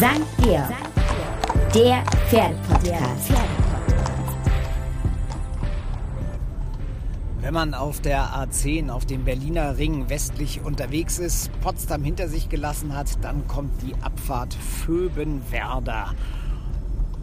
St. 0.00 0.06
Georg, 0.42 0.72
der 1.74 2.02
Pferdepodcast. 2.30 3.32
Wenn 7.42 7.52
man 7.52 7.74
auf 7.74 8.00
der 8.00 8.28
A10 8.28 8.88
auf 8.88 9.04
dem 9.04 9.26
Berliner 9.26 9.76
Ring 9.76 10.08
westlich 10.08 10.62
unterwegs 10.64 11.18
ist, 11.18 11.50
Potsdam 11.60 12.02
hinter 12.02 12.28
sich 12.28 12.48
gelassen 12.48 12.96
hat, 12.96 13.22
dann 13.22 13.46
kommt 13.46 13.82
die 13.82 13.94
Abfahrt 14.02 14.54
Föbenwerder. 14.54 16.14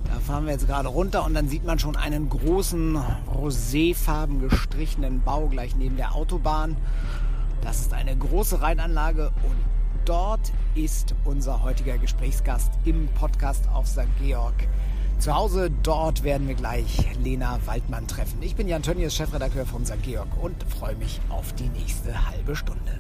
Da 0.04 0.20
fahren 0.28 0.46
wir 0.46 0.52
jetzt 0.52 0.68
gerade 0.68 0.90
runter 0.90 1.26
und 1.26 1.34
dann 1.34 1.50
sieht 1.50 1.66
man 1.66 1.80
schon 1.80 1.96
einen 1.96 2.30
großen 2.30 2.96
roséfarben 3.34 4.40
gestrichenen 4.40 5.24
Bau 5.24 5.48
gleich 5.48 5.76
neben 5.76 5.98
der 5.98 6.14
Autobahn. 6.14 6.78
Das 7.64 7.80
ist 7.80 7.92
eine 7.92 8.16
große 8.16 8.62
Rheinanlage 8.62 9.32
und 9.42 9.77
dort 10.08 10.54
ist 10.74 11.14
unser 11.26 11.64
heutiger 11.64 11.98
Gesprächsgast 11.98 12.72
im 12.86 13.10
Podcast 13.10 13.68
auf 13.74 13.88
St. 13.88 14.08
Georg. 14.22 14.54
Zu 15.20 15.36
Hause 15.36 15.70
dort 15.84 16.24
werden 16.24 16.48
wir 16.48 16.56
gleich 16.56 17.06
Lena 17.22 17.60
Waldmann 17.66 18.08
treffen. 18.08 18.42
Ich 18.42 18.56
bin 18.56 18.70
Jan 18.70 18.84
Tönnies, 18.84 19.14
Chefredakteur 19.14 19.66
von 19.66 19.86
St. 19.86 20.02
Georg 20.04 20.30
und 20.42 20.56
freue 20.64 20.96
mich 20.96 21.20
auf 21.28 21.54
die 21.54 21.68
nächste 21.68 22.30
halbe 22.30 22.56
Stunde. 22.56 23.00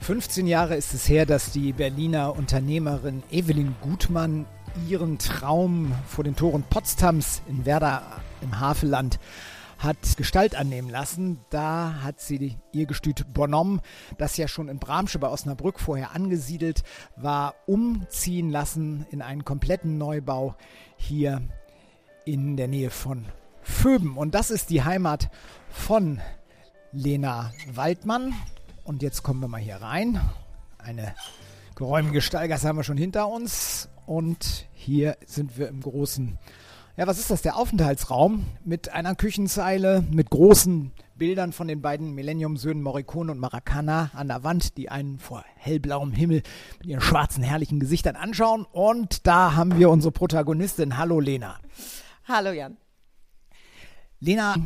15 0.00 0.46
Jahre 0.46 0.76
ist 0.76 0.92
es 0.92 1.08
her, 1.08 1.24
dass 1.24 1.50
die 1.50 1.72
Berliner 1.72 2.36
Unternehmerin 2.36 3.22
Evelyn 3.30 3.74
Gutmann 3.80 4.44
ihren 4.86 5.16
Traum 5.16 5.94
vor 6.06 6.24
den 6.24 6.36
Toren 6.36 6.62
Potsdams 6.68 7.40
in 7.48 7.64
Werder 7.64 8.02
im 8.42 8.60
Havelland 8.60 9.18
hat 9.78 10.16
Gestalt 10.16 10.54
annehmen 10.54 10.90
lassen. 10.90 11.40
Da 11.50 12.02
hat 12.02 12.20
sie 12.20 12.56
ihr 12.72 12.86
Gestüt 12.86 13.32
Bonhomme, 13.32 13.80
das 14.18 14.36
ja 14.36 14.48
schon 14.48 14.68
in 14.68 14.78
Bramsche 14.78 15.18
bei 15.18 15.28
Osnabrück 15.28 15.80
vorher 15.80 16.14
angesiedelt 16.14 16.82
war, 17.16 17.54
umziehen 17.66 18.50
lassen 18.50 19.06
in 19.10 19.22
einen 19.22 19.44
kompletten 19.44 19.98
Neubau 19.98 20.54
hier 20.96 21.42
in 22.24 22.56
der 22.56 22.68
Nähe 22.68 22.90
von 22.90 23.26
Föben. 23.62 24.16
Und 24.16 24.34
das 24.34 24.50
ist 24.50 24.70
die 24.70 24.84
Heimat 24.84 25.30
von 25.70 26.20
Lena 26.92 27.52
Waldmann. 27.72 28.34
Und 28.84 29.02
jetzt 29.02 29.22
kommen 29.22 29.40
wir 29.40 29.48
mal 29.48 29.60
hier 29.60 29.76
rein. 29.76 30.20
Eine 30.78 31.14
geräumige 31.74 32.20
Stallgasse 32.20 32.68
haben 32.68 32.76
wir 32.76 32.84
schon 32.84 32.98
hinter 32.98 33.28
uns. 33.28 33.88
Und 34.06 34.66
hier 34.72 35.16
sind 35.26 35.58
wir 35.58 35.68
im 35.68 35.80
großen, 35.80 36.38
ja, 36.96 37.06
was 37.06 37.18
ist 37.18 37.30
das? 37.30 37.42
Der 37.42 37.56
Aufenthaltsraum 37.56 38.46
mit 38.64 38.92
einer 38.92 39.14
Küchenzeile, 39.14 40.04
mit 40.10 40.30
großen 40.30 40.92
Bildern 41.16 41.52
von 41.52 41.68
den 41.68 41.82
beiden 41.82 42.14
Millennium-Söhnen 42.14 42.82
Morricone 42.82 43.32
und 43.32 43.38
Maracana 43.38 44.10
an 44.14 44.28
der 44.28 44.44
Wand, 44.44 44.76
die 44.76 44.88
einen 44.88 45.18
vor 45.18 45.44
hellblauem 45.56 46.12
Himmel 46.12 46.42
mit 46.78 46.86
ihren 46.86 47.00
schwarzen, 47.00 47.42
herrlichen 47.42 47.80
Gesichtern 47.80 48.16
anschauen. 48.16 48.66
Und 48.70 49.26
da 49.26 49.54
haben 49.54 49.78
wir 49.78 49.90
unsere 49.90 50.12
Protagonistin. 50.12 50.96
Hallo, 50.96 51.20
Lena. 51.20 51.58
Hallo, 52.26 52.52
Jan. 52.52 52.76
Lena, 54.20 54.56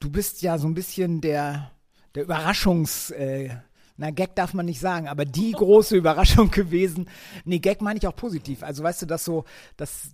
du 0.00 0.10
bist 0.10 0.42
ja 0.42 0.58
so 0.58 0.66
ein 0.66 0.74
bisschen 0.74 1.20
der 1.20 1.72
der 2.14 2.24
Überraschungs, 2.24 3.10
äh, 3.10 3.50
na 3.96 4.10
Gag 4.10 4.34
darf 4.34 4.54
man 4.54 4.66
nicht 4.66 4.80
sagen, 4.80 5.08
aber 5.08 5.24
die 5.24 5.52
große 5.52 5.96
Überraschung 5.96 6.50
gewesen. 6.52 7.08
Nee, 7.44 7.58
Gag 7.58 7.80
meine 7.80 7.98
ich 7.98 8.06
auch 8.06 8.16
positiv. 8.16 8.62
Also 8.62 8.82
weißt 8.82 9.02
du, 9.02 9.06
dass 9.06 9.24
so, 9.24 9.44
das 9.76 10.10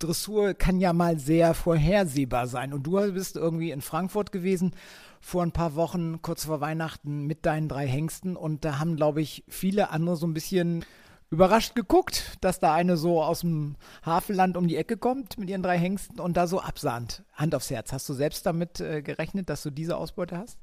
Dressur 0.00 0.54
kann 0.54 0.80
ja 0.80 0.92
mal 0.92 1.18
sehr 1.18 1.54
vorhersehbar 1.54 2.46
sein. 2.46 2.72
Und 2.72 2.84
du 2.84 3.12
bist 3.12 3.36
irgendwie 3.36 3.70
in 3.70 3.80
Frankfurt 3.80 4.32
gewesen 4.32 4.74
vor 5.20 5.42
ein 5.42 5.52
paar 5.52 5.74
Wochen, 5.76 6.22
kurz 6.22 6.44
vor 6.44 6.60
Weihnachten, 6.60 7.26
mit 7.26 7.46
deinen 7.46 7.68
drei 7.68 7.86
Hengsten. 7.86 8.36
Und 8.36 8.64
da 8.64 8.78
haben, 8.78 8.96
glaube 8.96 9.20
ich, 9.20 9.44
viele 9.48 9.90
andere 9.90 10.16
so 10.16 10.26
ein 10.26 10.34
bisschen 10.34 10.84
überrascht 11.30 11.76
geguckt, 11.76 12.36
dass 12.40 12.58
da 12.58 12.74
eine 12.74 12.96
so 12.96 13.22
aus 13.22 13.42
dem 13.42 13.76
Hafenland 14.04 14.56
um 14.56 14.66
die 14.66 14.76
Ecke 14.76 14.96
kommt 14.96 15.38
mit 15.38 15.48
ihren 15.48 15.62
drei 15.62 15.78
Hengsten 15.78 16.18
und 16.18 16.36
da 16.36 16.48
so 16.48 16.60
absahnt. 16.60 17.22
Hand 17.34 17.54
aufs 17.54 17.70
Herz. 17.70 17.92
Hast 17.92 18.08
du 18.08 18.14
selbst 18.14 18.44
damit 18.46 18.80
äh, 18.80 19.02
gerechnet, 19.02 19.48
dass 19.48 19.62
du 19.62 19.70
diese 19.70 19.96
Ausbeute 19.96 20.36
hast? 20.36 20.58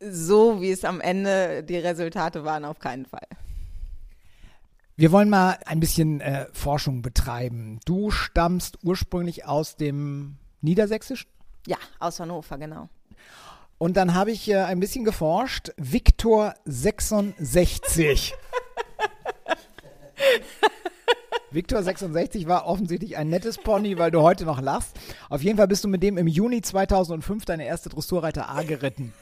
so 0.00 0.60
wie 0.60 0.70
es 0.70 0.84
am 0.84 1.00
Ende 1.00 1.62
die 1.62 1.78
Resultate 1.78 2.44
waren, 2.44 2.64
auf 2.64 2.78
keinen 2.78 3.06
Fall. 3.06 3.26
Wir 4.98 5.12
wollen 5.12 5.28
mal 5.28 5.58
ein 5.66 5.78
bisschen 5.78 6.22
äh, 6.22 6.46
Forschung 6.54 7.02
betreiben. 7.02 7.80
Du 7.84 8.10
stammst 8.10 8.78
ursprünglich 8.82 9.44
aus 9.44 9.76
dem 9.76 10.38
Niedersächsischen? 10.62 11.28
Ja, 11.66 11.76
aus 11.98 12.18
Hannover, 12.18 12.56
genau. 12.56 12.88
Und 13.76 13.98
dann 13.98 14.14
habe 14.14 14.30
ich 14.30 14.48
äh, 14.48 14.56
ein 14.56 14.80
bisschen 14.80 15.04
geforscht. 15.04 15.68
Viktor 15.76 16.54
66. 16.64 18.32
Viktor 21.50 21.82
66 21.82 22.46
war 22.46 22.64
offensichtlich 22.64 23.18
ein 23.18 23.28
nettes 23.28 23.58
Pony, 23.58 23.98
weil 23.98 24.10
du 24.10 24.22
heute 24.22 24.46
noch 24.46 24.62
lachst. 24.62 24.98
Auf 25.28 25.42
jeden 25.42 25.58
Fall 25.58 25.68
bist 25.68 25.84
du 25.84 25.88
mit 25.88 26.02
dem 26.02 26.16
im 26.16 26.26
Juni 26.26 26.62
2005 26.62 27.44
deine 27.44 27.66
erste 27.66 27.90
Dressurreiter 27.90 28.48
A 28.48 28.62
geritten. 28.62 29.12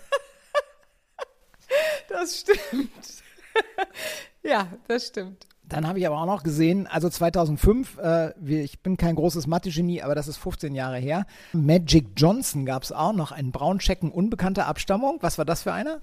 Das 2.08 2.38
stimmt. 2.38 3.24
ja, 4.44 4.68
das 4.86 5.08
stimmt. 5.08 5.48
Dann 5.66 5.88
habe 5.88 5.98
ich 5.98 6.06
aber 6.06 6.20
auch 6.20 6.26
noch 6.26 6.42
gesehen, 6.42 6.86
also 6.86 7.08
2005, 7.08 7.98
äh, 7.98 8.32
ich 8.62 8.80
bin 8.80 8.98
kein 8.98 9.14
großes 9.14 9.46
Mathe-Genie, 9.46 10.02
aber 10.02 10.14
das 10.14 10.28
ist 10.28 10.36
15 10.36 10.74
Jahre 10.74 10.98
her. 10.98 11.24
Magic 11.54 12.08
Johnson 12.16 12.66
gab 12.66 12.82
es 12.82 12.92
auch 12.92 13.14
noch, 13.14 13.32
einen 13.32 13.50
Braunschecken 13.50 14.12
unbekannter 14.12 14.66
Abstammung. 14.66 15.18
Was 15.22 15.38
war 15.38 15.46
das 15.46 15.62
für 15.62 15.72
einer? 15.72 16.02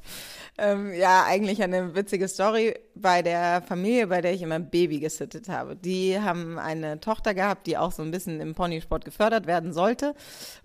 Ähm, 0.57 0.91
ja, 0.93 1.25
eigentlich 1.25 1.61
eine 1.61 1.93
witzige 1.93 2.27
Story 2.27 2.73
bei 2.95 3.21
der 3.21 3.61
Familie, 3.61 4.07
bei 4.07 4.21
der 4.21 4.33
ich 4.33 4.41
immer 4.41 4.59
Baby 4.59 4.99
gesittet 4.99 5.47
habe. 5.47 5.75
Die 5.75 6.19
haben 6.19 6.57
eine 6.57 6.99
Tochter 6.99 7.35
gehabt, 7.35 7.67
die 7.67 7.77
auch 7.77 7.91
so 7.91 8.01
ein 8.01 8.09
bisschen 8.09 8.41
im 8.41 8.55
Ponysport 8.55 9.05
gefördert 9.05 9.45
werden 9.45 9.73
sollte. 9.73 10.15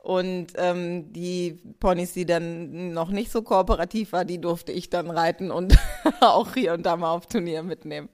Und 0.03 0.55
ähm, 0.57 1.13
die 1.13 1.61
Ponys, 1.81 2.15
die 2.15 2.25
dann 2.25 2.95
noch 2.95 3.11
nicht 3.11 3.31
so 3.31 3.43
kooperativ 3.43 4.13
war, 4.13 4.25
die 4.25 4.41
durfte 4.41 4.73
ich 4.73 4.89
dann 4.89 5.11
reiten 5.11 5.51
und 5.51 5.77
auch 6.21 6.55
hier 6.55 6.73
und 6.73 6.87
da 6.87 6.97
mal 6.97 7.11
auf 7.11 7.27
Turnier 7.27 7.63
mitnehmen. 7.63 8.09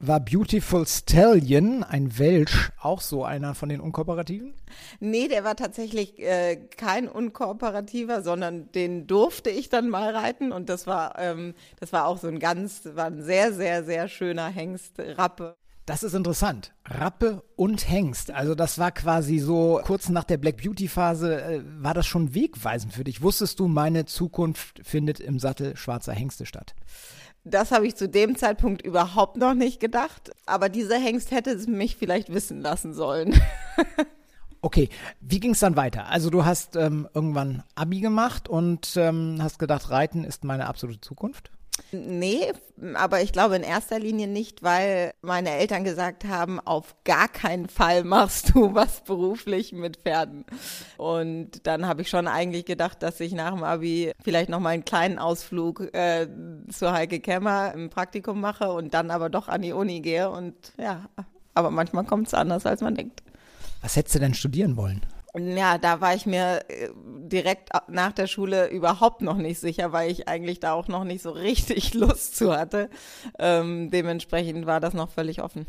War 0.00 0.20
Beautiful 0.20 0.86
Stallion, 0.86 1.82
ein 1.82 2.18
Welsch, 2.18 2.70
auch 2.80 3.00
so 3.00 3.24
einer 3.24 3.56
von 3.56 3.68
den 3.68 3.80
Unkooperativen? 3.80 4.54
Nee, 5.00 5.26
der 5.26 5.42
war 5.42 5.56
tatsächlich 5.56 6.20
äh, 6.20 6.54
kein 6.76 7.08
Unkooperativer, 7.08 8.22
sondern 8.22 8.70
den 8.70 9.08
durfte 9.08 9.50
ich 9.50 9.70
dann 9.70 9.88
mal 9.88 10.14
reiten 10.14 10.52
und 10.52 10.68
das 10.68 10.86
war, 10.86 11.18
ähm, 11.18 11.54
das 11.80 11.92
war 11.92 12.06
auch 12.06 12.18
so 12.18 12.28
ein 12.28 12.38
ganz, 12.38 12.82
war 12.94 13.06
ein 13.06 13.24
sehr, 13.24 13.52
sehr, 13.52 13.82
sehr 13.82 14.06
schöner 14.06 14.46
Hengst, 14.46 14.92
Rappe. 14.98 15.56
Das 15.84 16.04
ist 16.04 16.14
interessant. 16.14 16.74
Rappe 16.84 17.42
und 17.56 17.88
Hengst. 17.88 18.30
Also 18.30 18.54
das 18.54 18.78
war 18.78 18.92
quasi 18.92 19.38
so 19.38 19.80
kurz 19.82 20.10
nach 20.10 20.24
der 20.24 20.36
Black 20.36 20.58
Beauty 20.58 20.86
Phase, 20.86 21.42
äh, 21.42 21.62
war 21.80 21.94
das 21.94 22.06
schon 22.06 22.34
wegweisend 22.34 22.92
für 22.92 23.02
dich. 23.02 23.20
Wusstest 23.22 23.58
du, 23.58 23.66
meine 23.66 24.04
Zukunft 24.04 24.80
findet 24.84 25.18
im 25.18 25.40
Sattel 25.40 25.76
schwarzer 25.76 26.12
Hengste 26.12 26.46
statt? 26.46 26.76
Das 27.50 27.72
habe 27.72 27.86
ich 27.86 27.96
zu 27.96 28.08
dem 28.08 28.36
Zeitpunkt 28.36 28.82
überhaupt 28.82 29.36
noch 29.36 29.54
nicht 29.54 29.80
gedacht. 29.80 30.30
Aber 30.46 30.68
dieser 30.68 30.98
Hengst 30.98 31.30
hätte 31.30 31.50
es 31.50 31.66
mich 31.66 31.96
vielleicht 31.96 32.32
wissen 32.32 32.60
lassen 32.60 32.94
sollen. 32.94 33.40
okay, 34.60 34.88
wie 35.20 35.40
ging 35.40 35.52
es 35.52 35.60
dann 35.60 35.76
weiter? 35.76 36.06
Also 36.06 36.30
du 36.30 36.44
hast 36.44 36.76
ähm, 36.76 37.08
irgendwann 37.14 37.62
Abi 37.74 38.00
gemacht 38.00 38.48
und 38.48 38.96
ähm, 38.96 39.38
hast 39.40 39.58
gedacht, 39.58 39.90
Reiten 39.90 40.24
ist 40.24 40.44
meine 40.44 40.66
absolute 40.66 41.00
Zukunft? 41.00 41.50
Nee, 41.92 42.52
aber 42.94 43.22
ich 43.22 43.32
glaube 43.32 43.56
in 43.56 43.62
erster 43.62 43.98
Linie 43.98 44.28
nicht, 44.28 44.62
weil 44.62 45.12
meine 45.22 45.50
Eltern 45.50 45.84
gesagt 45.84 46.24
haben, 46.24 46.60
auf 46.60 46.94
gar 47.04 47.28
keinen 47.28 47.68
Fall 47.68 48.04
machst 48.04 48.54
du 48.54 48.74
was 48.74 49.02
beruflich 49.04 49.72
mit 49.72 49.98
Pferden. 49.98 50.44
Und 50.96 51.66
dann 51.66 51.86
habe 51.86 52.02
ich 52.02 52.10
schon 52.10 52.28
eigentlich 52.28 52.66
gedacht, 52.66 53.02
dass 53.02 53.20
ich 53.20 53.32
nach 53.32 53.54
dem 53.54 53.64
Abi 53.64 54.12
vielleicht 54.22 54.48
noch 54.48 54.60
mal 54.60 54.70
einen 54.70 54.84
kleinen 54.84 55.18
Ausflug 55.18 55.92
äh, 55.94 56.28
zu 56.70 56.92
Heike 56.92 57.20
Kemmer 57.20 57.72
im 57.74 57.90
Praktikum 57.90 58.40
mache 58.40 58.70
und 58.72 58.94
dann 58.94 59.10
aber 59.10 59.30
doch 59.30 59.48
an 59.48 59.62
die 59.62 59.72
Uni 59.72 60.00
gehe. 60.00 60.30
Und 60.30 60.54
ja, 60.78 61.08
aber 61.54 61.70
manchmal 61.70 62.04
kommt 62.04 62.28
es 62.28 62.34
anders, 62.34 62.66
als 62.66 62.80
man 62.80 62.94
denkt. 62.94 63.22
Was 63.80 63.96
hättest 63.96 64.16
du 64.16 64.18
denn 64.18 64.34
studieren 64.34 64.76
wollen? 64.76 65.06
Ja, 65.38 65.78
da 65.78 66.00
war 66.00 66.14
ich 66.14 66.26
mir 66.26 66.64
äh, 66.68 66.88
direkt 66.96 67.70
nach 67.88 68.12
der 68.12 68.26
Schule 68.26 68.68
überhaupt 68.68 69.22
noch 69.22 69.36
nicht 69.36 69.60
sicher, 69.60 69.92
weil 69.92 70.10
ich 70.10 70.28
eigentlich 70.28 70.60
da 70.60 70.72
auch 70.72 70.88
noch 70.88 71.04
nicht 71.04 71.22
so 71.22 71.30
richtig 71.30 71.94
Lust 71.94 72.36
zu 72.36 72.56
hatte. 72.56 72.90
Ähm, 73.38 73.90
dementsprechend 73.90 74.66
war 74.66 74.80
das 74.80 74.94
noch 74.94 75.10
völlig 75.10 75.42
offen. 75.42 75.66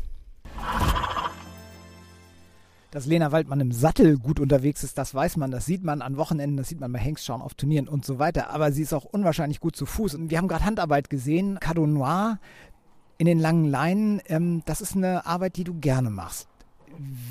Dass 2.90 3.06
Lena 3.06 3.30
Waldmann 3.30 3.60
im 3.60 3.70
Sattel 3.70 4.18
gut 4.18 4.40
unterwegs 4.40 4.82
ist, 4.82 4.98
das 4.98 5.14
weiß 5.14 5.36
man, 5.36 5.52
das 5.52 5.64
sieht 5.64 5.84
man 5.84 6.02
an 6.02 6.16
Wochenenden, 6.16 6.56
das 6.56 6.68
sieht 6.68 6.80
man 6.80 6.92
bei 6.92 6.98
Hengstschauen 6.98 7.40
auf 7.40 7.54
Turnieren 7.54 7.86
und 7.86 8.04
so 8.04 8.18
weiter. 8.18 8.50
Aber 8.50 8.72
sie 8.72 8.82
ist 8.82 8.92
auch 8.92 9.04
unwahrscheinlich 9.04 9.60
gut 9.60 9.76
zu 9.76 9.86
Fuß. 9.86 10.16
Und 10.16 10.30
wir 10.30 10.38
haben 10.38 10.48
gerade 10.48 10.64
Handarbeit 10.64 11.08
gesehen, 11.08 11.60
Cadeau 11.60 11.86
Noir 11.86 12.40
in 13.18 13.26
den 13.26 13.38
langen 13.38 13.66
Leinen. 13.66 14.20
Ähm, 14.26 14.62
das 14.64 14.80
ist 14.80 14.96
eine 14.96 15.24
Arbeit, 15.24 15.56
die 15.56 15.64
du 15.64 15.74
gerne 15.74 16.10
machst. 16.10 16.49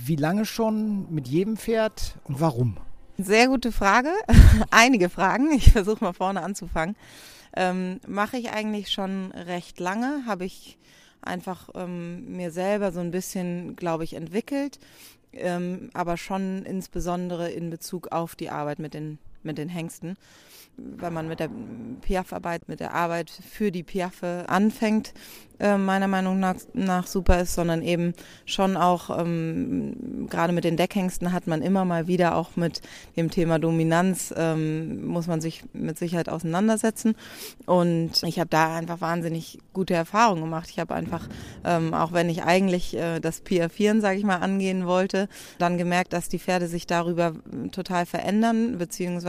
Wie 0.06 0.16
lange 0.16 0.46
schon 0.46 1.14
mit 1.14 1.28
jedem 1.28 1.56
Pferd 1.56 2.16
und 2.24 2.42
warum? 2.42 2.78
Sehr 3.20 3.48
gute 3.48 3.72
Frage. 3.72 4.10
Einige 4.72 5.10
Fragen. 5.10 5.52
Ich 5.52 5.72
versuche 5.72 6.04
mal 6.04 6.14
vorne 6.14 6.42
anzufangen. 6.42 6.96
ähm, 7.56 8.00
mache 8.08 8.38
ich 8.38 8.52
eigentlich 8.52 8.92
schon 8.92 9.32
recht 9.32 9.80
lange, 9.80 10.24
habe 10.26 10.46
ich 10.46 10.78
einfach 11.22 11.70
ähm, 11.76 12.36
mir 12.36 12.52
selber 12.52 12.92
so 12.92 13.00
ein 13.00 13.12
bisschen, 13.12 13.76
glaube 13.76 14.04
ich, 14.04 14.14
entwickelt, 14.14 14.80
ähm, 15.34 15.90
aber 15.94 16.18
schon 16.18 16.64
insbesondere 16.64 17.50
in 17.52 17.70
Bezug 17.70 18.12
auf 18.12 18.36
die 18.36 18.50
Arbeit 18.50 18.80
mit 18.80 18.94
den, 18.94 19.20
mit 19.44 19.58
den 19.58 19.70
Hengsten 19.70 20.18
wenn 20.98 21.14
man 21.14 21.28
mit 21.28 21.40
der 21.40 21.50
Piaf-Arbeit, 22.02 22.68
mit 22.68 22.80
der 22.80 22.94
Arbeit 22.94 23.30
für 23.30 23.72
die 23.72 23.84
Piaffe 23.84 24.46
anfängt, 24.48 25.14
äh, 25.60 25.78
meiner 25.78 26.08
Meinung 26.08 26.40
nach, 26.40 26.56
nach, 26.74 27.06
super 27.06 27.42
ist, 27.42 27.54
sondern 27.54 27.82
eben 27.82 28.14
schon 28.46 28.78
auch, 28.78 29.10
ähm, 29.20 30.28
gerade 30.30 30.54
mit 30.54 30.64
den 30.64 30.78
Deckhengsten 30.78 31.34
hat 31.34 31.48
man 31.48 31.62
immer 31.62 31.84
mal 31.84 32.08
wieder 32.08 32.36
auch 32.36 32.56
mit 32.56 32.82
dem 33.18 33.30
Thema 33.30 33.60
Dominanz, 33.60 34.34
ähm, 34.38 35.06
muss 35.06 35.28
man 35.28 35.42
sich 35.42 35.64
mit 35.74 35.98
Sicherheit 35.98 36.30
auseinandersetzen. 36.30 37.16
Und 37.66 38.24
ich 38.24 38.40
habe 38.40 38.50
da 38.50 38.76
einfach 38.76 39.02
wahnsinnig 39.02 39.60
gute 39.74 39.94
Erfahrungen 39.94 40.44
gemacht. 40.44 40.70
Ich 40.70 40.80
habe 40.80 40.96
einfach, 40.96 41.28
ähm, 41.66 41.94
auch 41.94 42.14
wenn 42.14 42.30
ich 42.30 42.44
eigentlich 42.44 42.96
äh, 42.96 43.20
das 43.20 43.42
Piafieren, 43.42 44.00
sage 44.00 44.18
ich 44.18 44.24
mal, 44.24 44.38
angehen 44.38 44.86
wollte, 44.86 45.28
dann 45.58 45.78
gemerkt, 45.78 46.14
dass 46.14 46.30
die 46.30 46.40
Pferde 46.40 46.68
sich 46.68 46.88
darüber 46.88 47.34
total 47.74 48.06
verändern, 48.06 48.78
beziehungsweise 48.78 49.29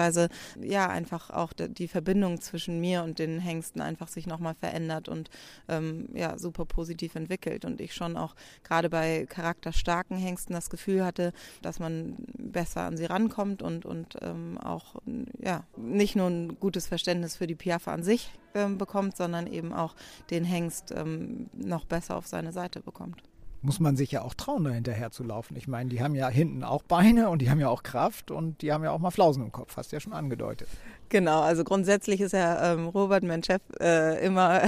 ja, 0.60 0.88
einfach 0.88 1.30
auch 1.30 1.52
die 1.52 1.88
Verbindung 1.88 2.40
zwischen 2.40 2.80
mir 2.80 3.02
und 3.02 3.18
den 3.18 3.38
Hengsten 3.38 3.80
einfach 3.80 4.08
sich 4.08 4.26
nochmal 4.26 4.54
verändert 4.54 5.08
und 5.08 5.30
ähm, 5.68 6.08
ja 6.14 6.38
super 6.38 6.64
positiv 6.64 7.14
entwickelt. 7.14 7.64
Und 7.64 7.80
ich 7.80 7.94
schon 7.94 8.16
auch 8.16 8.34
gerade 8.64 8.90
bei 8.90 9.26
charakterstarken 9.26 10.16
Hengsten 10.16 10.54
das 10.54 10.70
Gefühl 10.70 11.04
hatte, 11.04 11.32
dass 11.62 11.78
man 11.78 12.16
besser 12.36 12.82
an 12.82 12.96
sie 12.96 13.04
rankommt 13.04 13.62
und, 13.62 13.84
und 13.84 14.16
ähm, 14.22 14.58
auch 14.58 14.96
ja, 15.38 15.64
nicht 15.76 16.16
nur 16.16 16.28
ein 16.28 16.58
gutes 16.60 16.86
Verständnis 16.86 17.36
für 17.36 17.46
die 17.46 17.54
Piaffe 17.54 17.90
an 17.90 18.02
sich 18.02 18.30
ähm, 18.54 18.78
bekommt, 18.78 19.16
sondern 19.16 19.46
eben 19.46 19.72
auch 19.72 19.94
den 20.30 20.44
Hengst 20.44 20.92
ähm, 20.96 21.48
noch 21.52 21.84
besser 21.84 22.16
auf 22.16 22.26
seine 22.26 22.52
Seite 22.52 22.80
bekommt 22.80 23.29
muss 23.62 23.80
man 23.80 23.96
sich 23.96 24.10
ja 24.10 24.22
auch 24.22 24.34
trauen, 24.34 24.64
da 24.64 24.70
hinterher 24.70 25.10
zu 25.10 25.22
laufen. 25.22 25.56
Ich 25.56 25.68
meine, 25.68 25.90
die 25.90 26.02
haben 26.02 26.14
ja 26.14 26.28
hinten 26.28 26.64
auch 26.64 26.82
Beine 26.82 27.28
und 27.28 27.42
die 27.42 27.50
haben 27.50 27.60
ja 27.60 27.68
auch 27.68 27.82
Kraft 27.82 28.30
und 28.30 28.62
die 28.62 28.72
haben 28.72 28.84
ja 28.84 28.90
auch 28.90 28.98
mal 28.98 29.10
Flausen 29.10 29.42
im 29.42 29.52
Kopf, 29.52 29.76
hast 29.76 29.92
du 29.92 29.96
ja 29.96 30.00
schon 30.00 30.12
angedeutet. 30.12 30.68
Genau, 31.10 31.40
also 31.40 31.64
grundsätzlich 31.64 32.20
ist 32.20 32.32
ja 32.32 32.72
ähm, 32.72 32.86
Robert, 32.86 33.24
mein 33.24 33.42
Chef, 33.42 33.60
äh, 33.80 34.24
immer 34.24 34.62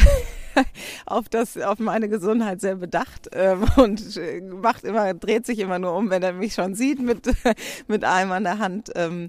auf 1.06 1.28
das, 1.28 1.56
auf 1.56 1.78
meine 1.78 2.08
Gesundheit 2.08 2.60
sehr 2.60 2.74
bedacht 2.74 3.28
ähm, 3.32 3.64
und 3.76 4.20
macht 4.60 4.82
immer, 4.82 5.14
dreht 5.14 5.46
sich 5.46 5.60
immer 5.60 5.78
nur 5.78 5.94
um, 5.94 6.10
wenn 6.10 6.24
er 6.24 6.32
mich 6.32 6.54
schon 6.54 6.74
sieht 6.74 7.00
mit 7.00 7.32
mit 7.86 8.02
einem 8.02 8.32
an 8.32 8.42
der 8.42 8.58
Hand, 8.58 8.90
ähm, 8.96 9.28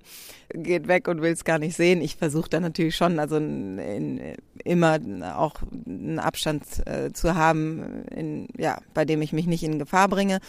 geht 0.49 0.87
weg 0.87 1.07
und 1.07 1.21
will 1.21 1.31
es 1.31 1.45
gar 1.45 1.59
nicht 1.59 1.77
sehen. 1.77 2.01
Ich 2.01 2.15
versuche 2.15 2.49
da 2.49 2.59
natürlich 2.59 2.95
schon, 2.95 3.19
also 3.19 3.37
in, 3.37 3.77
in, 3.77 4.35
immer 4.63 4.97
auch 5.35 5.57
einen 5.85 6.17
Abstand 6.17 6.63
äh, 6.87 7.13
zu 7.13 7.35
haben, 7.35 8.05
in, 8.09 8.47
ja, 8.57 8.79
bei 8.95 9.05
dem 9.05 9.21
ich 9.21 9.33
mich 9.33 9.45
nicht 9.45 9.63
in 9.63 9.77
Gefahr 9.77 10.07
bringe 10.07 10.39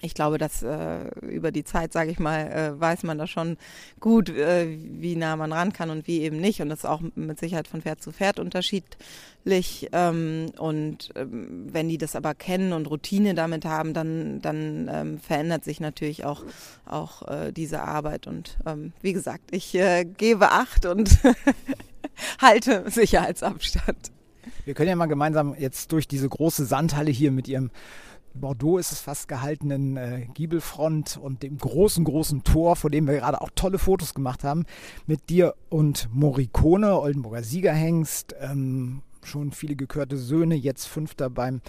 ich 0.00 0.14
glaube, 0.14 0.38
dass 0.38 0.62
äh, 0.62 1.08
über 1.22 1.50
die 1.50 1.64
Zeit, 1.64 1.92
sage 1.92 2.10
ich 2.10 2.18
mal, 2.20 2.46
äh, 2.50 2.80
weiß 2.80 3.02
man 3.02 3.18
da 3.18 3.26
schon 3.26 3.56
gut, 3.98 4.28
äh, 4.28 4.68
wie 4.78 5.16
nah 5.16 5.34
man 5.36 5.52
ran 5.52 5.72
kann 5.72 5.90
und 5.90 6.06
wie 6.06 6.20
eben 6.20 6.36
nicht. 6.36 6.60
Und 6.60 6.68
das 6.68 6.80
ist 6.80 6.84
auch 6.84 7.00
mit 7.16 7.40
Sicherheit 7.40 7.66
von 7.66 7.82
Pferd 7.82 8.00
zu 8.00 8.12
Pferd 8.12 8.38
unterschiedlich. 8.38 9.88
Ähm, 9.92 10.52
und 10.56 11.10
ähm, 11.16 11.66
wenn 11.72 11.88
die 11.88 11.98
das 11.98 12.14
aber 12.14 12.34
kennen 12.34 12.72
und 12.72 12.88
Routine 12.88 13.34
damit 13.34 13.64
haben, 13.64 13.92
dann, 13.92 14.40
dann 14.40 14.88
ähm, 14.92 15.18
verändert 15.18 15.64
sich 15.64 15.80
natürlich 15.80 16.24
auch, 16.24 16.44
auch 16.86 17.26
äh, 17.26 17.52
diese 17.52 17.82
Arbeit. 17.82 18.28
Und 18.28 18.56
ähm, 18.66 18.92
wie 19.02 19.12
gesagt, 19.12 19.50
ich 19.50 19.74
äh, 19.74 20.04
gebe 20.04 20.52
Acht 20.52 20.86
und 20.86 21.18
halte 22.40 22.88
Sicherheitsabstand. 22.88 24.12
Wir 24.64 24.74
können 24.74 24.90
ja 24.90 24.96
mal 24.96 25.06
gemeinsam 25.06 25.56
jetzt 25.58 25.90
durch 25.92 26.06
diese 26.06 26.28
große 26.28 26.66
Sandhalle 26.66 27.10
hier 27.10 27.32
mit 27.32 27.48
Ihrem 27.48 27.70
Bordeaux 28.38 28.78
ist 28.78 28.92
es 28.92 29.00
fast 29.00 29.28
gehaltenen 29.28 29.96
äh, 29.96 30.26
Giebelfront 30.34 31.16
und 31.16 31.42
dem 31.42 31.58
großen, 31.58 32.04
großen 32.04 32.44
Tor, 32.44 32.76
vor 32.76 32.90
dem 32.90 33.06
wir 33.06 33.14
gerade 33.14 33.40
auch 33.40 33.50
tolle 33.54 33.78
Fotos 33.78 34.14
gemacht 34.14 34.44
haben, 34.44 34.64
mit 35.06 35.28
dir 35.28 35.54
und 35.68 36.08
Morikone, 36.12 36.98
Oldenburger 36.98 37.42
Siegerhengst, 37.42 38.34
ähm, 38.40 39.02
schon 39.22 39.52
viele 39.52 39.76
gekörte 39.76 40.16
Söhne, 40.16 40.54
jetzt 40.54 40.86
Fünfter 40.86 41.30
beim 41.30 41.60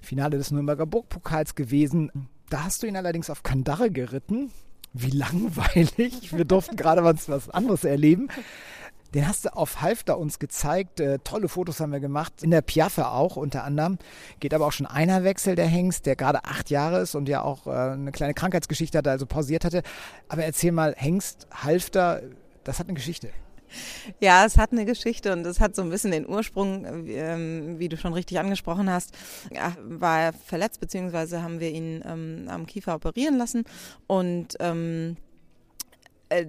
Finale 0.00 0.38
des 0.38 0.50
Nürnberger 0.50 0.86
Burgpokals 0.86 1.54
gewesen. 1.54 2.10
Da 2.48 2.64
hast 2.64 2.82
du 2.82 2.86
ihn 2.86 2.96
allerdings 2.96 3.30
auf 3.30 3.42
Kandare 3.42 3.90
geritten. 3.90 4.50
Wie 4.92 5.10
langweilig. 5.10 6.36
Wir 6.36 6.44
durften 6.44 6.76
gerade 6.76 7.02
was 7.02 7.48
anderes 7.50 7.84
erleben. 7.84 8.28
Den 9.14 9.28
hast 9.28 9.44
du 9.44 9.54
auf 9.54 9.82
Halfter 9.82 10.18
uns 10.18 10.38
gezeigt. 10.38 11.00
Äh, 11.00 11.18
tolle 11.22 11.48
Fotos 11.48 11.80
haben 11.80 11.92
wir 11.92 12.00
gemacht. 12.00 12.42
In 12.42 12.50
der 12.50 12.62
Piaffe 12.62 13.08
auch 13.08 13.36
unter 13.36 13.64
anderem. 13.64 13.98
Geht 14.40 14.54
aber 14.54 14.66
auch 14.66 14.72
schon 14.72 14.86
einer 14.86 15.24
Wechsel 15.24 15.54
der 15.54 15.66
Hengst, 15.66 16.06
der 16.06 16.16
gerade 16.16 16.44
acht 16.44 16.70
Jahre 16.70 17.00
ist 17.00 17.14
und 17.14 17.28
ja 17.28 17.42
auch 17.42 17.66
äh, 17.66 17.70
eine 17.70 18.12
kleine 18.12 18.34
Krankheitsgeschichte 18.34 18.98
hatte, 18.98 19.10
also 19.10 19.26
pausiert 19.26 19.64
hatte. 19.64 19.82
Aber 20.28 20.44
erzähl 20.44 20.72
mal, 20.72 20.94
Hengst, 20.96 21.46
Halfter, 21.52 22.22
das 22.64 22.78
hat 22.78 22.86
eine 22.86 22.94
Geschichte. 22.94 23.28
Ja, 24.20 24.44
es 24.44 24.58
hat 24.58 24.72
eine 24.72 24.84
Geschichte 24.84 25.32
und 25.32 25.46
es 25.46 25.60
hat 25.60 25.74
so 25.74 25.82
ein 25.82 25.90
bisschen 25.90 26.10
den 26.10 26.28
Ursprung, 26.28 27.06
ähm, 27.08 27.78
wie 27.78 27.88
du 27.88 27.96
schon 27.96 28.12
richtig 28.12 28.38
angesprochen 28.38 28.90
hast, 28.90 29.16
ja, 29.50 29.74
war 29.82 30.20
er 30.20 30.32
verletzt, 30.32 30.80
beziehungsweise 30.80 31.42
haben 31.42 31.60
wir 31.60 31.70
ihn 31.70 32.02
ähm, 32.06 32.48
am 32.48 32.66
Kiefer 32.66 32.94
operieren 32.94 33.38
lassen 33.38 33.64
und 34.06 34.56
ähm, 34.60 35.16
äh, 36.32 36.46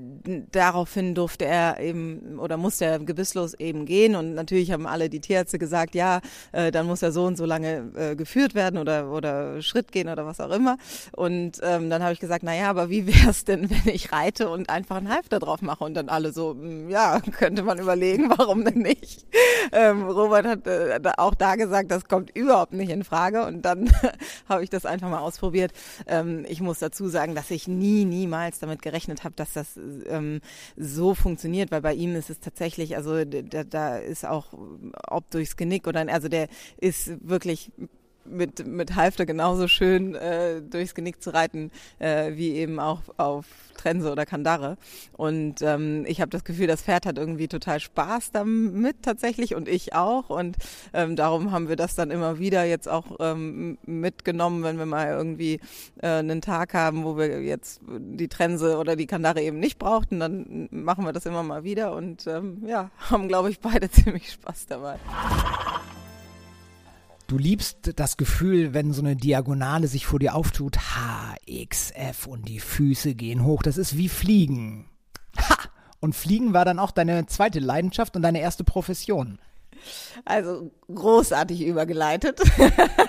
daraufhin 0.51 1.15
durfte 1.15 1.45
er 1.45 1.79
eben 1.79 2.39
oder 2.39 2.57
musste 2.57 2.85
er 2.85 2.99
gebisslos 2.99 3.53
eben 3.55 3.85
gehen 3.85 4.15
und 4.15 4.33
natürlich 4.33 4.71
haben 4.71 4.87
alle 4.87 5.09
die 5.09 5.19
Tierärzte 5.19 5.59
gesagt, 5.59 5.95
ja, 5.95 6.21
äh, 6.51 6.71
dann 6.71 6.85
muss 6.85 7.01
er 7.01 7.11
so 7.11 7.25
und 7.25 7.37
so 7.37 7.45
lange 7.45 7.91
äh, 7.95 8.15
geführt 8.15 8.55
werden 8.55 8.79
oder 8.79 9.11
oder 9.11 9.61
Schritt 9.61 9.91
gehen 9.91 10.09
oder 10.09 10.25
was 10.25 10.39
auch 10.39 10.51
immer. 10.51 10.77
Und 11.11 11.59
ähm, 11.61 11.89
dann 11.89 12.01
habe 12.03 12.13
ich 12.13 12.19
gesagt, 12.19 12.43
na 12.43 12.55
ja, 12.55 12.69
aber 12.69 12.89
wie 12.89 13.07
wäre 13.07 13.29
es 13.29 13.45
denn, 13.45 13.69
wenn 13.69 13.93
ich 13.93 14.11
reite 14.11 14.49
und 14.49 14.69
einfach 14.69 14.97
einen 14.97 15.09
Halfter 15.09 15.39
drauf 15.39 15.61
mache 15.61 15.83
und 15.83 15.93
dann 15.93 16.09
alle 16.09 16.31
so, 16.31 16.51
hm, 16.51 16.89
ja, 16.89 17.19
könnte 17.31 17.63
man 17.63 17.79
überlegen, 17.79 18.31
warum 18.37 18.65
denn 18.65 18.79
nicht? 18.79 19.25
Ähm, 19.71 20.03
Robert 20.03 20.45
hat 20.45 20.67
äh, 20.67 20.99
auch 21.17 21.35
da 21.35 21.55
gesagt, 21.55 21.91
das 21.91 22.05
kommt 22.05 22.35
überhaupt 22.35 22.73
nicht 22.73 22.89
in 22.89 23.03
Frage 23.03 23.45
und 23.45 23.63
dann 23.63 23.91
habe 24.49 24.63
ich 24.63 24.69
das 24.69 24.85
einfach 24.85 25.09
mal 25.09 25.19
ausprobiert. 25.19 25.71
Ähm, 26.07 26.45
ich 26.47 26.61
muss 26.61 26.79
dazu 26.79 27.07
sagen, 27.07 27.35
dass 27.35 27.51
ich 27.51 27.67
nie, 27.67 28.05
niemals 28.05 28.59
damit 28.59 28.81
gerechnet 28.81 29.23
habe, 29.23 29.35
dass 29.35 29.53
das 29.53 29.72
ähm, 30.07 30.41
so 30.75 31.15
funktioniert, 31.15 31.71
weil 31.71 31.81
bei 31.81 31.93
ihm 31.93 32.15
ist 32.15 32.29
es 32.29 32.39
tatsächlich, 32.39 32.95
also 32.95 33.23
da, 33.25 33.63
da 33.63 33.97
ist 33.97 34.25
auch, 34.25 34.53
ob 35.07 35.29
durchs 35.31 35.55
Genick 35.55 35.87
oder, 35.87 36.07
also 36.07 36.27
der 36.27 36.47
ist 36.77 37.11
wirklich 37.27 37.71
mit, 38.25 38.65
mit 38.65 38.95
Halfter 38.95 39.25
genauso 39.25 39.67
schön 39.67 40.15
äh, 40.15 40.61
durchs 40.61 40.95
Genick 40.95 41.21
zu 41.21 41.33
reiten, 41.33 41.71
äh, 41.99 42.31
wie 42.35 42.53
eben 42.53 42.79
auch 42.79 43.01
auf 43.17 43.45
Trense 43.77 44.11
oder 44.11 44.25
Kandare. 44.25 44.77
Und 45.13 45.61
ähm, 45.61 46.05
ich 46.07 46.21
habe 46.21 46.29
das 46.29 46.43
Gefühl, 46.43 46.67
das 46.67 46.83
Pferd 46.83 47.05
hat 47.05 47.17
irgendwie 47.17 47.47
total 47.47 47.79
Spaß 47.79 48.31
damit 48.31 49.01
tatsächlich 49.01 49.55
und 49.55 49.67
ich 49.67 49.93
auch. 49.93 50.29
Und 50.29 50.57
ähm, 50.93 51.15
darum 51.15 51.51
haben 51.51 51.67
wir 51.67 51.75
das 51.75 51.95
dann 51.95 52.11
immer 52.11 52.39
wieder 52.39 52.63
jetzt 52.63 52.87
auch 52.87 53.17
ähm, 53.19 53.77
mitgenommen, 53.85 54.63
wenn 54.63 54.77
wir 54.77 54.85
mal 54.85 55.07
irgendwie 55.07 55.59
äh, 56.01 56.07
einen 56.07 56.41
Tag 56.41 56.73
haben, 56.73 57.03
wo 57.03 57.17
wir 57.17 57.41
jetzt 57.41 57.81
die 57.87 58.27
Trense 58.27 58.77
oder 58.77 58.95
die 58.95 59.07
Kandare 59.07 59.41
eben 59.41 59.59
nicht 59.59 59.79
brauchten, 59.79 60.19
dann 60.19 60.67
machen 60.71 61.05
wir 61.05 61.13
das 61.13 61.25
immer 61.25 61.43
mal 61.43 61.63
wieder 61.63 61.93
und 61.93 62.27
ähm, 62.27 62.63
ja, 62.65 62.89
haben, 63.09 63.27
glaube 63.27 63.49
ich, 63.49 63.59
beide 63.59 63.89
ziemlich 63.91 64.31
Spaß 64.31 64.67
dabei. 64.67 64.97
Du 67.27 67.37
liebst 67.37 67.93
das 67.95 68.17
Gefühl, 68.17 68.73
wenn 68.73 68.93
so 68.93 69.01
eine 69.01 69.15
Diagonale 69.15 69.87
sich 69.87 70.05
vor 70.05 70.19
dir 70.19 70.35
auftut. 70.35 70.77
H, 70.77 71.35
X, 71.45 71.91
F 71.91 72.27
und 72.27 72.47
die 72.47 72.59
Füße 72.59 73.15
gehen 73.15 73.43
hoch. 73.43 73.63
Das 73.63 73.77
ist 73.77 73.97
wie 73.97 74.09
Fliegen. 74.09 74.89
Ha! 75.37 75.57
Und 75.99 76.15
Fliegen 76.15 76.53
war 76.53 76.65
dann 76.65 76.79
auch 76.79 76.91
deine 76.91 77.25
zweite 77.27 77.59
Leidenschaft 77.59 78.15
und 78.15 78.23
deine 78.23 78.41
erste 78.41 78.65
Profession. 78.65 79.39
Also 80.25 80.71
großartig 80.93 81.65
übergeleitet. 81.65 82.41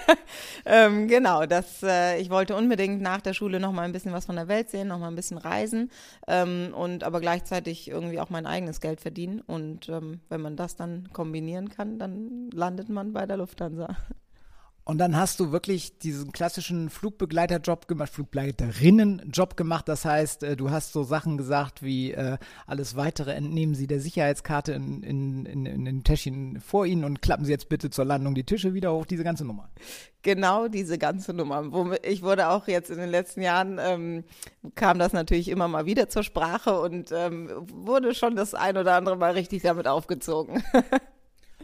ähm, 0.67 1.09
genau, 1.09 1.47
das, 1.47 1.83
äh, 1.83 2.21
ich 2.21 2.31
wollte 2.31 2.57
unbedingt 2.57 3.03
nach 3.03 3.21
der 3.21 3.35
Schule 3.35 3.61
noch 3.61 3.73
mal 3.73 3.83
ein 3.83 3.93
bisschen 3.93 4.13
was 4.13 4.27
von 4.27 4.37
der 4.37 4.49
Welt 4.49 4.71
sehen, 4.71 4.89
noch 4.89 4.99
mal 4.99 5.09
ein 5.09 5.17
bisschen 5.17 5.39
reisen 5.39 5.91
ähm, 6.27 6.73
und 6.75 7.05
aber 7.05 7.21
gleichzeitig 7.21 7.89
irgendwie 7.89 8.21
auch 8.21 8.31
mein 8.31 8.47
eigenes 8.47 8.81
Geld 8.81 9.01
verdienen. 9.01 9.41
Und 9.41 9.89
ähm, 9.89 10.21
wenn 10.29 10.41
man 10.41 10.57
das 10.57 10.77
dann 10.77 11.09
kombinieren 11.13 11.69
kann, 11.69 11.99
dann 11.99 12.51
landet 12.51 12.89
man 12.89 13.13
bei 13.13 13.27
der 13.27 13.37
Lufthansa. 13.37 13.97
Und 14.87 14.99
dann 14.99 15.17
hast 15.17 15.41
du 15.41 15.51
wirklich 15.51 15.99
diesen 15.99 16.33
klassischen 16.33 16.91
Flugbegleiterjob 16.91 17.89
gemacht, 17.89 18.13
Flugbegleiterinnenjob 18.13 19.57
gemacht. 19.57 19.89
Das 19.89 20.05
heißt, 20.05 20.43
äh, 20.43 20.57
du 20.57 20.71
hast 20.71 20.93
so 20.93 21.05
Sachen 21.05 21.39
gesagt 21.39 21.83
wie 21.83 22.13
äh, 22.13 22.37
alles 22.67 22.95
weitere 22.95 23.33
entnehmen 23.33 23.75
Sie 23.75 23.87
der 23.87 24.01
Sicherheitskarte 24.01 24.73
in, 24.73 25.03
in, 25.03 25.47
in, 25.47 25.65
in 25.65 25.85
den 25.87 26.05
Täschchen 26.05 26.61
vor 26.61 26.85
Ihnen 26.85 27.05
und 27.05 27.23
klappen 27.23 27.47
Sie 27.47 27.53
jetzt 27.53 27.71
bitte 27.71 27.89
zur 27.89 28.05
Landung 28.05 28.35
die 28.35 28.45
Tische 28.45 28.75
wieder 28.75 28.93
hoch, 28.93 29.07
diese 29.07 29.25
ganze 29.25 29.47
Nummer. 29.47 29.71
Genau 30.21 30.69
diese 30.69 30.99
ganze 30.99 31.33
Nummer. 31.33 31.65
Ich 32.03 32.23
wurde 32.23 32.49
auch 32.49 32.69
jetzt 32.69 32.91
in 32.91 32.99
den 32.99 33.11
letzten 33.11 33.41
Jahren, 33.41 33.79
ähm, 33.81 34.25
kam 34.75 34.99
das 34.99 35.15
natürlich 35.15 35.49
immer 35.49 35.69
mal 35.69 35.87
wieder 35.87 36.11
zur 36.11 36.23
Sprache 36.23 36.79
und 36.79 37.11
ähm, 37.11 37.51
wurde 37.73 38.15
schon 38.15 38.37
das 38.37 38.55
ein 38.55 38.77
oder 38.77 38.97
andere 38.97 39.17
Mal 39.17 39.33
richtig 39.33 39.63
damit 39.63 39.89
aufgezogen. 39.89 40.63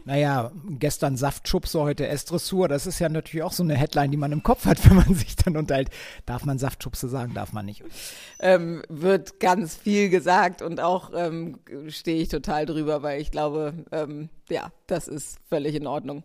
Naja, 0.03 0.51
gestern 0.79 1.15
Saftschubse, 1.15 1.79
heute 1.79 2.07
S-Dressur, 2.07 2.67
das 2.67 2.87
ist 2.87 2.99
ja 2.99 3.07
natürlich 3.07 3.43
auch 3.43 3.51
so 3.51 3.61
eine 3.61 3.75
Headline, 3.75 4.09
die 4.09 4.17
man 4.17 4.31
im 4.31 4.41
Kopf 4.41 4.65
hat, 4.65 4.83
wenn 4.89 4.97
man 4.97 5.13
sich 5.13 5.35
dann 5.35 5.57
unterhält. 5.57 5.89
Darf 6.25 6.43
man 6.43 6.57
Saftschubse 6.57 7.07
sagen, 7.07 7.33
darf 7.33 7.53
man 7.53 7.65
nicht? 7.65 7.83
Ähm, 8.39 8.81
wird 8.89 9.39
ganz 9.39 9.75
viel 9.75 10.09
gesagt 10.09 10.61
und 10.61 10.79
auch 10.79 11.11
ähm, 11.15 11.59
stehe 11.89 12.21
ich 12.21 12.29
total 12.29 12.65
drüber, 12.65 13.03
weil 13.03 13.21
ich 13.21 13.31
glaube, 13.31 13.73
ähm, 13.91 14.29
ja, 14.49 14.71
das 14.87 15.07
ist 15.07 15.37
völlig 15.49 15.75
in 15.75 15.85
Ordnung. 15.85 16.23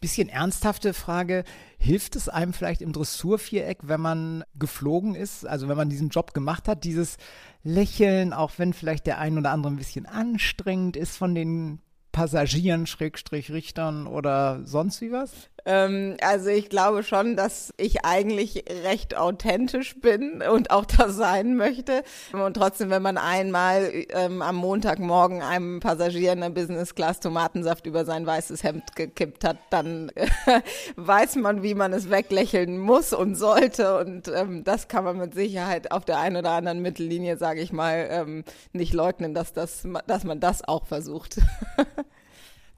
Bisschen 0.00 0.28
ernsthafte 0.28 0.94
Frage. 0.94 1.42
Hilft 1.76 2.14
es 2.14 2.28
einem 2.28 2.52
vielleicht 2.52 2.82
im 2.82 2.92
Dressurviereck, 2.92 3.78
wenn 3.82 4.00
man 4.00 4.44
geflogen 4.56 5.16
ist, 5.16 5.44
also 5.44 5.68
wenn 5.68 5.76
man 5.76 5.88
diesen 5.88 6.10
Job 6.10 6.34
gemacht 6.34 6.68
hat, 6.68 6.84
dieses 6.84 7.16
Lächeln, 7.64 8.32
auch 8.32 8.52
wenn 8.58 8.74
vielleicht 8.74 9.06
der 9.06 9.18
ein 9.18 9.38
oder 9.38 9.50
andere 9.50 9.72
ein 9.72 9.78
bisschen 9.78 10.06
anstrengend 10.06 10.96
ist 10.96 11.16
von 11.16 11.34
den 11.34 11.80
Passagieren, 12.18 12.88
Schrägstrich 12.88 13.52
Richtern 13.52 14.08
oder 14.08 14.62
sonst 14.64 15.00
wie 15.00 15.12
was? 15.12 15.50
Ähm, 15.64 16.16
also 16.20 16.48
ich 16.48 16.68
glaube 16.68 17.02
schon, 17.02 17.36
dass 17.36 17.72
ich 17.76 18.04
eigentlich 18.04 18.64
recht 18.84 19.16
authentisch 19.16 20.00
bin 20.00 20.42
und 20.42 20.70
auch 20.70 20.84
das 20.84 21.16
sein 21.16 21.56
möchte. 21.56 22.02
Und 22.32 22.54
trotzdem, 22.54 22.90
wenn 22.90 23.02
man 23.02 23.18
einmal 23.18 23.90
ähm, 24.10 24.42
am 24.42 24.56
Montagmorgen 24.56 25.42
einem 25.42 25.80
Passagier 25.80 26.32
in 26.32 26.40
der 26.40 26.50
Business 26.50 26.94
Class 26.94 27.20
Tomatensaft 27.20 27.86
über 27.86 28.04
sein 28.04 28.26
weißes 28.26 28.62
Hemd 28.62 28.96
gekippt 28.96 29.44
hat, 29.44 29.58
dann 29.70 30.10
äh, 30.14 30.28
weiß 30.96 31.36
man, 31.36 31.62
wie 31.62 31.74
man 31.74 31.92
es 31.92 32.10
weglächeln 32.10 32.78
muss 32.78 33.12
und 33.12 33.34
sollte. 33.34 33.98
Und 33.98 34.28
ähm, 34.28 34.64
das 34.64 34.88
kann 34.88 35.04
man 35.04 35.18
mit 35.18 35.34
Sicherheit 35.34 35.92
auf 35.92 36.04
der 36.04 36.18
einen 36.18 36.36
oder 36.36 36.52
anderen 36.52 36.80
Mittellinie, 36.80 37.36
sage 37.36 37.60
ich 37.60 37.72
mal, 37.72 38.08
ähm, 38.10 38.44
nicht 38.72 38.92
leugnen, 38.92 39.34
dass, 39.34 39.52
das, 39.52 39.86
dass 40.06 40.24
man 40.24 40.40
das 40.40 40.66
auch 40.66 40.86
versucht. 40.86 41.38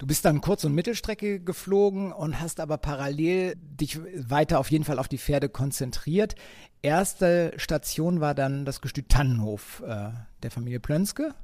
Du 0.01 0.07
bist 0.07 0.25
dann 0.25 0.41
Kurz- 0.41 0.65
und 0.65 0.75
Mittelstrecke 0.75 1.41
geflogen 1.41 2.11
und 2.11 2.41
hast 2.41 2.59
aber 2.59 2.79
parallel 2.79 3.55
dich 3.57 4.01
weiter 4.17 4.59
auf 4.59 4.71
jeden 4.71 4.85
Fall 4.85 4.99
auf 4.99 5.09
die 5.09 5.19
Pferde 5.19 5.51
konzentriert. 5.51 6.37
Erste 6.81 7.53
Station 7.59 8.19
war 8.19 8.35
dann 8.35 8.65
das 8.65 8.81
Gestüt 8.81 9.11
Tannenhof 9.11 9.83
äh, 9.87 10.09
der 10.43 10.51
Familie 10.51 10.81
Plönske. 10.81 11.35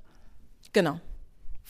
Genau. 0.72 0.98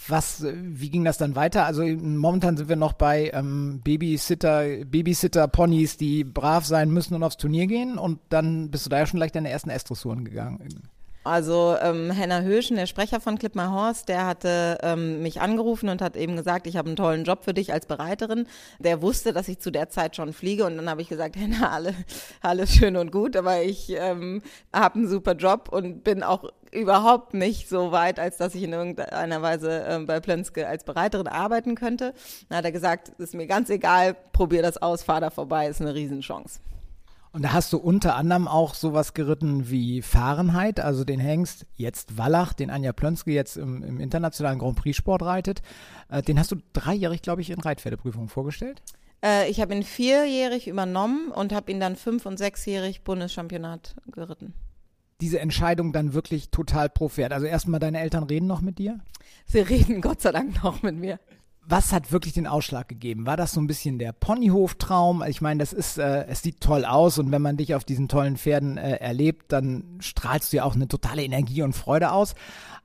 Was, 0.07 0.45
äh, 0.45 0.55
wie 0.55 0.89
ging 0.89 1.03
das 1.03 1.19
dann 1.19 1.35
weiter? 1.35 1.65
Also 1.65 1.83
momentan 1.83 2.57
sind 2.57 2.69
wir 2.69 2.77
noch 2.77 2.93
bei 2.93 3.33
ähm, 3.35 3.81
Babysitter, 3.83 4.85
Babysitter-Ponys, 4.85 5.97
die 5.97 6.23
brav 6.23 6.67
sein 6.67 6.93
müssen 6.93 7.17
und 7.17 7.25
aufs 7.25 7.37
Turnier 7.37 7.67
gehen 7.67 7.99
und 7.99 8.21
dann 8.29 8.71
bist 8.71 8.87
du 8.87 8.91
da 8.91 8.99
ja 8.99 9.07
schon 9.07 9.19
gleich 9.19 9.33
deine 9.33 9.51
ersten 9.51 9.71
S-Dressuren 9.71 10.25
gegangen. 10.25 10.89
Also 11.27 11.77
ähm, 11.83 12.11
Henna 12.13 12.43
Höschen, 12.43 12.77
der 12.77 12.87
Sprecher 12.87 13.21
von 13.21 13.37
Clip 13.37 13.55
My 13.57 13.65
Horse, 13.65 14.07
der 14.07 14.27
hatte 14.27 14.79
ähm, 14.83 15.23
mich 15.23 15.41
angerufen 15.41 15.89
und 15.89 16.01
hat 16.01 16.17
eben 16.17 16.37
gesagt, 16.37 16.69
ich 16.69 16.77
habe 16.77 16.89
einen 16.89 16.97
tollen 16.97 17.25
Job 17.25 17.45
für 17.45 17.53
dich 17.53 17.73
als 17.73 17.87
Bereiterin. 17.87 18.47
Der 18.79 19.03
wusste, 19.03 19.33
dass 19.33 19.49
ich 19.49 19.59
zu 19.59 19.73
der 19.73 19.89
Zeit 19.91 20.15
schon 20.15 20.33
fliege 20.33 20.65
und 20.65 20.77
dann 20.77 20.89
habe 20.89 21.03
ich 21.03 21.09
gesagt, 21.09 21.35
Henna, 21.39 21.71
alle, 21.71 21.95
alles 22.43 22.73
schön 22.73 22.97
und 22.97 23.11
gut, 23.11 23.37
aber 23.37 23.63
ich 23.63 23.91
ähm, 23.91 24.41
habe 24.73 24.95
einen 24.95 25.09
super 25.09 25.33
Job 25.33 25.69
und 25.71 26.05
bin 26.05 26.23
auch 26.23 26.45
überhaupt 26.71 27.35
nicht 27.35 27.69
so 27.69 27.91
weit, 27.91 28.21
als 28.21 28.37
dass 28.37 28.55
ich 28.55 28.63
in 28.63 28.73
irgendeiner 28.73 29.43
Weise 29.43 29.85
äh, 29.85 29.99
bei 29.99 30.21
Plönske 30.21 30.69
als 30.69 30.85
Bereiterin 30.85 31.27
arbeiten 31.27 31.75
könnte. 31.75 32.15
Dann 32.49 32.59
hat 32.59 32.65
er 32.65 32.73
gesagt, 32.73 33.09
ist 33.19 33.35
mir 33.35 33.49
ganz 33.49 33.69
egal, 33.69 34.15
probier 34.33 34.63
das 34.63 34.77
aus, 34.81 35.03
fahr 35.03 35.21
da 35.21 35.31
vorbei, 35.31 35.67
ist 35.67 35.81
eine 35.81 35.95
Riesenchance. 35.95 36.61
Und 37.33 37.43
da 37.43 37.53
hast 37.53 37.73
du 37.73 37.79
unter 37.79 38.17
anderem 38.17 38.49
auch 38.49 38.75
sowas 38.75 39.13
geritten 39.13 39.69
wie 39.71 40.01
Fahrenheit, 40.01 40.81
also 40.81 41.05
den 41.05 41.21
Hengst, 41.21 41.67
jetzt 41.77 42.17
Wallach, 42.17 42.55
den 42.55 42.71
Anja 42.71 42.93
Plönske 42.93 43.33
jetzt 43.33 43.57
im, 43.57 43.83
im 43.83 44.01
internationalen 44.01 44.59
Grand 44.59 44.77
Prix 44.77 44.97
Sport 44.97 45.23
reitet. 45.23 45.63
Äh, 46.09 46.23
den 46.23 46.39
hast 46.39 46.53
du 46.53 46.57
dreijährig, 46.73 47.23
glaube 47.23 47.43
ich, 47.43 47.51
in 47.51 47.61
Reitpferdeprüfungen 47.61 48.29
vorgestellt? 48.29 48.83
Äh, 49.23 49.51
ich 49.51 49.61
habe 49.61 49.75
ihn 49.75 49.83
vierjährig 49.83 50.69
übernommen 50.69 51.31
und 51.31 51.53
habe 51.53 51.71
ihn 51.71 51.81
dann 51.81 51.97
fünf- 51.97 52.27
und 52.27 52.39
sechsjährig 52.39 53.03
Bundeschampionat 53.03 53.97
geritten. 54.11 54.55
Diese 55.21 55.41
Entscheidung 55.41 55.93
dann 55.93 56.15
wirklich 56.15 56.51
total 56.51 56.89
pro 56.89 57.09
Pferd. 57.09 57.33
Also 57.33 57.47
erstmal, 57.47 57.81
deine 57.81 58.01
Eltern 58.01 58.25
reden 58.25 58.47
noch 58.47 58.61
mit 58.61 58.79
dir? 58.79 59.01
Sie 59.47 59.61
reden 59.61 60.01
Gott 60.01 60.21
sei 60.21 60.33
Dank 60.33 60.63
noch 60.63 60.83
mit 60.83 60.97
mir 60.97 61.19
was 61.69 61.93
hat 61.93 62.13
wirklich 62.13 62.35
den 62.35 62.47
Ausschlag 62.47 62.89
gegeben? 62.89 63.27
War 63.27 63.37
das 63.37 63.53
so 63.53 63.61
ein 63.61 63.67
bisschen 63.67 63.99
der 63.99 64.13
Ponyhof-Traum? 64.13 65.25
Ich 65.29 65.41
meine, 65.41 65.59
das 65.59 65.73
ist, 65.73 65.99
äh, 65.99 66.27
es 66.27 66.43
sieht 66.43 66.61
toll 66.61 66.85
aus 66.85 67.19
und 67.19 67.33
wenn 67.33 67.43
man 67.43 67.57
dich 67.57 67.75
auf 67.75 67.85
diesen 67.85 68.09
tollen 68.09 68.37
Pferden 68.37 68.79
äh, 68.79 68.97
erlebt, 68.97 69.53
dann 69.53 69.99
strahlst 70.01 70.53
du 70.53 70.59
ja 70.59 70.65
auch 70.65 70.75
eine 70.75 70.89
totale 70.89 71.25
Energie 71.25 71.63
und 71.63 71.75
Freude 71.75 72.13
aus. 72.13 72.35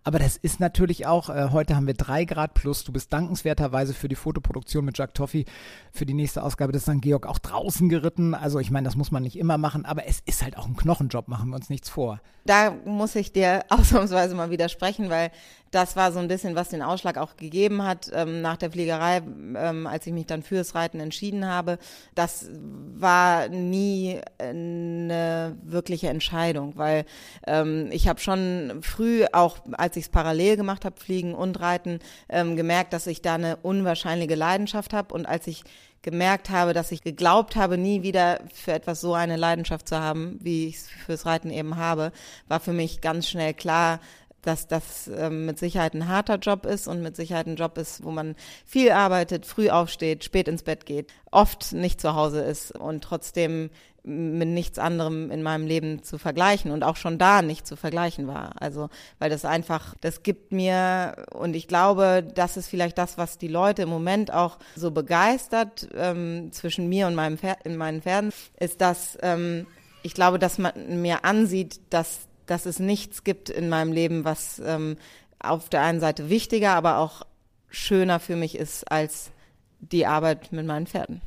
Aber 0.04 0.18
das 0.18 0.36
ist 0.36 0.60
natürlich 0.60 1.06
auch, 1.06 1.30
äh, 1.30 1.50
heute 1.52 1.76
haben 1.76 1.86
wir 1.86 1.94
drei 1.94 2.26
Grad 2.26 2.56
plus. 2.56 2.84
Du 2.84 2.92
bist 2.92 3.14
dankenswerterweise 3.14 3.94
für 3.94 4.08
die 4.08 4.16
Fotoproduktion 4.16 4.84
mit 4.84 4.98
Jack 4.98 5.14
Toffee 5.14 5.46
für 5.92 6.08
die 6.08 6.16
nächste 6.16 6.42
Ausgabe 6.42 6.72
des 6.72 6.84
St. 6.84 7.02
Georg 7.02 7.28
auch 7.28 7.38
draußen 7.38 7.88
geritten. 7.88 8.34
Also 8.34 8.58
ich 8.58 8.72
meine, 8.72 8.86
das 8.86 8.96
muss 8.96 9.12
man 9.12 9.22
nicht 9.22 9.38
immer 9.38 9.60
machen, 9.60 9.86
aber 9.86 10.08
es 10.08 10.22
ist 10.26 10.42
halt 10.42 10.58
auch 10.58 10.66
ein 10.66 10.76
Knochenjob, 10.76 11.28
machen 11.28 11.50
wir 11.50 11.56
uns 11.56 11.70
nichts 11.70 11.90
vor. 11.90 12.20
Da 12.46 12.74
muss 12.86 13.14
ich 13.16 13.32
dir 13.32 13.64
ausnahmsweise 13.70 14.34
mal 14.34 14.50
widersprechen, 14.50 15.12
weil 15.12 15.30
das 15.70 15.96
war 15.96 16.12
so 16.12 16.18
ein 16.18 16.28
bisschen, 16.28 16.56
was 16.56 16.70
den 16.70 16.82
Ausschlag 16.82 17.18
auch 17.18 17.38
gegeben 17.38 17.84
hat 17.84 18.10
ähm, 18.12 18.42
nach 18.42 18.58
der 18.58 18.70
Fliegerei, 18.72 19.18
ähm, 19.18 19.88
als 19.88 20.08
ich 20.08 20.14
mich 20.14 20.26
dann 20.26 20.44
fürs 20.44 20.76
Reiten 20.76 21.00
entschieden 21.00 21.48
habe. 21.48 21.78
Das 22.16 22.48
war 22.52 23.50
nie 23.50 24.20
eine 24.38 25.58
wirkliche 25.64 26.10
Entscheidung, 26.10 26.74
weil 26.78 27.06
ähm, 27.48 27.90
ich 27.92 28.08
habe 28.08 28.20
schon 28.20 28.80
früh, 28.82 29.26
auch 29.32 29.58
als 29.74 29.98
ich 29.98 30.06
es 30.06 30.10
parallel 30.10 30.58
gemacht 30.58 30.86
habe, 30.86 31.00
Fliegen 31.00 31.34
und 31.34 31.60
Reiten, 31.60 32.00
ähm, 32.30 32.56
gemerkt, 32.56 32.94
dass 32.94 33.08
ich 33.08 33.22
da 33.22 33.36
eine 33.36 33.58
unwahrscheinliche 33.58 34.36
Leidenschaft 34.36 34.94
habe. 34.94 35.14
Und 35.14 35.26
als 35.26 35.48
ich 35.48 35.64
gemerkt 36.02 36.50
habe, 36.50 36.74
dass 36.74 36.92
ich 36.92 37.04
geglaubt 37.04 37.56
habe, 37.56 37.78
nie 37.78 38.02
wieder 38.02 38.42
für 38.54 38.74
etwas 38.74 39.02
so 39.02 39.14
eine 39.14 39.38
Leidenschaft 39.38 39.88
zu 39.88 40.00
haben, 40.00 40.40
wie 40.42 40.68
ich 40.68 40.78
es 40.78 40.90
fürs 40.90 41.26
Reiten 41.26 41.52
eben 41.52 41.78
habe, 41.78 42.12
war 42.48 42.60
für 42.60 42.74
mich 42.74 43.02
ganz 43.02 43.30
schnell 43.30 43.54
klar, 43.54 44.00
dass 44.42 44.68
das 44.68 45.10
ähm, 45.14 45.46
mit 45.46 45.60
Sicherheit 45.60 45.94
ein 45.94 46.08
harter 46.08 46.38
Job 46.38 46.66
ist 46.66 46.88
und 46.88 47.02
mit 47.02 47.16
Sicherheit 47.16 47.48
ein 47.48 47.56
Job 47.56 47.78
ist, 47.78 48.04
wo 48.04 48.12
man 48.12 48.36
viel 48.66 48.92
arbeitet, 48.92 49.46
früh 49.46 49.70
aufsteht, 49.70 50.24
spät 50.24 50.48
ins 50.48 50.64
Bett 50.64 50.86
geht, 50.86 51.12
oft 51.32 51.74
nicht 51.74 52.02
zu 52.02 52.16
Hause 52.16 52.42
ist 52.42 52.72
und 52.72 53.04
trotzdem 53.04 53.70
mit 54.04 54.48
nichts 54.48 54.80
anderem 54.80 55.30
in 55.30 55.44
meinem 55.44 55.68
Leben 55.68 56.02
zu 56.02 56.18
vergleichen 56.18 56.72
und 56.72 56.84
auch 56.84 56.96
schon 56.96 57.20
da 57.20 57.42
nicht 57.42 57.68
zu 57.68 57.76
vergleichen 57.76 58.28
war. 58.28 58.54
Also, 58.60 58.90
weil 59.20 59.30
das 59.30 59.46
einfach, 59.46 59.96
das 60.02 60.24
gibt 60.24 60.52
mir, 60.52 61.26
und 61.34 61.56
ich 61.56 61.68
glaube, 61.68 62.24
das 62.24 62.58
ist 62.58 62.68
vielleicht 62.68 62.98
das, 62.98 63.18
was 63.18 63.38
die 63.38 63.48
Leute 63.48 63.84
im 63.84 63.90
Moment 63.90 64.34
auch 64.34 64.58
so 64.76 64.90
begeistert 64.92 65.88
ähm, 65.96 66.52
zwischen 66.52 66.90
mir 66.90 67.08
und 67.08 67.16
meinem 67.16 67.38
Pferd, 67.38 67.60
in 67.64 67.78
meinen 67.78 68.02
Pferden, 68.02 68.32
ist, 68.60 68.82
dass 68.82 69.18
ähm, 69.22 69.68
ich 70.04 70.16
glaube, 70.16 70.40
dass 70.40 70.58
man 70.58 70.74
mir 71.02 71.24
ansieht, 71.24 71.80
dass 71.92 72.22
dass 72.46 72.66
es 72.66 72.80
nichts 72.80 73.24
gibt 73.24 73.50
in 73.50 73.70
meinem 73.70 73.92
Leben, 73.92 74.26
was 74.26 74.62
ähm, 74.66 74.98
auf 75.40 75.70
der 75.70 75.82
einen 75.82 76.00
Seite 76.00 76.30
wichtiger, 76.30 76.74
aber 76.74 76.98
auch 76.98 77.24
schöner 77.70 78.20
für 78.20 78.36
mich 78.36 78.58
ist 78.58 78.92
als 78.92 79.32
die 79.80 80.06
Arbeit 80.06 80.52
mit 80.52 80.66
meinen 80.66 80.88
Pferden. 80.88 81.22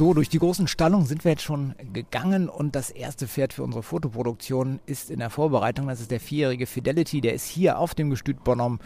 So, 0.00 0.14
durch 0.14 0.30
die 0.30 0.38
großen 0.38 0.66
Stallungen 0.66 1.04
sind 1.04 1.24
wir 1.24 1.32
jetzt 1.32 1.42
schon 1.42 1.74
gegangen 1.92 2.48
und 2.48 2.74
das 2.74 2.88
erste 2.88 3.28
Pferd 3.28 3.52
für 3.52 3.62
unsere 3.62 3.82
Fotoproduktion 3.82 4.80
ist 4.86 5.10
in 5.10 5.18
der 5.18 5.28
Vorbereitung. 5.28 5.88
Das 5.88 6.00
ist 6.00 6.10
der 6.10 6.20
vierjährige 6.20 6.66
Fidelity. 6.66 7.20
Der 7.20 7.34
ist 7.34 7.44
hier 7.44 7.78
auf 7.78 7.94
dem 7.94 8.08
Gestüt 8.08 8.42
Bonhomme 8.42 8.78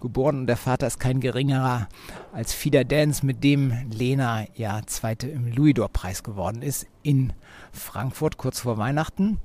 geboren 0.00 0.38
und 0.38 0.46
der 0.46 0.56
Vater 0.56 0.86
ist 0.86 1.00
kein 1.00 1.18
geringerer 1.18 1.88
als 2.32 2.52
Fieder 2.52 2.84
Dance, 2.84 3.26
mit 3.26 3.42
dem 3.42 3.72
Lena 3.90 4.44
ja 4.54 4.82
Zweite 4.86 5.26
im 5.26 5.48
Louisdor-Preis 5.48 6.22
geworden 6.22 6.62
ist 6.62 6.86
in 7.02 7.32
Frankfurt 7.72 8.36
kurz 8.36 8.60
vor 8.60 8.78
Weihnachten. 8.78 9.40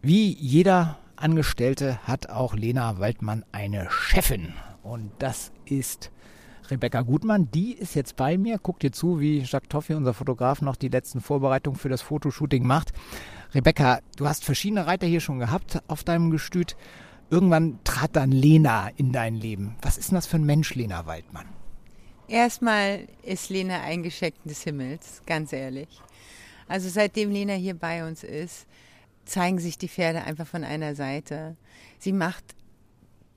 Wie 0.00 0.32
jeder 0.32 0.96
Angestellte 1.16 1.98
hat 2.06 2.30
auch 2.30 2.54
Lena 2.54 3.00
Waldmann 3.00 3.44
eine 3.50 3.90
Chefin. 3.90 4.54
Und 4.84 5.10
das 5.18 5.50
ist 5.64 6.12
Rebecca 6.70 7.02
Gutmann. 7.02 7.50
Die 7.50 7.72
ist 7.72 7.96
jetzt 7.96 8.14
bei 8.14 8.38
mir. 8.38 8.58
Guckt 8.58 8.84
ihr 8.84 8.92
zu, 8.92 9.18
wie 9.18 9.40
Jacques 9.40 9.68
Toffi, 9.68 9.94
unser 9.94 10.14
Fotograf, 10.14 10.62
noch 10.62 10.76
die 10.76 10.88
letzten 10.88 11.20
Vorbereitungen 11.20 11.80
für 11.80 11.88
das 11.88 12.02
Fotoshooting 12.02 12.64
macht. 12.64 12.92
Rebecca, 13.54 13.98
du 14.16 14.28
hast 14.28 14.44
verschiedene 14.44 14.86
Reiter 14.86 15.08
hier 15.08 15.20
schon 15.20 15.40
gehabt 15.40 15.82
auf 15.88 16.04
deinem 16.04 16.30
Gestüt. 16.30 16.76
Irgendwann 17.28 17.80
trat 17.82 18.14
dann 18.14 18.30
Lena 18.30 18.90
in 18.96 19.10
dein 19.10 19.34
Leben. 19.34 19.74
Was 19.82 19.98
ist 19.98 20.10
denn 20.10 20.16
das 20.16 20.28
für 20.28 20.36
ein 20.36 20.46
Mensch, 20.46 20.76
Lena 20.76 21.06
Waldmann? 21.06 21.46
Erstmal 22.28 23.08
ist 23.24 23.50
Lena 23.50 23.80
ein 23.80 24.04
Geschenk 24.04 24.34
des 24.44 24.62
Himmels, 24.62 25.22
ganz 25.26 25.52
ehrlich. 25.52 25.88
Also 26.68 26.88
seitdem 26.88 27.32
Lena 27.32 27.54
hier 27.54 27.74
bei 27.74 28.06
uns 28.06 28.22
ist, 28.22 28.66
zeigen 29.28 29.58
sich 29.58 29.78
die 29.78 29.88
Pferde 29.88 30.24
einfach 30.24 30.46
von 30.46 30.64
einer 30.64 30.94
Seite. 30.94 31.56
Sie 31.98 32.12
macht 32.12 32.44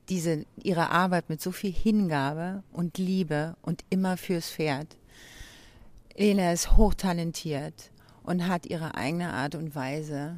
diese, 0.09 0.45
ihre 0.61 0.89
Arbeit 0.89 1.29
mit 1.29 1.41
so 1.41 1.51
viel 1.51 1.71
Hingabe 1.71 2.63
und 2.71 2.97
Liebe 2.97 3.55
und 3.61 3.83
immer 3.89 4.17
fürs 4.17 4.49
Pferd. 4.49 4.97
Lena 6.15 6.51
ist 6.51 6.75
hochtalentiert 6.77 7.91
und 8.23 8.47
hat 8.47 8.65
ihre 8.65 8.95
eigene 8.95 9.33
Art 9.33 9.55
und 9.55 9.75
Weise, 9.75 10.37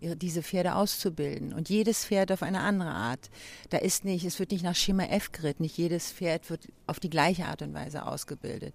diese 0.00 0.42
Pferde 0.42 0.74
auszubilden. 0.74 1.52
Und 1.52 1.68
jedes 1.68 2.04
Pferd 2.04 2.32
auf 2.32 2.42
eine 2.42 2.60
andere 2.60 2.90
Art. 2.90 3.30
Da 3.70 3.78
ist 3.78 4.04
nicht, 4.04 4.24
es 4.24 4.38
wird 4.38 4.50
nicht 4.50 4.64
nach 4.64 4.74
Schema 4.74 5.04
F 5.04 5.32
geritten. 5.32 5.62
Nicht 5.62 5.78
jedes 5.78 6.12
Pferd 6.12 6.50
wird 6.50 6.68
auf 6.86 7.00
die 7.00 7.10
gleiche 7.10 7.46
Art 7.46 7.62
und 7.62 7.74
Weise 7.74 8.06
ausgebildet. 8.06 8.74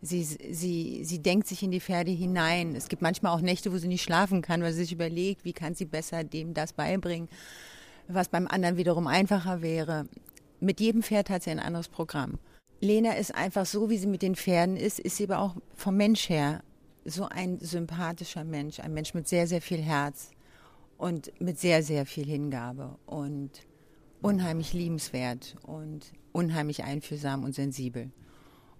Sie, 0.00 0.22
sie, 0.22 1.04
sie 1.04 1.18
denkt 1.20 1.46
sich 1.48 1.62
in 1.62 1.70
die 1.70 1.80
Pferde 1.80 2.10
hinein. 2.10 2.74
Es 2.76 2.88
gibt 2.88 3.02
manchmal 3.02 3.34
auch 3.34 3.40
Nächte, 3.40 3.72
wo 3.72 3.78
sie 3.78 3.88
nicht 3.88 4.02
schlafen 4.02 4.42
kann, 4.42 4.62
weil 4.62 4.72
sie 4.72 4.82
sich 4.82 4.92
überlegt, 4.92 5.44
wie 5.44 5.52
kann 5.52 5.74
sie 5.74 5.86
besser 5.86 6.24
dem 6.24 6.54
das 6.54 6.72
beibringen, 6.72 7.28
was 8.08 8.28
beim 8.28 8.46
anderen 8.46 8.76
wiederum 8.76 9.06
einfacher 9.06 9.62
wäre. 9.62 10.04
Mit 10.60 10.80
jedem 10.80 11.02
Pferd 11.02 11.30
hat 11.30 11.42
sie 11.42 11.50
ein 11.50 11.58
anderes 11.58 11.88
Programm. 11.88 12.38
Lena 12.80 13.12
ist 13.12 13.34
einfach 13.34 13.66
so, 13.66 13.90
wie 13.90 13.98
sie 13.98 14.06
mit 14.06 14.22
den 14.22 14.36
Pferden 14.36 14.76
ist, 14.76 15.00
ist 15.00 15.16
sie 15.16 15.24
aber 15.24 15.38
auch 15.38 15.56
vom 15.74 15.96
Mensch 15.96 16.28
her 16.28 16.62
so 17.04 17.24
ein 17.24 17.58
sympathischer 17.58 18.44
Mensch, 18.44 18.80
ein 18.80 18.94
Mensch 18.94 19.14
mit 19.14 19.28
sehr, 19.28 19.46
sehr 19.46 19.60
viel 19.60 19.80
Herz 19.80 20.30
und 21.00 21.32
mit 21.40 21.58
sehr, 21.58 21.82
sehr 21.82 22.04
viel 22.04 22.26
Hingabe 22.26 22.98
und 23.06 23.50
unheimlich 24.20 24.74
liebenswert 24.74 25.56
und 25.62 26.12
unheimlich 26.32 26.84
einfühlsam 26.84 27.42
und 27.42 27.54
sensibel. 27.54 28.10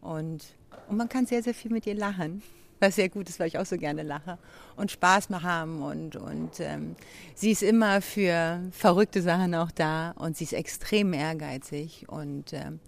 Und, 0.02 0.54
und 0.88 0.98
man 0.98 1.08
kann 1.08 1.24
sehr, 1.24 1.42
sehr 1.42 1.54
viel 1.54 1.72
mit 1.72 1.86
ihr 1.86 1.94
lachen, 1.94 2.42
was 2.78 2.96
sehr 2.96 3.08
gut 3.08 3.30
ist, 3.30 3.40
weil 3.40 3.48
ich 3.48 3.56
auch 3.56 3.64
so 3.64 3.78
gerne 3.78 4.02
lache 4.02 4.38
und 4.76 4.90
Spaß 4.90 5.30
mal 5.30 5.42
haben. 5.42 5.80
Und, 5.80 6.16
und 6.16 6.60
ähm, 6.60 6.94
sie 7.34 7.52
ist 7.52 7.62
immer 7.62 8.02
für 8.02 8.60
verrückte 8.70 9.22
Sachen 9.22 9.54
auch 9.54 9.70
da 9.70 10.10
und 10.10 10.36
sie 10.36 10.44
ist 10.44 10.52
extrem 10.52 11.14
ehrgeizig 11.14 12.04
und 12.06 12.52
ähm, 12.52 12.80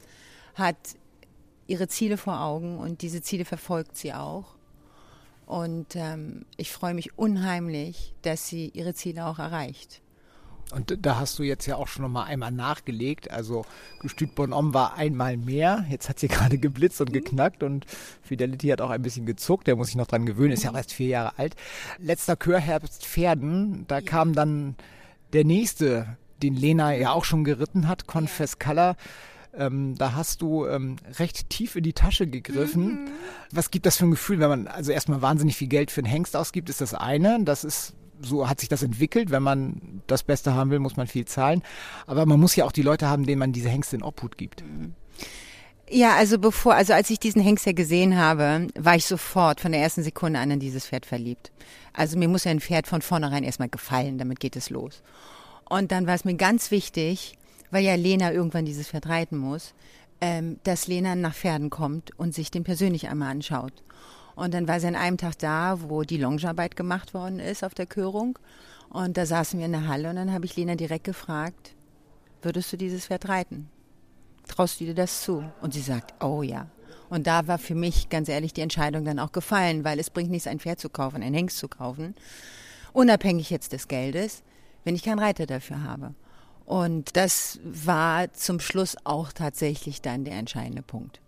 hat 0.56 0.76
ihre 1.66 1.88
Ziele 1.88 2.18
vor 2.18 2.38
Augen 2.42 2.76
und 2.76 3.00
diese 3.00 3.22
Ziele 3.22 3.46
verfolgt 3.46 3.96
sie 3.96 4.12
auch. 4.12 4.56
Und 5.52 5.96
ähm, 5.96 6.46
ich 6.56 6.72
freue 6.72 6.94
mich 6.94 7.18
unheimlich, 7.18 8.14
dass 8.22 8.46
sie 8.46 8.68
ihre 8.68 8.94
Ziele 8.94 9.26
auch 9.26 9.38
erreicht. 9.38 10.00
Und 10.74 10.96
da 11.04 11.20
hast 11.20 11.38
du 11.38 11.42
jetzt 11.42 11.66
ja 11.66 11.76
auch 11.76 11.88
schon 11.88 12.04
noch 12.04 12.08
mal 12.08 12.24
einmal 12.24 12.50
nachgelegt. 12.50 13.30
Also 13.30 13.66
Gestüt 14.00 14.34
Bonhomme 14.34 14.72
war 14.72 14.94
einmal 14.94 15.36
mehr. 15.36 15.84
Jetzt 15.90 16.08
hat 16.08 16.18
sie 16.18 16.28
gerade 16.28 16.56
geblitzt 16.56 17.02
und 17.02 17.10
mhm. 17.10 17.12
geknackt 17.12 17.62
und 17.62 17.84
Fidelity 18.22 18.68
hat 18.68 18.80
auch 18.80 18.88
ein 18.88 19.02
bisschen 19.02 19.26
gezuckt. 19.26 19.66
Der 19.66 19.76
muss 19.76 19.88
sich 19.88 19.96
noch 19.96 20.06
dran 20.06 20.24
gewöhnen, 20.24 20.52
ist 20.52 20.62
ja 20.62 20.70
auch 20.70 20.76
erst 20.76 20.94
vier 20.94 21.08
Jahre 21.08 21.38
alt. 21.38 21.54
Letzter 21.98 22.36
Chörherbst 22.36 23.04
Pferden, 23.04 23.84
da 23.88 24.00
kam 24.00 24.32
dann 24.32 24.74
der 25.34 25.44
nächste, 25.44 26.16
den 26.42 26.56
Lena 26.56 26.94
ja 26.94 27.12
auch 27.12 27.26
schon 27.26 27.44
geritten 27.44 27.88
hat, 27.88 28.06
Confess 28.06 28.58
Color. 28.58 28.96
Ähm, 29.54 29.96
da 29.98 30.14
hast 30.14 30.40
du 30.40 30.66
ähm, 30.66 30.96
recht 31.18 31.50
tief 31.50 31.76
in 31.76 31.82
die 31.82 31.92
Tasche 31.92 32.26
gegriffen. 32.26 33.04
Mhm. 33.04 33.08
Was 33.50 33.70
gibt 33.70 33.84
das 33.86 33.98
für 33.98 34.06
ein 34.06 34.10
Gefühl, 34.10 34.40
wenn 34.40 34.48
man 34.48 34.66
also 34.66 34.92
erstmal 34.92 35.20
wahnsinnig 35.20 35.56
viel 35.56 35.68
Geld 35.68 35.90
für 35.90 36.00
einen 36.00 36.10
Hengst 36.10 36.36
ausgibt, 36.36 36.70
ist 36.70 36.80
das 36.80 36.94
eine. 36.94 37.42
Das 37.44 37.64
ist 37.64 37.94
so 38.24 38.48
hat 38.48 38.60
sich 38.60 38.68
das 38.68 38.82
entwickelt. 38.82 39.30
Wenn 39.30 39.42
man 39.42 40.02
das 40.06 40.22
Beste 40.22 40.54
haben 40.54 40.70
will, 40.70 40.78
muss 40.78 40.96
man 40.96 41.06
viel 41.06 41.24
zahlen. 41.24 41.62
Aber 42.06 42.24
man 42.24 42.40
muss 42.40 42.56
ja 42.56 42.64
auch 42.64 42.72
die 42.72 42.82
Leute 42.82 43.08
haben, 43.08 43.26
denen 43.26 43.38
man 43.38 43.52
diese 43.52 43.68
Hengste 43.68 43.96
in 43.96 44.02
Obhut 44.02 44.38
gibt. 44.38 44.62
Mhm. 44.62 44.94
Ja, 45.90 46.14
also 46.16 46.38
bevor, 46.38 46.74
also 46.74 46.94
als 46.94 47.10
ich 47.10 47.18
diesen 47.18 47.42
Hengst 47.42 47.66
ja 47.66 47.72
gesehen 47.72 48.16
habe, 48.16 48.68
war 48.78 48.96
ich 48.96 49.04
sofort 49.04 49.60
von 49.60 49.72
der 49.72 49.82
ersten 49.82 50.02
Sekunde 50.02 50.38
an 50.38 50.50
in 50.50 50.60
dieses 50.60 50.86
Pferd 50.86 51.04
verliebt. 51.04 51.52
Also 51.92 52.18
mir 52.18 52.28
muss 52.28 52.44
ja 52.44 52.50
ein 52.50 52.60
Pferd 52.60 52.86
von 52.86 53.02
vornherein 53.02 53.44
erstmal 53.44 53.68
gefallen, 53.68 54.16
damit 54.16 54.40
geht 54.40 54.56
es 54.56 54.70
los. 54.70 55.02
Und 55.68 55.92
dann 55.92 56.06
war 56.06 56.14
es 56.14 56.24
mir 56.24 56.34
ganz 56.34 56.70
wichtig, 56.70 57.36
weil 57.72 57.82
ja 57.82 57.96
Lena 57.96 58.32
irgendwann 58.32 58.66
dieses 58.66 58.88
Pferd 58.88 59.08
reiten 59.08 59.36
muss, 59.36 59.74
ähm, 60.20 60.60
dass 60.62 60.86
Lena 60.86 61.16
nach 61.16 61.34
Pferden 61.34 61.70
kommt 61.70 62.16
und 62.18 62.34
sich 62.34 62.52
den 62.52 62.62
persönlich 62.62 63.08
einmal 63.08 63.32
anschaut. 63.32 63.72
Und 64.36 64.54
dann 64.54 64.68
war 64.68 64.78
sie 64.78 64.86
an 64.86 64.94
einem 64.94 65.16
Tag 65.16 65.38
da, 65.38 65.78
wo 65.80 66.02
die 66.02 66.18
Longearbeit 66.18 66.76
gemacht 66.76 67.14
worden 67.14 67.40
ist 67.40 67.64
auf 67.64 67.74
der 67.74 67.86
Körung. 67.86 68.38
Und 68.90 69.16
da 69.16 69.26
saßen 69.26 69.58
wir 69.58 69.66
in 69.66 69.72
der 69.72 69.88
Halle 69.88 70.10
und 70.10 70.16
dann 70.16 70.32
habe 70.32 70.44
ich 70.44 70.54
Lena 70.54 70.74
direkt 70.74 71.04
gefragt, 71.04 71.74
würdest 72.42 72.72
du 72.72 72.76
dieses 72.76 73.06
Pferd 73.06 73.28
reiten? 73.28 73.68
Traust 74.46 74.80
du 74.80 74.84
dir 74.84 74.94
das 74.94 75.22
zu? 75.22 75.42
Und 75.62 75.72
sie 75.72 75.80
sagt, 75.80 76.22
oh 76.22 76.42
ja. 76.42 76.66
Und 77.08 77.26
da 77.26 77.46
war 77.46 77.58
für 77.58 77.74
mich 77.74 78.10
ganz 78.10 78.28
ehrlich 78.28 78.52
die 78.52 78.60
Entscheidung 78.60 79.04
dann 79.04 79.18
auch 79.18 79.32
gefallen, 79.32 79.82
weil 79.82 79.98
es 79.98 80.10
bringt 80.10 80.30
nichts, 80.30 80.46
ein 80.46 80.60
Pferd 80.60 80.78
zu 80.78 80.90
kaufen, 80.90 81.22
ein 81.22 81.34
Hengst 81.34 81.58
zu 81.58 81.68
kaufen, 81.68 82.14
unabhängig 82.92 83.48
jetzt 83.48 83.72
des 83.72 83.88
Geldes, 83.88 84.42
wenn 84.84 84.94
ich 84.94 85.02
keinen 85.02 85.18
Reiter 85.18 85.46
dafür 85.46 85.84
habe. 85.84 86.14
Und 86.64 87.16
das 87.16 87.60
war 87.64 88.32
zum 88.32 88.60
Schluss 88.60 88.96
auch 89.04 89.32
tatsächlich 89.32 90.00
dann 90.00 90.24
der 90.24 90.34
entscheidende 90.34 90.82
Punkt. 90.82 91.20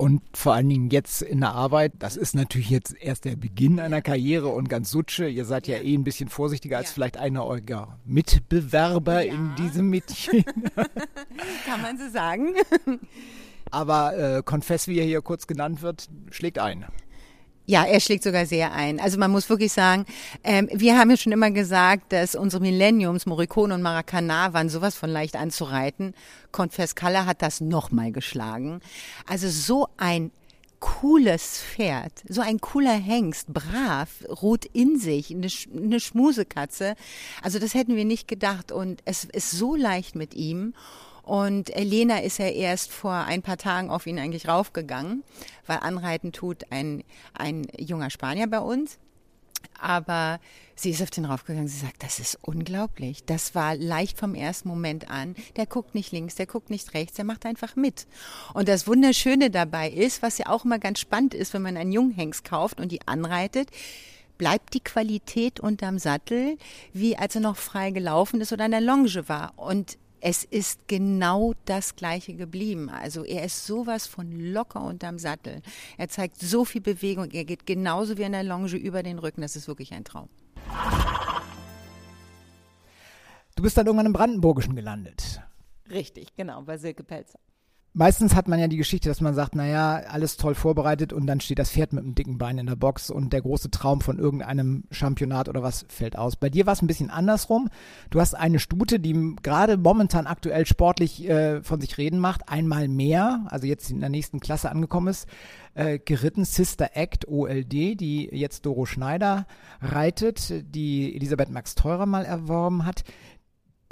Und 0.00 0.22
vor 0.32 0.54
allen 0.54 0.70
Dingen 0.70 0.88
jetzt 0.88 1.20
in 1.20 1.40
der 1.40 1.52
Arbeit, 1.52 1.92
das 1.98 2.16
ist 2.16 2.34
natürlich 2.34 2.70
jetzt 2.70 2.96
erst 3.02 3.26
der 3.26 3.36
Beginn 3.36 3.78
einer 3.78 4.00
Karriere 4.00 4.48
und 4.48 4.70
ganz 4.70 4.90
Sutsche. 4.90 5.28
Ihr 5.28 5.44
seid 5.44 5.66
ja, 5.66 5.76
eh 5.76 5.94
ein 5.94 6.04
bisschen 6.04 6.30
vorsichtiger 6.30 6.78
als 6.78 6.88
ja. 6.88 6.94
vielleicht 6.94 7.18
einer 7.18 7.44
eurer 7.44 7.98
Mitbewerber 8.06 9.22
ja. 9.22 9.34
in 9.34 9.54
diesem 9.56 9.90
Mädchen. 9.90 10.42
Kann 11.66 11.82
man 11.82 11.98
so 11.98 12.08
sagen. 12.08 12.54
Aber 13.70 14.16
äh, 14.16 14.42
Confess, 14.42 14.88
wie 14.88 14.98
er 14.98 15.04
hier 15.04 15.20
kurz 15.20 15.46
genannt 15.46 15.82
wird, 15.82 16.08
schlägt 16.30 16.58
ein. 16.58 16.86
Ja, 17.70 17.84
er 17.84 18.00
schlägt 18.00 18.24
sogar 18.24 18.46
sehr 18.46 18.72
ein. 18.72 18.98
Also 18.98 19.16
man 19.16 19.30
muss 19.30 19.48
wirklich 19.48 19.72
sagen, 19.72 20.04
ähm, 20.42 20.68
wir 20.72 20.98
haben 20.98 21.08
ja 21.08 21.16
schon 21.16 21.30
immer 21.30 21.52
gesagt, 21.52 22.12
dass 22.12 22.34
unsere 22.34 22.60
Millenniums, 22.60 23.26
Morricone 23.26 23.72
und 23.72 23.80
Maracana 23.80 24.52
waren 24.52 24.68
sowas 24.68 24.96
von 24.96 25.08
leicht 25.08 25.36
anzureiten. 25.36 26.14
Confess 26.50 26.96
Kalle 26.96 27.26
hat 27.26 27.42
das 27.42 27.60
nochmal 27.60 28.10
geschlagen. 28.10 28.80
Also 29.24 29.48
so 29.48 29.86
ein 29.98 30.32
cooles 30.80 31.60
Pferd, 31.62 32.24
so 32.28 32.40
ein 32.40 32.60
cooler 32.60 32.98
Hengst, 32.98 33.54
brav, 33.54 34.08
ruht 34.42 34.64
in 34.64 34.98
sich, 34.98 35.30
eine, 35.30 35.46
eine 35.72 36.00
Schmusekatze. 36.00 36.96
Also 37.40 37.60
das 37.60 37.74
hätten 37.74 37.94
wir 37.94 38.04
nicht 38.04 38.26
gedacht 38.26 38.72
und 38.72 39.00
es 39.04 39.26
ist 39.26 39.52
so 39.52 39.76
leicht 39.76 40.16
mit 40.16 40.34
ihm. 40.34 40.74
Und 41.30 41.70
Elena 41.76 42.22
ist 42.22 42.40
ja 42.40 42.48
erst 42.48 42.90
vor 42.90 43.12
ein 43.12 43.40
paar 43.40 43.56
Tagen 43.56 43.88
auf 43.88 44.08
ihn 44.08 44.18
eigentlich 44.18 44.48
raufgegangen, 44.48 45.22
weil 45.64 45.78
Anreiten 45.78 46.32
tut 46.32 46.64
ein, 46.72 47.04
ein 47.34 47.68
junger 47.78 48.10
Spanier 48.10 48.48
bei 48.48 48.58
uns. 48.58 48.98
Aber 49.80 50.40
sie 50.74 50.90
ist 50.90 51.00
auf 51.00 51.10
den 51.10 51.26
raufgegangen. 51.26 51.68
Sie 51.68 51.78
sagt, 51.78 52.02
das 52.02 52.18
ist 52.18 52.36
unglaublich. 52.42 53.22
Das 53.26 53.54
war 53.54 53.76
leicht 53.76 54.18
vom 54.18 54.34
ersten 54.34 54.66
Moment 54.66 55.08
an. 55.08 55.36
Der 55.54 55.66
guckt 55.66 55.94
nicht 55.94 56.10
links, 56.10 56.34
der 56.34 56.46
guckt 56.46 56.68
nicht 56.68 56.94
rechts, 56.94 57.14
der 57.14 57.24
macht 57.24 57.46
einfach 57.46 57.76
mit. 57.76 58.08
Und 58.52 58.66
das 58.66 58.88
Wunderschöne 58.88 59.50
dabei 59.50 59.88
ist, 59.88 60.22
was 60.22 60.38
ja 60.38 60.48
auch 60.48 60.64
immer 60.64 60.80
ganz 60.80 60.98
spannend 60.98 61.34
ist, 61.34 61.54
wenn 61.54 61.62
man 61.62 61.76
einen 61.76 61.92
Junghengst 61.92 62.44
kauft 62.44 62.80
und 62.80 62.90
die 62.90 63.06
anreitet, 63.06 63.70
bleibt 64.36 64.74
die 64.74 64.80
Qualität 64.80 65.60
unterm 65.60 66.00
Sattel, 66.00 66.58
wie 66.92 67.16
als 67.16 67.36
er 67.36 67.40
noch 67.40 67.56
frei 67.56 67.92
gelaufen 67.92 68.40
ist 68.40 68.52
oder 68.52 68.64
in 68.64 68.72
der 68.72 68.80
Longe 68.80 69.28
war. 69.28 69.52
Und 69.56 69.96
es 70.20 70.44
ist 70.44 70.86
genau 70.86 71.54
das 71.64 71.96
Gleiche 71.96 72.34
geblieben. 72.34 72.90
Also 72.90 73.24
er 73.24 73.44
ist 73.44 73.66
sowas 73.66 74.06
von 74.06 74.30
locker 74.30 74.82
unterm 74.82 75.18
Sattel. 75.18 75.62
Er 75.96 76.08
zeigt 76.08 76.38
so 76.38 76.64
viel 76.64 76.80
Bewegung. 76.80 77.30
Er 77.30 77.44
geht 77.44 77.66
genauso 77.66 78.18
wie 78.18 78.22
in 78.22 78.32
der 78.32 78.44
Longe 78.44 78.76
über 78.76 79.02
den 79.02 79.18
Rücken. 79.18 79.40
Das 79.40 79.56
ist 79.56 79.68
wirklich 79.68 79.92
ein 79.92 80.04
Traum. 80.04 80.28
Du 83.56 83.62
bist 83.62 83.76
dann 83.76 83.86
irgendwann 83.86 84.06
im 84.06 84.12
Brandenburgischen 84.12 84.74
gelandet. 84.74 85.40
Richtig, 85.90 86.34
genau, 86.36 86.62
bei 86.62 86.78
Silke 86.78 87.02
Pelzer 87.02 87.38
meistens 87.92 88.34
hat 88.34 88.48
man 88.48 88.58
ja 88.58 88.68
die 88.68 88.76
Geschichte, 88.76 89.08
dass 89.08 89.20
man 89.20 89.34
sagt, 89.34 89.54
naja, 89.54 90.02
alles 90.08 90.36
toll 90.36 90.54
vorbereitet 90.54 91.12
und 91.12 91.26
dann 91.26 91.40
steht 91.40 91.58
das 91.58 91.70
Pferd 91.70 91.92
mit 91.92 92.04
einem 92.04 92.14
dicken 92.14 92.38
Bein 92.38 92.58
in 92.58 92.66
der 92.66 92.76
Box 92.76 93.10
und 93.10 93.32
der 93.32 93.42
große 93.42 93.70
Traum 93.70 94.00
von 94.00 94.18
irgendeinem 94.18 94.84
Championat 94.90 95.48
oder 95.48 95.62
was 95.62 95.84
fällt 95.88 96.16
aus. 96.16 96.36
Bei 96.36 96.50
dir 96.50 96.66
war 96.66 96.72
es 96.72 96.82
ein 96.82 96.86
bisschen 96.86 97.10
andersrum. 97.10 97.68
Du 98.10 98.20
hast 98.20 98.34
eine 98.34 98.58
Stute, 98.58 99.00
die 99.00 99.36
gerade 99.42 99.76
momentan 99.76 100.26
aktuell 100.26 100.66
sportlich 100.66 101.28
äh, 101.28 101.62
von 101.62 101.80
sich 101.80 101.98
reden 101.98 102.20
macht, 102.20 102.48
einmal 102.48 102.88
mehr, 102.88 103.46
also 103.48 103.66
jetzt 103.66 103.90
in 103.90 104.00
der 104.00 104.10
nächsten 104.10 104.40
Klasse 104.40 104.70
angekommen 104.70 105.08
ist, 105.08 105.28
äh, 105.74 105.98
geritten, 105.98 106.44
Sister 106.44 106.90
Act 106.94 107.26
OLD, 107.28 107.72
die 107.72 108.28
jetzt 108.32 108.66
Doro 108.66 108.86
Schneider 108.86 109.46
reitet, 109.80 110.74
die 110.74 111.14
Elisabeth 111.16 111.50
Max 111.50 111.74
Teurer 111.74 112.06
mal 112.06 112.24
erworben 112.24 112.86
hat, 112.86 113.02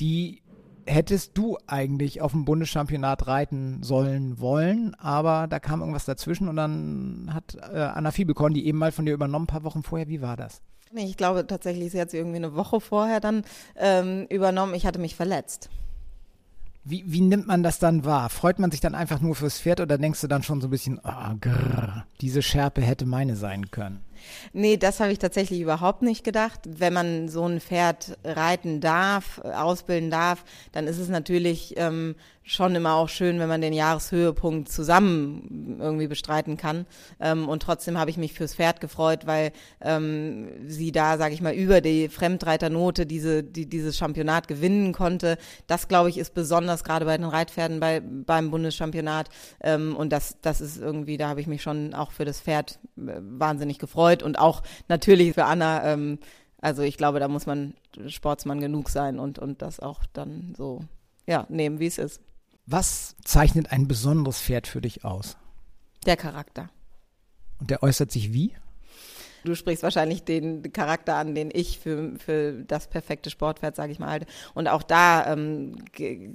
die 0.00 0.42
hättest 0.88 1.36
du 1.36 1.58
eigentlich 1.66 2.20
auf 2.20 2.32
dem 2.32 2.44
Bundeschampionat 2.44 3.26
reiten 3.26 3.82
sollen 3.82 4.40
wollen, 4.40 4.94
aber 4.94 5.46
da 5.46 5.60
kam 5.60 5.80
irgendwas 5.80 6.04
dazwischen 6.04 6.48
und 6.48 6.56
dann 6.56 7.30
hat 7.32 7.56
äh, 7.72 7.78
Anna 7.78 8.10
Fiebelkorn 8.10 8.54
die 8.54 8.66
eben 8.66 8.78
mal 8.78 8.92
von 8.92 9.06
dir 9.06 9.14
übernommen, 9.14 9.44
ein 9.44 9.48
paar 9.48 9.64
Wochen 9.64 9.82
vorher. 9.82 10.08
Wie 10.08 10.22
war 10.22 10.36
das? 10.36 10.62
Nee, 10.90 11.04
ich 11.04 11.16
glaube 11.16 11.46
tatsächlich, 11.46 11.92
sie 11.92 12.00
hat 12.00 12.10
sie 12.10 12.16
irgendwie 12.16 12.36
eine 12.38 12.54
Woche 12.54 12.80
vorher 12.80 13.20
dann 13.20 13.44
ähm, 13.76 14.26
übernommen. 14.30 14.74
Ich 14.74 14.86
hatte 14.86 14.98
mich 14.98 15.14
verletzt. 15.14 15.68
Wie, 16.84 17.04
wie 17.06 17.20
nimmt 17.20 17.46
man 17.46 17.62
das 17.62 17.78
dann 17.78 18.06
wahr? 18.06 18.30
Freut 18.30 18.58
man 18.58 18.70
sich 18.70 18.80
dann 18.80 18.94
einfach 18.94 19.20
nur 19.20 19.34
fürs 19.34 19.60
Pferd 19.60 19.80
oder 19.80 19.98
denkst 19.98 20.22
du 20.22 20.26
dann 20.26 20.42
schon 20.42 20.62
so 20.62 20.68
ein 20.68 20.70
bisschen, 20.70 20.98
oh, 21.04 21.34
grrr, 21.38 22.06
diese 22.22 22.40
Schärpe 22.40 22.80
hätte 22.80 23.04
meine 23.04 23.36
sein 23.36 23.70
können? 23.70 24.02
Nee, 24.52 24.76
das 24.76 25.00
habe 25.00 25.12
ich 25.12 25.18
tatsächlich 25.18 25.60
überhaupt 25.60 26.02
nicht 26.02 26.24
gedacht. 26.24 26.60
Wenn 26.64 26.92
man 26.92 27.28
so 27.28 27.46
ein 27.46 27.60
Pferd 27.60 28.18
reiten 28.24 28.80
darf, 28.80 29.38
ausbilden 29.38 30.10
darf, 30.10 30.44
dann 30.72 30.86
ist 30.86 30.98
es 30.98 31.08
natürlich 31.08 31.74
ähm, 31.76 32.14
schon 32.48 32.74
immer 32.74 32.94
auch 32.94 33.10
schön, 33.10 33.38
wenn 33.38 33.48
man 33.48 33.60
den 33.60 33.74
Jahreshöhepunkt 33.74 34.70
zusammen 34.70 35.76
irgendwie 35.78 36.06
bestreiten 36.06 36.56
kann. 36.56 36.86
Ähm, 37.20 37.46
und 37.46 37.62
trotzdem 37.62 37.98
habe 37.98 38.10
ich 38.10 38.16
mich 38.16 38.32
fürs 38.32 38.54
Pferd 38.54 38.80
gefreut, 38.80 39.26
weil 39.26 39.52
ähm, 39.82 40.48
sie 40.66 40.90
da, 40.90 41.18
sage 41.18 41.34
ich 41.34 41.42
mal, 41.42 41.52
über 41.52 41.82
die 41.82 42.08
Fremdreiternote 42.08 43.04
diese, 43.04 43.44
die, 43.44 43.66
dieses 43.66 43.98
Championat 43.98 44.48
gewinnen 44.48 44.94
konnte. 44.94 45.36
Das, 45.66 45.88
glaube 45.88 46.08
ich, 46.08 46.16
ist 46.16 46.32
besonders 46.32 46.84
gerade 46.84 47.04
bei 47.04 47.18
den 47.18 47.26
Reitpferden 47.26 47.80
bei, 47.80 48.00
beim 48.00 48.50
Bundeschampionat. 48.50 49.28
Ähm, 49.60 49.94
und 49.94 50.10
das, 50.10 50.38
das 50.40 50.62
ist 50.62 50.78
irgendwie, 50.78 51.18
da 51.18 51.28
habe 51.28 51.42
ich 51.42 51.46
mich 51.46 51.60
schon 51.60 51.92
auch 51.92 52.12
für 52.12 52.24
das 52.24 52.40
Pferd 52.40 52.78
äh, 52.96 53.20
wahnsinnig 53.20 53.78
gefreut 53.78 54.22
und 54.22 54.38
auch 54.38 54.62
natürlich 54.88 55.34
für 55.34 55.44
Anna. 55.44 55.84
Ähm, 55.84 56.18
also 56.62 56.80
ich 56.82 56.96
glaube, 56.96 57.20
da 57.20 57.28
muss 57.28 57.44
man 57.44 57.74
Sportsmann 58.06 58.60
genug 58.60 58.88
sein 58.88 59.18
und, 59.18 59.38
und 59.38 59.60
das 59.60 59.80
auch 59.80 60.00
dann 60.14 60.54
so 60.56 60.80
ja, 61.26 61.46
nehmen, 61.50 61.78
wie 61.78 61.86
es 61.86 61.98
ist. 61.98 62.22
Was 62.70 63.16
zeichnet 63.24 63.72
ein 63.72 63.88
besonderes 63.88 64.42
Pferd 64.42 64.66
für 64.66 64.82
dich 64.82 65.02
aus? 65.02 65.38
Der 66.04 66.18
Charakter. 66.18 66.68
Und 67.60 67.70
der 67.70 67.82
äußert 67.82 68.12
sich 68.12 68.34
wie? 68.34 68.52
Du 69.42 69.54
sprichst 69.54 69.82
wahrscheinlich 69.82 70.24
den 70.24 70.70
Charakter 70.70 71.14
an, 71.14 71.34
den 71.34 71.50
ich 71.50 71.78
für, 71.78 72.12
für 72.18 72.52
das 72.64 72.88
perfekte 72.88 73.30
Sportpferd, 73.30 73.74
sage 73.74 73.92
ich 73.92 73.98
mal, 73.98 74.10
halte. 74.10 74.26
Und 74.52 74.68
auch 74.68 74.82
da, 74.82 75.32
ähm, 75.32 75.76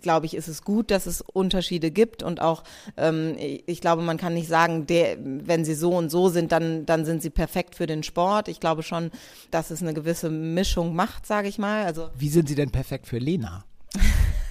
glaube 0.01 0.25
ich, 0.25 0.33
ist 0.33 0.47
es 0.47 0.63
gut, 0.63 0.89
dass 0.89 1.05
es 1.05 1.21
Unterschiede 1.21 1.91
gibt. 1.91 2.23
Und 2.23 2.41
auch, 2.41 2.63
ähm, 2.97 3.35
ich 3.37 3.79
glaube, 3.79 4.01
man 4.01 4.17
kann 4.17 4.33
nicht 4.33 4.47
sagen, 4.47 4.87
der, 4.87 5.17
wenn 5.21 5.63
sie 5.65 5.75
so 5.75 5.91
und 5.91 6.09
so 6.09 6.29
sind, 6.29 6.51
dann, 6.51 6.87
dann 6.87 7.05
sind 7.05 7.21
sie 7.21 7.29
perfekt 7.29 7.75
für 7.75 7.85
den 7.85 8.01
Sport. 8.01 8.47
Ich 8.47 8.59
glaube 8.59 8.81
schon, 8.81 9.11
dass 9.51 9.69
es 9.69 9.83
eine 9.83 9.93
gewisse 9.93 10.31
Mischung 10.31 10.95
macht, 10.95 11.27
sage 11.27 11.47
ich 11.47 11.59
mal. 11.59 11.85
Also 11.85 12.09
Wie 12.17 12.29
sind 12.29 12.49
sie 12.49 12.55
denn 12.55 12.71
perfekt 12.71 13.05
für 13.05 13.19
Lena? 13.19 13.65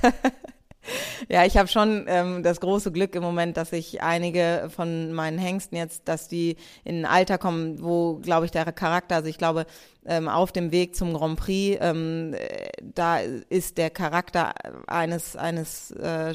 Ja, 1.28 1.44
ich 1.44 1.56
habe 1.56 1.68
schon 1.68 2.06
ähm, 2.08 2.42
das 2.42 2.60
große 2.60 2.90
Glück 2.92 3.14
im 3.14 3.22
Moment, 3.22 3.56
dass 3.56 3.72
ich 3.72 4.02
einige 4.02 4.68
von 4.74 5.12
meinen 5.12 5.38
Hengsten 5.38 5.76
jetzt, 5.76 6.08
dass 6.08 6.28
die 6.28 6.56
in 6.84 7.04
ein 7.04 7.06
Alter 7.06 7.38
kommen, 7.38 7.82
wo, 7.82 8.16
glaube 8.16 8.46
ich, 8.46 8.50
der 8.50 8.70
Charakter, 8.72 9.16
also 9.16 9.28
ich 9.28 9.38
glaube, 9.38 9.66
ähm, 10.04 10.28
auf 10.28 10.50
dem 10.52 10.72
Weg 10.72 10.96
zum 10.96 11.14
Grand 11.14 11.38
Prix, 11.38 11.78
ähm, 11.80 12.34
da 12.82 13.18
ist 13.18 13.78
der 13.78 13.90
Charakter 13.90 14.54
eines, 14.88 15.36
eines 15.36 15.92
äh, 15.92 16.34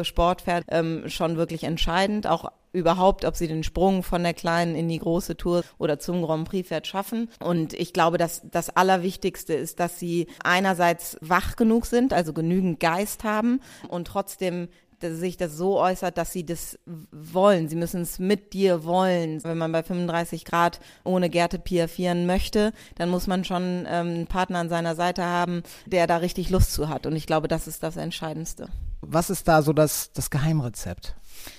Sportpferd 0.00 0.64
ähm, 0.68 1.04
schon 1.08 1.36
wirklich 1.36 1.64
entscheidend, 1.64 2.26
auch 2.26 2.50
überhaupt, 2.72 3.24
ob 3.24 3.36
sie 3.36 3.48
den 3.48 3.62
Sprung 3.62 4.02
von 4.02 4.22
der 4.22 4.34
kleinen 4.34 4.74
in 4.74 4.88
die 4.88 4.98
große 4.98 5.36
Tour 5.36 5.62
oder 5.78 5.98
zum 5.98 6.22
Grand 6.22 6.48
Prix 6.48 6.68
Pferd 6.68 6.86
schaffen. 6.86 7.28
Und 7.42 7.74
ich 7.74 7.92
glaube, 7.92 8.18
dass 8.18 8.42
das 8.44 8.70
Allerwichtigste 8.70 9.54
ist, 9.54 9.80
dass 9.80 9.98
sie 9.98 10.26
einerseits 10.42 11.16
wach 11.20 11.56
genug 11.56 11.86
sind, 11.86 12.12
also 12.12 12.32
genügend 12.32 12.80
Geist 12.80 13.24
haben 13.24 13.60
und 13.88 14.06
trotzdem 14.06 14.68
sich 15.10 15.36
das 15.36 15.56
so 15.56 15.80
äußert, 15.80 16.16
dass 16.16 16.32
sie 16.32 16.46
das 16.46 16.78
wollen. 17.10 17.68
Sie 17.68 17.76
müssen 17.76 18.02
es 18.02 18.18
mit 18.18 18.52
dir 18.52 18.84
wollen. 18.84 19.42
Wenn 19.42 19.58
man 19.58 19.72
bei 19.72 19.82
35 19.82 20.44
Grad 20.44 20.80
ohne 21.04 21.28
Gerte 21.28 21.58
piafieren 21.58 22.26
möchte, 22.26 22.72
dann 22.96 23.08
muss 23.08 23.26
man 23.26 23.44
schon 23.44 23.84
ähm, 23.88 24.08
einen 24.08 24.26
Partner 24.26 24.60
an 24.60 24.68
seiner 24.68 24.94
Seite 24.94 25.24
haben, 25.24 25.62
der 25.86 26.06
da 26.06 26.18
richtig 26.18 26.50
Lust 26.50 26.72
zu 26.72 26.88
hat. 26.88 27.06
Und 27.06 27.16
ich 27.16 27.26
glaube, 27.26 27.48
das 27.48 27.66
ist 27.66 27.82
das 27.82 27.96
Entscheidendste. 27.96 28.68
Was 29.00 29.30
ist 29.30 29.48
da 29.48 29.62
so 29.62 29.72
das, 29.72 30.12
das 30.12 30.30
Geheimrezept? 30.30 31.16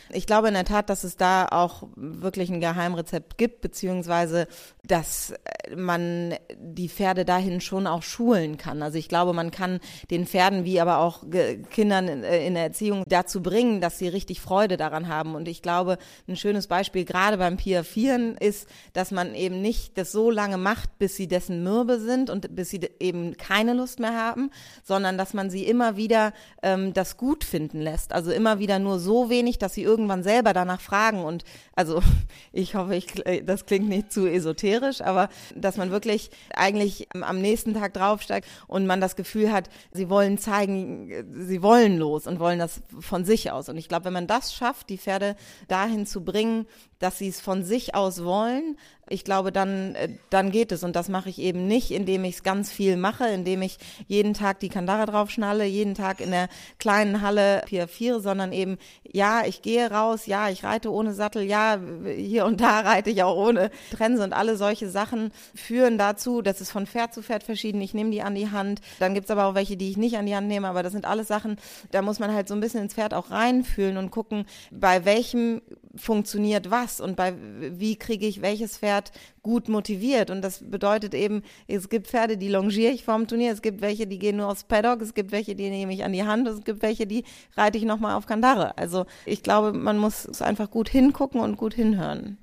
Ich 0.10 0.28
glaube 0.28 0.48
in 0.48 0.54
der 0.54 0.66
Tat, 0.66 0.90
dass 0.90 1.04
es 1.04 1.18
da 1.18 1.48
auch 1.48 1.88
wirklich 1.96 2.52
ein 2.52 2.62
Geheimrezept 2.62 3.38
gibt, 3.38 3.62
beziehungsweise 3.62 4.48
dass 4.86 5.34
man 5.76 6.36
die 6.58 6.90
Pferde 6.90 7.26
dahin 7.26 7.62
schon 7.62 7.88
auch 7.88 8.04
schulen 8.04 8.58
kann. 8.58 8.84
Also 8.84 8.98
ich 8.98 9.08
glaube, 9.08 9.34
man 9.34 9.50
kann 9.50 9.80
den 10.12 10.28
Pferden 10.28 10.66
wie 10.66 10.80
aber 10.80 11.00
auch 11.00 11.24
Kindern 11.72 12.08
in 12.08 12.54
der 12.54 12.64
Erziehung 12.64 13.04
dazu 13.08 13.42
bringen, 13.42 13.82
dass 13.82 13.98
sie 13.98 14.08
richtig 14.08 14.42
Freude 14.42 14.78
daran 14.78 15.08
haben. 15.08 15.36
Und 15.36 15.48
ich 15.48 15.62
glaube, 15.62 15.98
ein 16.28 16.36
schönes 16.36 16.68
Beispiel 16.68 17.06
gerade 17.06 17.38
beim 17.38 17.58
Piafieren 17.58 18.36
ist, 18.38 18.68
dass 18.92 19.12
man 19.12 19.36
eben 19.36 19.62
nicht 19.62 19.98
das 19.98 20.12
so 20.12 20.30
lange 20.30 20.58
macht, 20.58 20.98
bis 21.00 21.16
sie 21.16 21.28
dessen 21.28 21.64
mürbe 21.64 22.00
sind 22.00 22.30
und 22.30 22.56
bis 22.56 22.70
sie 22.70 22.82
eben 23.00 23.38
keine 23.38 23.74
Lust 23.74 24.00
mehr 24.00 24.16
haben, 24.16 24.52
sondern 24.84 25.18
dass 25.18 25.34
man 25.34 25.50
sie 25.50 25.66
immer 25.66 25.96
wieder 25.96 26.34
ähm, 26.62 26.94
das 26.94 27.18
gut 27.18 27.44
finden 27.44 27.80
lässt. 27.80 28.14
Also 28.14 28.32
immer 28.32 28.60
wieder 28.60 28.80
nur 28.80 29.00
so 29.00 29.30
wenig, 29.30 29.60
dass 29.64 29.74
sie 29.74 29.84
irgendwann 29.84 30.22
selber 30.22 30.54
danach 30.54 30.82
fragen. 30.82 31.24
Und 31.24 31.44
also 31.76 32.02
ich 32.52 32.76
hoffe, 32.76 32.96
ich, 32.96 33.08
das 33.46 33.66
klingt 33.66 33.90
nicht 33.90 34.12
zu 34.12 34.28
esoterisch, 34.28 35.02
aber 35.02 35.30
dass 35.56 35.78
man 35.78 35.92
wirklich 35.92 36.30
eigentlich 36.54 37.08
am 37.14 37.42
nächsten 37.42 37.74
Tag 37.74 37.94
draufsteigt 37.94 38.48
und 38.68 38.86
man 38.86 39.02
das 39.02 39.16
Gefühl 39.16 39.52
hat, 39.52 39.70
sie 39.92 40.10
wollen 40.10 40.38
zeigen, 40.38 41.10
sie 41.48 41.64
wollen 41.64 41.98
los 41.98 42.28
und 42.28 42.40
wollen 42.40 42.60
das 42.60 42.82
von 43.00 43.26
sich 43.26 43.52
aus. 43.52 43.70
Und 43.70 43.78
ich 43.78 43.88
glaube, 43.88 44.06
wenn 44.06 44.14
man 44.14 44.28
das 44.28 44.54
schafft, 44.54 44.90
die 44.90 44.98
Pferde 44.98 45.36
dahin 45.68 46.06
zu 46.06 46.24
bringen, 46.24 46.68
dass 47.04 47.18
sie 47.18 47.28
es 47.28 47.42
von 47.42 47.64
sich 47.64 47.96
aus 47.96 48.24
wollen, 48.24 48.78
ich 49.10 49.26
glaube, 49.26 49.52
dann, 49.52 49.96
äh, 49.96 50.10
dann 50.30 50.52
geht 50.52 50.72
es. 50.72 50.84
Und 50.84 50.96
das 50.96 51.10
mache 51.10 51.30
ich 51.30 51.40
eben 51.40 51.68
nicht, 51.68 51.92
indem 51.92 52.24
ich 52.24 52.36
es 52.36 52.44
ganz 52.44 52.72
viel 52.72 52.96
mache, 52.96 53.28
indem 53.28 53.62
ich 53.62 53.78
jeden 54.08 54.34
Tag 54.34 54.60
die 54.62 54.70
Kandare 54.70 55.06
draufschnalle, 55.06 55.66
jeden 55.66 55.94
Tag 55.94 56.22
in 56.22 56.32
der 56.32 56.48
kleinen 56.80 57.22
Halle 57.22 57.64
piafiere, 57.66 58.22
sondern 58.22 58.54
eben, 58.54 58.78
ja, 59.04 59.46
ich 59.46 59.62
gehe 59.62 59.92
raus, 59.92 60.26
ja, 60.26 60.50
ich 60.50 60.64
reite 60.64 60.92
ohne 60.92 61.14
Sattel, 61.14 61.44
ja, 61.44 61.80
hier 62.16 62.46
und 62.46 62.62
da 62.62 62.80
reite 62.80 63.10
ich 63.10 63.24
auch 63.24 63.36
ohne 63.36 63.72
Trense 63.92 64.24
und 64.24 64.34
alle 64.34 64.56
solche 64.56 64.90
Sachen 64.90 65.32
führen 65.54 65.98
dazu, 65.98 66.42
dass 66.42 66.62
es 66.62 66.72
von 66.72 66.88
Pferd 66.88 67.14
zu 67.14 67.22
Pferd 67.22 67.44
verschieden. 67.44 67.82
Ich 67.82 67.94
nehme 67.94 68.12
die 68.12 68.22
an 68.22 68.36
die 68.36 68.52
Hand. 68.52 68.80
Dann 69.00 69.14
gibt's 69.14 69.32
aber 69.32 69.46
auch 69.46 69.56
welche, 69.56 69.76
die 69.76 69.90
ich 69.90 69.98
nicht 69.98 70.18
an 70.18 70.26
die 70.26 70.36
Hand 70.36 70.48
nehme, 70.48 70.68
aber 70.68 70.82
das 70.82 70.94
sind 70.94 71.06
alles 71.06 71.28
Sachen, 71.28 71.58
da 71.92 72.02
muss 72.02 72.20
man 72.20 72.34
halt 72.34 72.48
so 72.48 72.54
ein 72.54 72.62
bisschen 72.62 72.82
ins 72.82 72.94
Pferd 72.94 73.14
auch 73.14 73.32
reinfühlen 73.32 73.98
und 73.98 74.12
gucken, 74.12 74.46
bei 74.72 75.04
welchem 75.04 75.62
funktioniert 75.96 76.72
was 76.72 77.00
und 77.00 77.16
bei 77.16 77.34
wie 77.38 77.96
kriege 77.96 78.26
ich 78.26 78.42
welches 78.42 78.78
Pferd 78.78 79.12
gut 79.42 79.70
motiviert. 79.70 80.30
Und 80.30 80.42
das 80.42 80.60
bedeutet 80.70 81.14
eben, 81.14 81.44
es 81.68 81.90
gibt 81.90 82.08
Pferde, 82.08 82.38
die 82.38 82.50
longiere 82.50 82.92
ich 82.92 83.04
vorm 83.04 83.28
Turnier, 83.28 83.52
es 83.52 83.62
gibt 83.62 83.82
welche, 83.82 84.08
die 84.08 84.20
gehen 84.20 84.38
nur 84.38 84.50
aufs 84.50 84.64
Paddock, 84.64 85.02
es 85.02 85.14
gibt 85.14 85.32
welche, 85.32 85.56
die 85.56 85.70
nehme 85.70 85.94
ich 85.94 86.04
an 86.04 86.14
die 86.14 86.24
Hand, 86.24 86.48
es 86.48 86.64
gibt 86.64 86.82
welche, 86.82 87.06
die 87.06 87.24
reite 87.56 87.78
ich 87.78 87.86
nochmal 87.86 88.16
auf 88.16 88.26
Kandare. 88.26 88.78
Also 88.78 89.06
ich 89.26 89.44
glaube, 89.44 89.74
man 89.74 89.98
muss 89.98 90.42
einfach 90.42 90.72
gut 90.72 90.90
hingucken 90.90 91.42
und 91.42 91.58
gut 91.58 91.74
hinhören. 91.74 92.38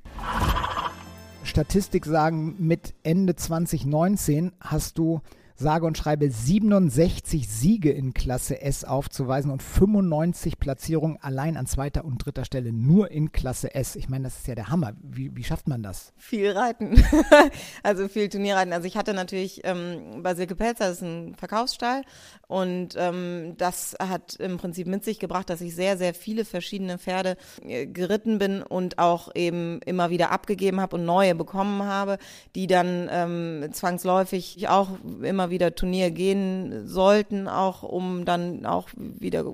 Statistik 1.42 2.06
sagen, 2.06 2.54
mit 2.58 2.94
Ende 3.02 3.34
2019 3.34 4.52
hast 4.60 4.98
du 4.98 5.20
sage 5.60 5.86
und 5.86 5.98
schreibe 5.98 6.30
67 6.30 7.46
Siege 7.46 7.90
in 7.92 8.14
Klasse 8.14 8.62
S 8.62 8.84
aufzuweisen 8.84 9.50
und 9.50 9.62
95 9.62 10.58
Platzierungen 10.58 11.18
allein 11.20 11.58
an 11.58 11.66
zweiter 11.66 12.04
und 12.04 12.24
dritter 12.24 12.46
Stelle 12.46 12.72
nur 12.72 13.10
in 13.10 13.30
Klasse 13.30 13.74
S. 13.74 13.94
Ich 13.94 14.08
meine, 14.08 14.24
das 14.24 14.38
ist 14.38 14.48
ja 14.48 14.54
der 14.54 14.68
Hammer. 14.68 14.94
Wie, 15.02 15.36
wie 15.36 15.44
schafft 15.44 15.68
man 15.68 15.82
das? 15.82 16.12
Viel 16.16 16.50
Reiten. 16.52 17.04
also 17.82 18.08
viel 18.08 18.30
Turnierreiten. 18.30 18.72
Also 18.72 18.86
ich 18.86 18.96
hatte 18.96 19.12
natürlich 19.12 19.60
ähm, 19.64 20.22
bei 20.22 20.34
Silke 20.34 20.56
Pelzer, 20.56 20.86
das 20.86 20.96
ist 20.96 21.02
ein 21.02 21.34
Verkaufsstall 21.34 22.02
und 22.46 22.94
ähm, 22.96 23.54
das 23.58 23.94
hat 24.00 24.36
im 24.36 24.56
Prinzip 24.56 24.86
mit 24.86 25.04
sich 25.04 25.18
gebracht, 25.18 25.50
dass 25.50 25.60
ich 25.60 25.74
sehr, 25.74 25.98
sehr 25.98 26.14
viele 26.14 26.46
verschiedene 26.46 26.96
Pferde 26.98 27.36
äh, 27.62 27.86
geritten 27.86 28.38
bin 28.38 28.62
und 28.62 28.98
auch 28.98 29.28
eben 29.34 29.80
immer 29.82 30.08
wieder 30.08 30.30
abgegeben 30.30 30.80
habe 30.80 30.96
und 30.96 31.04
neue 31.04 31.34
bekommen 31.34 31.82
habe, 31.82 32.16
die 32.54 32.66
dann 32.66 33.08
ähm, 33.10 33.68
zwangsläufig 33.72 34.68
auch 34.68 34.88
immer 35.22 35.49
wieder 35.50 35.74
Turnier 35.74 36.10
gehen 36.10 36.86
sollten, 36.86 37.48
auch 37.48 37.82
um 37.82 38.24
dann 38.24 38.64
auch 38.66 38.88
wieder 38.96 39.44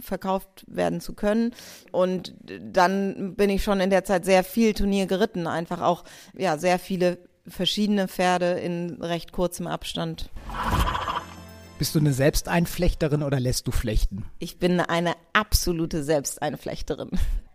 verkauft 0.00 0.64
werden 0.66 1.00
zu 1.00 1.14
können. 1.14 1.52
Und 1.92 2.34
dann 2.60 3.34
bin 3.34 3.50
ich 3.50 3.62
schon 3.62 3.80
in 3.80 3.90
der 3.90 4.04
Zeit 4.04 4.24
sehr 4.24 4.44
viel 4.44 4.74
Turnier 4.74 5.06
geritten, 5.06 5.46
einfach 5.46 5.80
auch 5.80 6.04
ja 6.36 6.58
sehr 6.58 6.78
viele 6.78 7.18
verschiedene 7.46 8.08
Pferde 8.08 8.52
in 8.52 9.02
recht 9.02 9.32
kurzem 9.32 9.66
Abstand. 9.66 10.30
Bist 11.78 11.94
du 11.94 11.98
eine 11.98 12.12
Selbsteinflechterin 12.12 13.22
oder 13.22 13.40
lässt 13.40 13.66
du 13.66 13.72
flechten? 13.72 14.24
Ich 14.38 14.58
bin 14.58 14.80
eine 14.80 15.14
absolute 15.32 16.04
Selbsteinflechterin. 16.04 17.10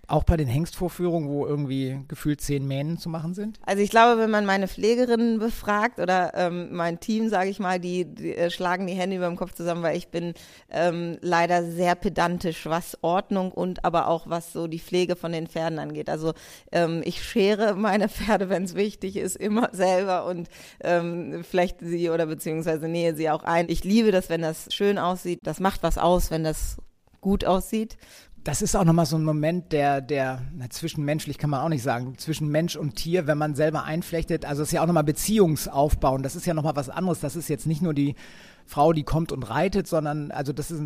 Auch 0.09 0.23
bei 0.23 0.37
den 0.37 0.47
Hengstvorführungen, 0.47 1.29
wo 1.29 1.45
irgendwie 1.45 1.99
gefühlt 2.07 2.41
zehn 2.41 2.67
Mähnen 2.67 2.97
zu 2.97 3.09
machen 3.09 3.33
sind? 3.35 3.59
Also 3.65 3.83
ich 3.83 3.91
glaube, 3.91 4.19
wenn 4.19 4.31
man 4.31 4.45
meine 4.45 4.67
Pflegerinnen 4.67 5.37
befragt 5.37 5.99
oder 5.99 6.33
ähm, 6.33 6.69
mein 6.71 6.99
Team, 6.99 7.29
sage 7.29 7.49
ich 7.49 7.59
mal, 7.59 7.79
die, 7.79 8.05
die 8.05 8.35
äh, 8.35 8.49
schlagen 8.49 8.87
die 8.87 8.93
Hände 8.93 9.17
über 9.17 9.27
dem 9.27 9.35
Kopf 9.35 9.53
zusammen, 9.53 9.83
weil 9.83 9.95
ich 9.95 10.07
bin 10.07 10.33
ähm, 10.71 11.17
leider 11.21 11.63
sehr 11.63 11.93
pedantisch, 11.93 12.65
was 12.65 12.97
Ordnung 13.03 13.51
und 13.51 13.85
aber 13.85 14.07
auch 14.07 14.27
was 14.27 14.51
so 14.51 14.67
die 14.67 14.79
Pflege 14.79 15.15
von 15.15 15.31
den 15.31 15.47
Pferden 15.47 15.77
angeht. 15.77 16.09
Also 16.09 16.33
ähm, 16.71 17.01
ich 17.05 17.23
schere 17.23 17.75
meine 17.75 18.09
Pferde, 18.09 18.49
wenn 18.49 18.63
es 18.63 18.73
wichtig 18.73 19.15
ist, 19.15 19.35
immer 19.35 19.69
selber 19.73 20.25
und 20.25 20.49
ähm, 20.81 21.43
flechte 21.43 21.85
sie 21.87 22.09
oder 22.09 22.25
beziehungsweise 22.25 22.87
nähe 22.87 23.15
sie 23.15 23.29
auch 23.29 23.43
ein. 23.43 23.69
Ich 23.69 23.83
liebe 23.83 24.11
das, 24.11 24.29
wenn 24.29 24.41
das 24.41 24.73
schön 24.73 24.97
aussieht. 24.97 25.39
Das 25.43 25.59
macht 25.59 25.83
was 25.83 25.97
aus, 25.97 26.31
wenn 26.31 26.43
das 26.43 26.77
gut 27.21 27.45
aussieht. 27.45 27.97
Das 28.43 28.61
ist 28.61 28.75
auch 28.75 28.85
nochmal 28.85 29.05
so 29.05 29.17
ein 29.17 29.23
Moment, 29.25 29.73
der, 29.73 30.01
der, 30.01 30.41
na, 30.55 30.69
zwischenmenschlich 30.69 31.37
kann 31.37 31.49
man 31.49 31.61
auch 31.61 31.69
nicht 31.69 31.83
sagen, 31.83 32.17
zwischen 32.17 32.49
Mensch 32.49 32.75
und 32.75 32.95
Tier, 32.95 33.27
wenn 33.27 33.37
man 33.37 33.53
selber 33.53 33.83
einflechtet. 33.83 34.45
Also 34.45 34.61
es 34.63 34.69
ist 34.69 34.73
ja 34.73 34.81
auch 34.81 34.87
nochmal 34.87 35.03
Beziehungsaufbau 35.03 36.15
und 36.15 36.23
das 36.23 36.35
ist 36.35 36.45
ja 36.45 36.53
nochmal 36.53 36.75
was 36.75 36.89
anderes. 36.89 37.19
Das 37.19 37.35
ist 37.35 37.49
jetzt 37.49 37.67
nicht 37.67 37.81
nur 37.81 37.93
die 37.93 38.15
Frau, 38.65 38.93
die 38.93 39.03
kommt 39.03 39.31
und 39.31 39.43
reitet, 39.43 39.87
sondern 39.87 40.31
also 40.31 40.53
das 40.53 40.71
ist 40.71 40.81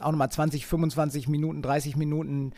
auch 0.00 0.12
nochmal 0.12 0.30
20, 0.30 0.66
25 0.66 1.28
Minuten, 1.28 1.60
30 1.60 1.96
Minuten 1.96 2.52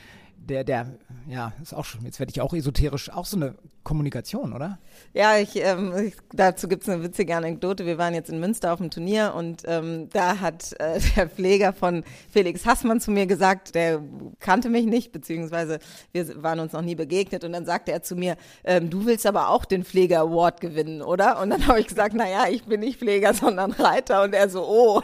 der, 0.49 0.65
der, 0.65 0.87
ja, 1.29 1.53
ist 1.63 1.75
auch 1.75 1.85
schon, 1.85 2.05
jetzt 2.05 2.19
werde 2.19 2.31
ich 2.31 2.41
auch 2.41 2.53
esoterisch, 2.53 3.11
auch 3.11 3.27
so 3.27 3.37
eine 3.37 3.55
Kommunikation, 3.85 4.53
oder? 4.53 4.79
Ja, 5.13 5.39
ich, 5.39 5.57
ähm, 5.57 6.13
dazu 6.33 6.69
gibt 6.69 6.85
es 6.85 6.89
eine 6.89 7.03
witzige 7.03 7.37
Anekdote. 7.37 7.85
Wir 7.85 7.99
waren 7.99 8.15
jetzt 8.15 8.31
in 8.31 8.39
Münster 8.39 8.73
auf 8.73 8.79
dem 8.79 8.91
Turnier 8.91 9.35
und 9.37 9.63
ähm, 9.67 10.09
da 10.11 10.39
hat 10.39 10.73
äh, 10.79 11.01
der 11.17 11.29
Pfleger 11.29 11.73
von 11.73 12.05
Felix 12.31 12.65
Hassmann 12.65 13.01
zu 13.01 13.11
mir 13.11 13.27
gesagt, 13.27 13.75
der 13.75 14.01
kannte 14.39 14.69
mich 14.69 14.87
nicht, 14.87 15.11
beziehungsweise 15.11 15.81
wir 16.13 16.43
waren 16.43 16.61
uns 16.61 16.73
noch 16.73 16.83
nie 16.83 16.95
begegnet 16.95 17.45
und 17.45 17.53
dann 17.53 17.67
sagte 17.67 17.93
er 17.93 18.03
zu 18.03 18.15
mir, 18.15 18.37
ähm, 18.65 18.89
du 18.89 19.05
willst 19.05 19.27
aber 19.27 19.49
auch 19.49 19.65
den 19.65 19.85
Pfleger 19.85 20.21
Award 20.21 20.61
gewinnen, 20.61 21.03
oder? 21.03 21.41
Und 21.41 21.51
dann 21.51 21.67
habe 21.67 21.81
ich 21.81 21.89
gesagt, 21.89 22.15
naja, 22.15 22.45
ich 22.51 22.65
bin 22.65 22.81
nicht 22.81 23.01
Pfleger, 23.01 23.35
sondern 23.35 23.73
Reiter 23.73 24.23
und 24.23 24.35
er 24.35 24.49
so, 24.49 24.65
oh. 24.65 25.03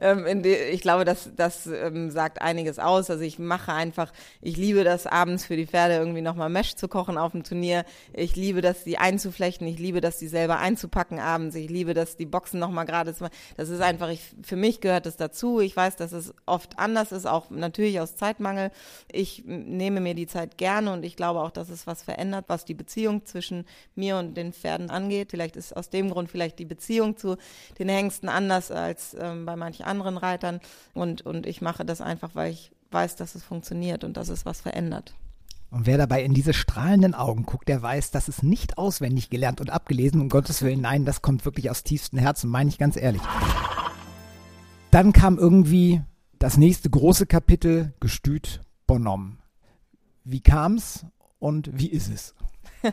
Ähm, 0.00 0.42
ich 0.44 0.80
glaube, 0.80 1.04
das, 1.04 1.30
das 1.36 1.66
ähm, 1.66 2.10
sagt 2.10 2.40
einiges 2.40 2.78
aus. 2.78 3.10
Also 3.10 3.22
ich 3.22 3.38
mache 3.38 3.72
einfach, 3.72 4.12
ich 4.40 4.56
liebe 4.56 4.84
das 4.84 5.06
abends 5.06 5.44
für 5.44 5.56
die 5.56 5.66
Pferde 5.66 5.94
irgendwie 5.94 6.22
nochmal 6.22 6.48
Mesh 6.48 6.76
zu 6.76 6.88
kochen 6.88 7.18
auf 7.18 7.32
dem 7.32 7.44
Turnier. 7.44 7.84
Ich 8.12 8.36
liebe 8.36 8.62
das, 8.62 8.84
die 8.84 8.98
einzuflechten. 8.98 9.66
Ich 9.66 9.78
liebe 9.78 10.00
das, 10.00 10.18
die 10.18 10.28
selber 10.28 10.58
einzupacken 10.58 11.18
abends. 11.18 11.54
Ich 11.54 11.68
liebe 11.68 11.94
das, 11.94 12.16
die 12.16 12.26
Boxen 12.26 12.58
nochmal 12.58 12.86
gerade 12.86 13.14
zu 13.14 13.24
machen. 13.24 13.34
Das 13.56 13.68
ist 13.68 13.80
einfach, 13.80 14.08
ich, 14.08 14.22
für 14.42 14.56
mich 14.56 14.80
gehört 14.80 15.06
das 15.06 15.16
dazu. 15.16 15.60
Ich 15.60 15.76
weiß, 15.76 15.96
dass 15.96 16.12
es 16.12 16.32
oft 16.46 16.78
anders 16.78 17.12
ist, 17.12 17.26
auch 17.26 17.50
natürlich 17.50 18.00
aus 18.00 18.16
Zeitmangel. 18.16 18.70
Ich 19.12 19.44
nehme 19.46 20.00
mir 20.00 20.14
die 20.14 20.26
Zeit 20.26 20.56
gerne 20.56 20.92
und 20.92 21.04
ich 21.04 21.16
glaube 21.16 21.40
auch, 21.40 21.50
dass 21.50 21.68
es 21.68 21.86
was 21.86 22.02
verändert, 22.02 22.46
was 22.48 22.64
die 22.64 22.74
Beziehung 22.74 23.26
zwischen 23.26 23.66
mir 23.94 24.16
und 24.16 24.34
den 24.34 24.52
Pferden 24.52 24.90
angeht. 24.90 25.28
Vielleicht 25.30 25.56
ist 25.56 25.76
aus 25.76 25.90
dem 25.90 26.10
Grund 26.10 26.30
vielleicht 26.30 26.58
die 26.58 26.64
Beziehung 26.64 27.16
zu 27.16 27.36
den 27.78 27.88
Hengsten 27.88 28.28
anders 28.28 28.70
als 28.70 29.14
ähm, 29.18 29.44
bei 29.44 29.56
manchen 29.56 29.89
anderen 29.90 30.16
Reitern. 30.16 30.60
Und, 30.94 31.22
und 31.22 31.46
ich 31.46 31.60
mache 31.60 31.84
das 31.84 32.00
einfach, 32.00 32.30
weil 32.34 32.52
ich 32.52 32.72
weiß, 32.90 33.16
dass 33.16 33.34
es 33.34 33.44
funktioniert 33.44 34.04
und 34.04 34.16
dass 34.16 34.28
es 34.28 34.46
was 34.46 34.60
verändert. 34.62 35.12
Und 35.70 35.86
wer 35.86 35.98
dabei 35.98 36.24
in 36.24 36.34
diese 36.34 36.52
strahlenden 36.52 37.14
Augen 37.14 37.44
guckt, 37.44 37.68
der 37.68 37.80
weiß, 37.80 38.10
das 38.10 38.28
ist 38.28 38.42
nicht 38.42 38.76
auswendig 38.76 39.30
gelernt 39.30 39.60
und 39.60 39.70
abgelesen, 39.70 40.20
um 40.20 40.28
Gottes 40.28 40.62
Willen. 40.62 40.80
Nein, 40.80 41.04
das 41.04 41.22
kommt 41.22 41.44
wirklich 41.44 41.70
aus 41.70 41.84
tiefstem 41.84 42.18
Herzen, 42.18 42.50
meine 42.50 42.70
ich 42.70 42.78
ganz 42.78 42.96
ehrlich. 42.96 43.22
Dann 44.90 45.12
kam 45.12 45.38
irgendwie 45.38 46.02
das 46.40 46.56
nächste 46.56 46.90
große 46.90 47.26
Kapitel, 47.26 47.92
Gestüt 48.00 48.60
Bonhomme. 48.88 49.36
Wie 50.24 50.40
kam's 50.40 51.06
und 51.38 51.70
wie 51.78 51.88
ist 51.88 52.10
es? 52.10 52.34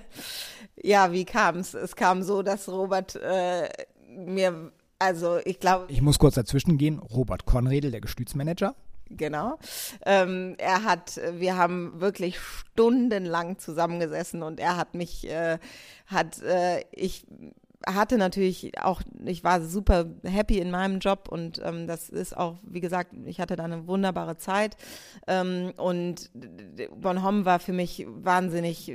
ja, 0.75 1.11
wie 1.11 1.25
kam's? 1.25 1.73
Es 1.73 1.95
kam 1.95 2.21
so, 2.21 2.43
dass 2.43 2.69
Robert 2.69 3.15
äh, 3.15 3.69
mir, 4.07 4.71
also 4.99 5.39
ich 5.45 5.59
glaube. 5.59 5.85
Ich 5.89 6.01
muss 6.01 6.19
kurz 6.19 6.35
dazwischen 6.35 6.77
gehen. 6.77 6.99
Robert 6.99 7.45
Konredel, 7.45 7.91
der 7.91 8.01
Gestütsmanager. 8.01 8.75
Genau. 9.09 9.57
Ähm, 10.05 10.55
er 10.57 10.83
hat, 10.83 11.19
wir 11.33 11.55
haben 11.55 12.01
wirklich 12.01 12.39
stundenlang 12.39 13.57
zusammengesessen 13.57 14.43
und 14.43 14.59
er 14.59 14.75
hat 14.75 14.95
mich, 14.95 15.29
äh, 15.29 15.59
hat, 16.07 16.41
äh, 16.41 16.83
ich 16.91 17.25
hatte 17.85 18.17
natürlich 18.17 18.81
auch, 18.81 19.01
ich 19.25 19.43
war 19.43 19.61
super 19.61 20.05
happy 20.23 20.59
in 20.59 20.71
meinem 20.71 20.99
Job 20.99 21.27
und 21.29 21.61
ähm, 21.63 21.87
das 21.87 22.09
ist 22.09 22.35
auch, 22.35 22.57
wie 22.63 22.79
gesagt, 22.79 23.11
ich 23.25 23.39
hatte 23.39 23.55
da 23.55 23.65
eine 23.65 23.87
wunderbare 23.87 24.37
Zeit 24.37 24.75
ähm, 25.27 25.73
und 25.77 26.31
Bonhomme 26.95 27.45
war 27.45 27.59
für 27.59 27.73
mich 27.73 28.05
wahnsinnig, 28.07 28.91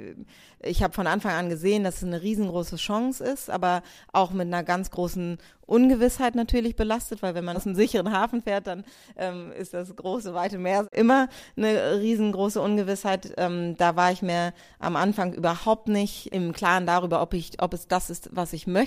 ich 0.60 0.82
habe 0.82 0.94
von 0.94 1.06
Anfang 1.06 1.32
an 1.32 1.48
gesehen, 1.48 1.84
dass 1.84 1.98
es 1.98 2.04
eine 2.04 2.22
riesengroße 2.22 2.76
Chance 2.76 3.24
ist, 3.24 3.50
aber 3.50 3.82
auch 4.12 4.32
mit 4.32 4.48
einer 4.48 4.64
ganz 4.64 4.90
großen 4.90 5.38
Ungewissheit 5.72 6.34
natürlich 6.34 6.76
belastet, 6.76 7.22
weil 7.22 7.34
wenn 7.34 7.44
man 7.46 7.56
aus 7.56 7.66
einem 7.66 7.74
sicheren 7.74 8.12
Hafen 8.12 8.42
fährt, 8.42 8.66
dann 8.66 8.84
ähm, 9.16 9.52
ist 9.52 9.72
das 9.72 9.94
große, 9.96 10.34
weite 10.34 10.58
Meer 10.58 10.86
immer 10.92 11.28
eine 11.56 12.00
riesengroße 12.00 12.60
Ungewissheit. 12.60 13.32
Ähm, 13.38 13.76
da 13.78 13.96
war 13.96 14.12
ich 14.12 14.20
mir 14.20 14.52
am 14.78 14.96
Anfang 14.96 15.32
überhaupt 15.32 15.88
nicht 15.88 16.26
im 16.26 16.52
Klaren 16.52 16.84
darüber, 16.84 17.22
ob 17.22 17.32
ich, 17.32 17.62
ob 17.62 17.72
es 17.72 17.88
das 17.88 18.10
ist, 18.10 18.28
was 18.32 18.52
ich 18.52 18.66
möchte. 18.66 18.81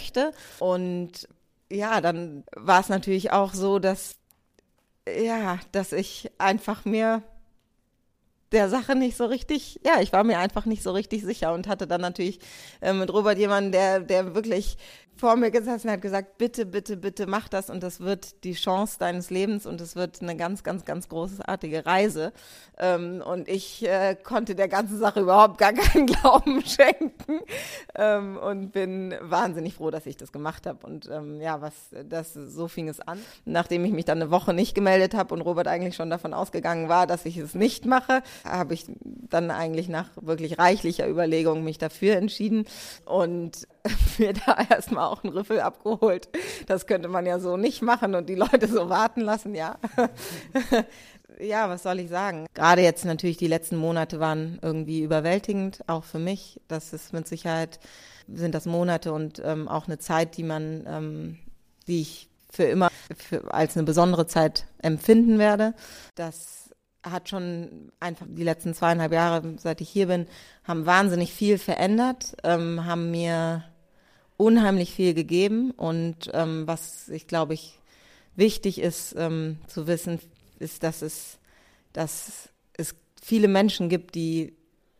Und 0.60 1.28
ja, 1.72 2.02
dann 2.02 2.44
war 2.56 2.82
es 2.82 2.90
natürlich 2.90 3.32
auch 3.32 3.54
so, 3.54 3.80
dass 3.80 4.16
ja, 5.08 5.60
dass 5.72 5.92
ich 5.92 6.32
einfach 6.38 6.86
mir 6.86 7.22
der 8.52 8.70
Sache 8.70 8.96
nicht 8.96 9.18
so 9.18 9.26
richtig, 9.26 9.80
ja, 9.84 10.00
ich 10.02 10.14
war 10.14 10.24
mir 10.24 10.40
einfach 10.40 10.66
nicht 10.66 10.84
so 10.84 10.92
richtig 10.92 11.24
sicher 11.24 11.54
und 11.54 11.68
hatte 11.68 11.88
dann 11.88 12.02
natürlich 12.02 12.40
äh, 12.82 12.94
mit 12.94 13.12
Robert 13.12 13.38
jemanden, 13.38 13.72
der, 13.72 14.00
der 14.00 14.34
wirklich 14.36 14.78
vor 15.18 15.36
mir 15.38 15.52
gesessen 15.52 15.90
hat 15.90 16.02
gesagt, 16.02 16.38
bitte, 16.38 16.66
bitte, 16.66 16.98
bitte 16.98 17.26
mach 17.28 17.48
das 17.48 17.70
und 17.70 17.82
das 17.82 18.00
wird 18.00 18.44
die 18.44 18.54
Chance 18.54 18.98
deines 19.00 19.30
Lebens 19.30 19.66
und 19.66 19.80
es 19.80 19.96
wird 19.96 20.22
eine 20.22 20.36
ganz, 20.36 20.64
ganz, 20.64 20.84
ganz 20.84 21.08
großartige 21.08 21.86
Reise. 21.86 22.34
Ähm, 22.78 23.24
und 23.26 23.48
ich 23.48 23.88
äh, 23.88 24.16
konnte 24.22 24.56
der 24.56 24.68
ganzen 24.68 25.00
Sache 25.00 25.22
überhaupt 25.22 25.58
gar 25.58 25.74
keinen 25.74 26.06
Glauben 26.08 26.62
schenken 26.66 27.40
ähm, 27.96 28.38
und 28.38 28.72
bin 28.72 29.16
wahnsinnig 29.22 29.76
froh, 29.76 29.90
dass 29.90 30.06
ich 30.06 30.18
das 30.18 30.32
gemacht 30.32 30.66
habe. 30.68 30.86
Und 30.86 31.10
ähm, 31.10 31.40
ja, 31.40 31.62
was 31.62 31.74
das 32.10 32.34
so 32.34 32.68
fing 32.68 32.90
es 32.90 33.00
an. 33.00 33.20
Nachdem 33.46 33.86
ich 33.86 33.92
mich 33.92 34.06
dann 34.06 34.22
eine 34.22 34.32
Woche 34.32 34.54
nicht 34.54 34.76
gemeldet 34.76 35.14
habe 35.14 35.34
und 35.34 35.42
Robert 35.42 35.68
eigentlich 35.68 35.96
schon 35.96 36.10
davon 36.10 36.34
ausgegangen 36.34 36.90
war, 36.90 37.08
dass 37.08 37.26
ich 37.26 37.38
es 37.38 37.56
nicht 37.56 37.86
mache, 37.86 38.22
habe 38.44 38.74
ich 38.74 38.86
dann 39.30 39.50
eigentlich 39.52 39.88
nach 39.88 40.10
wirklich 40.20 40.60
reichlicher 40.60 41.08
Überlegung 41.08 41.64
mich 41.64 41.78
dafür 41.78 42.18
entschieden 42.18 42.66
und 43.06 43.68
mir 44.18 44.34
da 44.34 44.58
erstmal 44.70 45.06
auch 45.06 45.24
einen 45.24 45.34
Riffel 45.34 45.60
abgeholt. 45.60 46.30
Das 46.68 46.88
könnte 46.88 47.08
man 47.08 47.26
ja 47.26 47.40
so 47.40 47.58
nicht 47.58 47.82
machen 47.82 48.16
und 48.16 48.30
die 48.30 48.36
Leute 48.36 48.68
so 48.68 48.90
warten 48.90 49.22
lassen, 49.22 49.56
ja. 49.56 49.78
ja, 51.40 51.70
was 51.70 51.84
soll 51.84 52.00
ich 52.00 52.10
sagen? 52.10 52.48
Gerade 52.54 52.82
jetzt 52.82 53.06
natürlich 53.06 53.38
die 53.38 53.48
letzten 53.48 53.78
Monate 53.78 54.20
waren 54.20 54.60
irgendwie 54.62 55.02
überwältigend, 55.02 55.84
auch 55.88 56.04
für 56.04 56.20
mich. 56.20 56.62
Das 56.68 56.94
ist 56.94 57.14
mit 57.14 57.28
Sicherheit, 57.28 57.80
sind 58.28 58.56
das 58.56 58.66
Monate 58.66 59.14
und 59.14 59.42
ähm, 59.44 59.68
auch 59.68 59.88
eine 59.88 60.00
Zeit, 60.00 60.38
die 60.38 60.44
man, 60.44 60.86
ähm, 60.88 61.40
die 61.88 62.02
ich 62.02 62.30
für 62.50 62.64
immer 62.64 62.90
für, 63.18 63.54
als 63.54 63.76
eine 63.76 63.86
besondere 63.86 64.28
Zeit 64.28 64.66
empfinden 64.82 65.40
werde. 65.40 65.74
Das 66.16 66.70
hat 67.04 67.30
schon 67.30 67.92
einfach 68.00 68.26
die 68.28 68.44
letzten 68.44 68.74
zweieinhalb 68.74 69.12
Jahre, 69.12 69.56
seit 69.58 69.82
ich 69.82 69.90
hier 69.90 70.08
bin, 70.08 70.26
haben 70.64 70.86
wahnsinnig 70.86 71.34
viel 71.34 71.60
verändert, 71.60 72.36
ähm, 72.44 72.86
haben 72.86 73.12
mir 73.12 73.64
unheimlich 74.38 74.94
viel 74.94 75.14
gegeben 75.14 75.72
und 75.72 76.30
ähm, 76.34 76.68
was 76.68 77.10
ich 77.10 77.28
glaube 77.28 77.54
ich 77.54 77.80
wichtig 78.36 78.80
ist 78.82 79.16
ähm, 79.18 79.58
zu 79.68 79.88
wissen, 79.88 80.20
ist, 80.60 80.84
dass 80.84 81.02
es, 81.02 81.40
dass 81.94 82.50
es 82.78 82.96
viele 83.22 83.48
Menschen 83.48 83.90
gibt, 83.90 84.16
die 84.16 84.54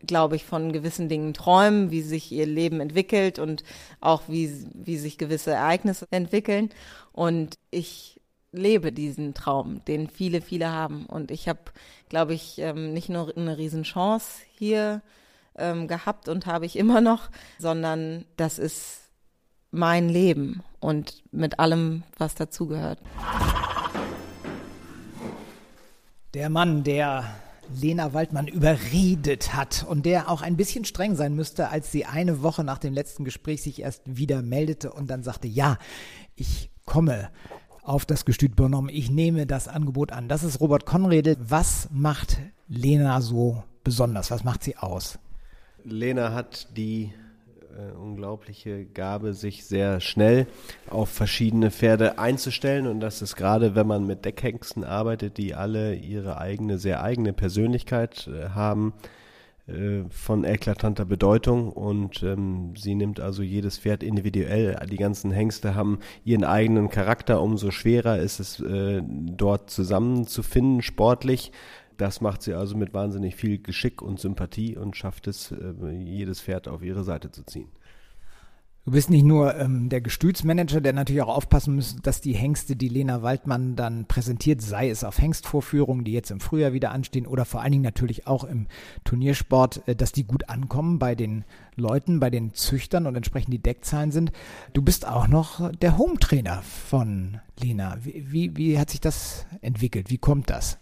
glaube 0.06 0.36
ich, 0.36 0.46
von 0.46 0.72
gewissen 0.72 1.10
Dingen 1.10 1.34
träumen, 1.34 1.92
wie 1.92 2.02
sich 2.02 2.32
ihr 2.32 2.46
Leben 2.46 2.80
entwickelt 2.80 3.40
und 3.40 3.64
auch 4.02 4.24
wie, 4.28 4.52
wie 4.74 4.98
sich 4.98 5.18
gewisse 5.18 5.52
Ereignisse 5.52 6.06
entwickeln. 6.12 6.70
Und 7.12 7.56
ich 7.72 8.22
lebe 8.52 8.92
diesen 8.92 9.34
Traum, 9.34 9.84
den 9.86 10.10
viele, 10.10 10.42
viele 10.42 10.72
haben. 10.72 11.06
Und 11.06 11.32
ich 11.32 11.50
habe, 11.50 11.60
glaube 12.10 12.34
ich, 12.34 12.60
ähm, 12.60 12.94
nicht 12.94 13.10
nur 13.10 13.36
eine 13.36 13.58
Riesenchance 13.58 14.42
hier 14.58 15.02
ähm, 15.58 15.88
gehabt 15.88 16.30
und 16.30 16.46
habe 16.46 16.66
ich 16.66 16.76
immer 16.78 17.02
noch, 17.02 17.30
sondern 17.60 18.26
das 18.38 18.60
ist 18.60 19.05
mein 19.76 20.10
Leben 20.10 20.64
und 20.80 21.24
mit 21.32 21.60
allem, 21.60 22.04
was 22.18 22.36
dazugehört. 22.36 23.00
Der 26.34 26.50
Mann, 26.50 26.84
der 26.84 27.26
Lena 27.74 28.14
Waldmann 28.14 28.48
überredet 28.48 29.54
hat 29.54 29.86
und 29.88 30.06
der 30.06 30.30
auch 30.30 30.42
ein 30.42 30.58
bisschen 30.58 30.86
streng 30.86 31.16
sein 31.16 31.36
müsste, 31.36 31.70
als 31.70 31.92
sie 31.92 32.06
eine 32.06 32.44
Woche 32.44 32.64
nach 32.64 32.78
dem 32.78 32.94
letzten 32.94 33.24
Gespräch 33.24 33.64
sich 33.64 33.82
erst 33.82 34.02
wieder 34.06 34.42
meldete 34.42 34.92
und 34.92 35.10
dann 35.10 35.24
sagte, 35.24 35.48
ja, 35.48 35.78
ich 36.36 36.70
komme 36.86 37.30
auf 37.84 38.06
das 38.06 38.26
Gestüt 38.26 38.56
Bonhomme, 38.56 38.92
ich 38.92 39.10
nehme 39.10 39.46
das 39.46 39.68
Angebot 39.68 40.12
an. 40.12 40.28
Das 40.28 40.44
ist 40.44 40.60
Robert 40.60 40.86
Konredel. 40.86 41.38
Was 41.40 41.88
macht 41.92 42.40
Lena 42.68 43.22
so 43.22 43.64
besonders? 43.84 44.32
Was 44.32 44.44
macht 44.44 44.64
sie 44.64 44.78
aus? 44.78 45.20
Lena 45.84 46.34
hat 46.34 46.68
die 46.76 47.14
äh, 47.76 47.92
unglaubliche 47.96 48.86
Gabe, 48.86 49.34
sich 49.34 49.66
sehr 49.66 50.00
schnell 50.00 50.48
auf 50.90 51.10
verschiedene 51.10 51.72
Pferde 51.72 52.18
einzustellen. 52.20 52.88
Und 52.88 53.00
das 53.00 53.22
ist 53.22 53.36
gerade, 53.36 53.76
wenn 53.76 53.88
man 53.88 54.06
mit 54.06 54.26
Deckhengsten 54.26 54.84
arbeitet, 54.84 55.38
die 55.38 55.56
alle 55.56 55.96
ihre 55.96 56.38
eigene, 56.38 56.78
sehr 56.78 57.04
eigene 57.04 57.34
Persönlichkeit 57.34 58.28
äh, 58.28 58.50
haben, 58.50 58.94
äh, 59.68 60.04
von 60.12 60.44
eklatanter 60.44 61.06
Bedeutung 61.06 61.72
und 61.72 62.22
ähm, 62.22 62.76
sie 62.78 62.94
nimmt 62.94 63.20
also 63.20 63.42
jedes 63.42 63.80
Pferd 63.80 64.04
individuell. 64.04 64.78
Die 64.92 64.98
ganzen 64.98 65.32
Hengste 65.32 65.74
haben 65.74 66.00
ihren 66.24 66.44
eigenen 66.44 66.90
Charakter. 66.90 67.42
Umso 67.42 67.72
schwerer 67.72 68.20
ist 68.20 68.40
es, 68.40 68.60
äh, 68.60 69.02
dort 69.04 69.72
zusammenzufinden, 69.72 70.84
sportlich. 70.84 71.52
Das 71.98 72.22
macht 72.22 72.42
sie 72.42 72.54
also 72.54 72.76
mit 72.76 72.94
wahnsinnig 72.94 73.36
viel 73.36 73.58
Geschick 73.58 74.02
und 74.02 74.20
Sympathie 74.20 74.78
und 74.78 74.96
schafft 74.96 75.28
es, 75.28 75.52
äh, 75.52 75.92
jedes 75.92 76.42
Pferd 76.42 76.68
auf 76.68 76.82
ihre 76.84 77.04
Seite 77.04 77.32
zu 77.32 77.44
ziehen. 77.46 77.70
Du 78.86 78.92
bist 78.92 79.10
nicht 79.10 79.26
nur 79.26 79.56
ähm, 79.56 79.90
der 79.90 80.00
Gestütsmanager, 80.00 80.80
der 80.80 80.94
natürlich 80.94 81.24
auch 81.24 81.36
aufpassen 81.36 81.74
muss, 81.74 81.96
dass 82.04 82.22
die 82.22 82.34
Hengste, 82.34 82.76
die 82.76 82.88
Lena 82.88 83.24
Waldmann 83.24 83.76
dann 83.76 84.06
präsentiert, 84.06 84.62
sei 84.62 84.92
es 84.92 85.04
auf 85.04 85.18
Hengstvorführungen, 85.18 86.06
die 86.06 86.12
jetzt 86.12 86.30
im 86.30 86.40
Frühjahr 86.40 86.72
wieder 86.72 86.92
anstehen, 86.92 87.26
oder 87.26 87.46
vor 87.46 87.62
allen 87.62 87.72
Dingen 87.72 87.84
natürlich 87.84 88.28
auch 88.28 88.44
im 88.44 88.68
Turniersport, 89.04 89.88
äh, 89.88 89.96
dass 89.96 90.12
die 90.12 90.26
gut 90.26 90.50
ankommen 90.50 91.00
bei 91.00 91.16
den 91.16 91.46
Leuten, 91.76 92.20
bei 92.20 92.30
den 92.30 92.54
Züchtern 92.54 93.08
und 93.08 93.16
entsprechend 93.16 93.54
die 93.56 93.64
Deckzahlen 93.64 94.12
sind. 94.12 94.32
Du 94.74 94.84
bist 94.84 95.08
auch 95.08 95.28
noch 95.28 95.72
der 95.78 95.98
Home-Trainer 95.98 96.62
von 96.62 97.40
Lena. 97.60 97.98
Wie, 98.04 98.32
wie, 98.32 98.56
wie 98.56 98.78
hat 98.78 98.92
sich 98.92 99.02
das 99.02 99.48
entwickelt? 99.62 100.12
Wie 100.12 100.20
kommt 100.20 100.52
das? 100.52 100.78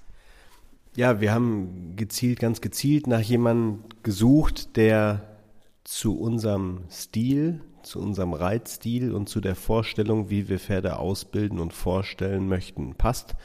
Ja, 0.95 1.19
wir 1.21 1.34
haben 1.34 1.95
gezielt, 1.95 2.39
ganz 2.39 2.62
gezielt 2.62 3.08
nach 3.08 3.21
jemandem 3.21 3.84
gesucht, 4.03 4.75
der 4.75 5.23
zu 5.84 6.19
unserem 6.19 6.82
Stil 6.89 7.62
zu 7.84 7.99
unserem 7.99 8.34
Reitstil 8.34 9.13
und 9.13 9.29
zu 9.29 9.41
der 9.41 9.56
Vorstellung, 9.56 10.29
wie 10.29 10.49
wir 10.49 10.60
Pferde 10.60 10.97
ausbilden 10.97 11.60
und 11.60 11.73
vorstellen 11.73 12.47
möchten, 12.47 12.95
passt. 12.95 13.36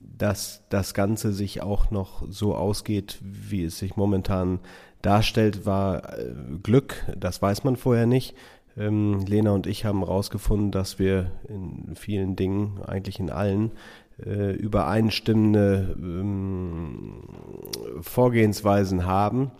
Dass 0.00 0.62
das 0.68 0.94
Ganze 0.94 1.32
sich 1.32 1.62
auch 1.62 1.90
noch 1.90 2.24
so 2.28 2.54
ausgeht, 2.54 3.18
wie 3.22 3.64
es 3.64 3.78
sich 3.78 3.96
momentan 3.96 4.60
darstellt, 5.02 5.66
war 5.66 6.18
äh, 6.18 6.32
Glück. 6.62 7.06
Das 7.16 7.40
weiß 7.40 7.64
man 7.64 7.76
vorher 7.76 8.06
nicht. 8.06 8.34
Ähm, 8.76 9.24
Lena 9.26 9.50
und 9.52 9.66
ich 9.66 9.84
haben 9.84 10.00
herausgefunden, 10.00 10.70
dass 10.70 10.98
wir 10.98 11.32
in 11.48 11.96
vielen 11.96 12.36
Dingen, 12.36 12.80
eigentlich 12.86 13.18
in 13.18 13.30
allen, 13.30 13.72
äh, 14.26 14.52
übereinstimmende 14.52 15.96
ähm, 15.98 17.22
Vorgehensweisen 18.00 19.06
haben. 19.06 19.50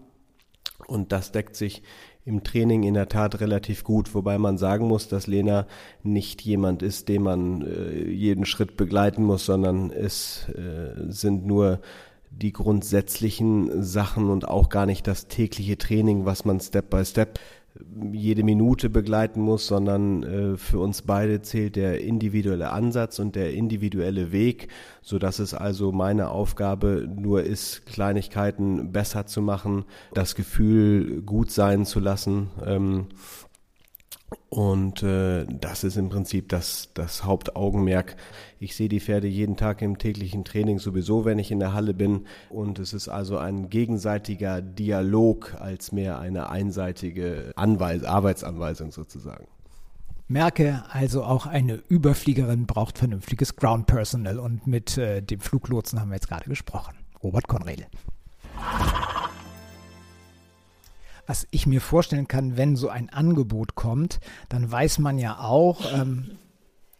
Und 0.87 1.13
das 1.13 1.33
deckt 1.33 1.57
sich 1.57 1.83
im 2.25 2.45
Training 2.45 2.83
in 2.83 2.95
der 2.95 3.09
Tat 3.09 3.41
relativ 3.41 3.85
gut, 3.85 4.15
wobei 4.15 4.39
man 4.39 4.59
sagen 4.59 4.87
muss, 4.87 5.09
dass 5.09 5.27
Lena 5.27 5.67
nicht 6.03 6.43
jemand 6.43 6.83
ist, 6.83 7.09
den 7.09 7.23
man 7.23 7.63
äh, 7.63 8.09
jeden 8.09 8.45
Schritt 8.45 8.77
begleiten 8.77 9.25
muss, 9.25 9.47
sondern 9.47 9.91
es 9.91 10.49
äh, 10.51 11.11
sind 11.11 11.47
nur 11.47 11.81
die 12.31 12.53
grundsätzlichen 12.53 13.83
Sachen 13.83 14.31
und 14.31 14.47
auch 14.47 14.69
gar 14.69 14.87
nicht 14.87 15.07
das 15.07 15.27
tägliche 15.27 15.77
Training, 15.79 16.25
was 16.25 16.45
man 16.45 16.61
Step 16.61 16.91
by 16.91 17.05
Step 17.05 17.41
jede 18.13 18.43
Minute 18.43 18.91
begleiten 18.91 19.41
muss, 19.41 19.67
sondern 19.67 20.23
äh, 20.23 20.57
für 20.57 20.79
uns 20.79 21.03
beide 21.03 21.41
zählt 21.43 21.77
der 21.77 22.01
individuelle 22.01 22.71
Ansatz 22.71 23.19
und 23.19 23.37
der 23.37 23.55
individuelle 23.55 24.33
Weg, 24.33 24.69
so 25.03 25.19
dass 25.19 25.39
es 25.39 25.55
also 25.55 25.93
meine 25.93 26.31
Aufgabe 26.31 27.09
nur 27.09 27.43
ist, 27.43 27.87
Kleinigkeiten 27.87 28.93
besser 28.93 29.27
zu 29.27 29.41
machen, 29.41 29.85
das 30.13 30.35
Gefühl 30.35 31.23
gut 31.23 31.51
sein 31.51 31.87
zu 31.87 32.01
lassen. 32.01 32.51
Ähm, 32.65 33.07
und 34.49 35.03
äh, 35.05 35.47
das 35.49 35.85
ist 35.85 35.97
im 35.97 36.09
Prinzip 36.09 36.49
das, 36.49 36.91
das 36.95 37.25
Hauptaugenmerk. 37.25 38.17
Ich 38.59 38.75
sehe 38.75 38.89
die 38.89 39.01
Pferde 39.01 39.29
jeden 39.29 39.57
Tag 39.57 39.81
im 39.81 39.99
täglichen 39.99 40.45
Training 40.45 40.79
sowieso, 40.79 41.25
wenn 41.25 41.39
ich 41.39 41.51
in 41.51 41.61
der 41.61 41.73
Halle 41.73 41.95
bin. 41.95 42.27
Und 42.49 42.79
es 42.79 42.93
ist 42.93 43.09
also 43.09 43.39
ein 43.39 43.71
gegenseitiger 43.71 44.61
Dialog 44.61 45.55
als 45.61 45.93
mehr 45.93 46.19
eine 46.19 46.51
einseitige 46.51 47.53
Anweis 47.55 48.03
Arbeitsanweisung 48.03 48.91
sozusagen. 48.91 49.47
Merke 50.27 50.85
also 50.91 51.25
auch 51.25 51.47
eine 51.47 51.75
Überfliegerin 51.89 52.67
braucht 52.67 52.99
vernünftiges 52.99 53.57
Ground 53.57 53.87
Personal 53.87 54.39
und 54.39 54.67
mit 54.67 54.99
äh, 54.99 55.23
dem 55.23 55.41
Fluglotsen 55.41 56.01
haben 56.01 56.11
wir 56.11 56.17
jetzt 56.17 56.29
gerade 56.29 56.49
gesprochen. 56.49 56.95
Robert 57.23 57.49
Konrel 57.49 57.87
was 61.31 61.47
ich 61.53 61.65
mir 61.65 61.81
vorstellen 61.81 62.27
kann, 62.27 62.57
wenn 62.57 62.75
so 62.75 62.89
ein 62.89 63.09
Angebot 63.09 63.77
kommt, 63.77 64.19
dann 64.49 64.69
weiß 64.69 64.99
man 64.99 65.17
ja 65.17 65.39
auch, 65.39 65.81
ähm, 65.95 66.33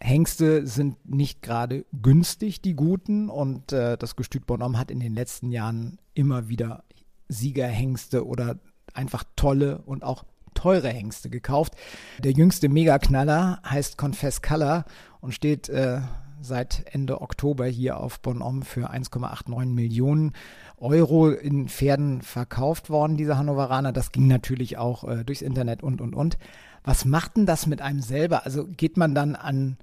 Hengste 0.01 0.69
sind 0.69 1.05
nicht 1.05 1.43
gerade 1.43 1.85
günstig, 2.01 2.63
die 2.63 2.75
guten. 2.75 3.29
Und 3.29 3.73
äh, 3.73 3.99
das 3.99 4.15
Gestüt 4.15 4.47
Bonhomme 4.47 4.79
hat 4.79 4.93
in 4.93 5.01
den 5.01 5.15
letzten 5.15 5.51
Jahren 5.51 5.99
immer 6.15 6.49
wieder 6.49 6.85
Siegerhengste 7.27 8.25
oder 8.25 8.61
einfach 8.95 9.25
tolle 9.35 9.79
und 9.79 10.05
auch 10.05 10.25
teure 10.55 10.91
Hengste 10.91 11.29
gekauft. 11.29 11.75
Der 12.21 12.31
jüngste 12.31 12.69
Megaknaller 12.69 13.61
heißt 13.69 13.99
Confess 13.99 14.43
Color 14.43 14.85
und 15.21 15.35
steht 15.35 15.69
äh, 15.69 16.03
seit 16.41 16.85
Ende 16.95 17.21
Oktober 17.21 17.67
hier 17.67 17.99
auf 17.99 18.21
Bonhomme 18.21 18.65
für 18.65 18.93
1,89 18.93 19.67
Millionen 19.67 20.35
Euro 20.81 21.29
in 21.31 21.69
Pferden 21.69 22.23
verkauft 22.23 22.91
worden, 22.91 23.17
diese 23.17 23.37
Hannoveraner. 23.37 23.93
Das 23.93 24.13
ging 24.13 24.27
natürlich 24.27 24.79
auch 24.79 25.05
äh, 25.05 25.25
durchs 25.25 25.43
Internet 25.43 25.83
und, 25.83 26.01
und, 26.01 26.15
und. 26.15 26.39
Was 26.83 27.05
macht 27.05 27.37
denn 27.37 27.47
das 27.47 27.67
mit 27.67 27.83
einem 27.83 28.01
selber? 28.01 28.45
Also 28.45 28.67
geht 28.67 28.97
man 28.97 29.15
dann 29.15 29.37
an 29.37 29.77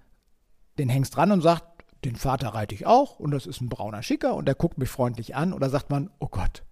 den 0.78 0.90
Hengst 0.90 1.18
ran 1.18 1.32
und 1.32 1.42
sagt, 1.42 1.86
den 2.04 2.16
Vater 2.16 2.50
reite 2.50 2.76
ich 2.76 2.86
auch 2.86 3.20
und 3.20 3.32
das 3.32 3.46
ist 3.46 3.62
ein 3.62 3.70
brauner 3.70 4.04
Schicker 4.04 4.36
und 4.36 4.48
der 4.48 4.56
guckt 4.56 4.78
mich 4.78 4.90
freundlich 4.90 5.36
an 5.36 5.54
oder 5.54 5.70
sagt 5.70 5.90
man, 5.90 6.10
oh 6.20 6.28
Gott, 6.28 6.64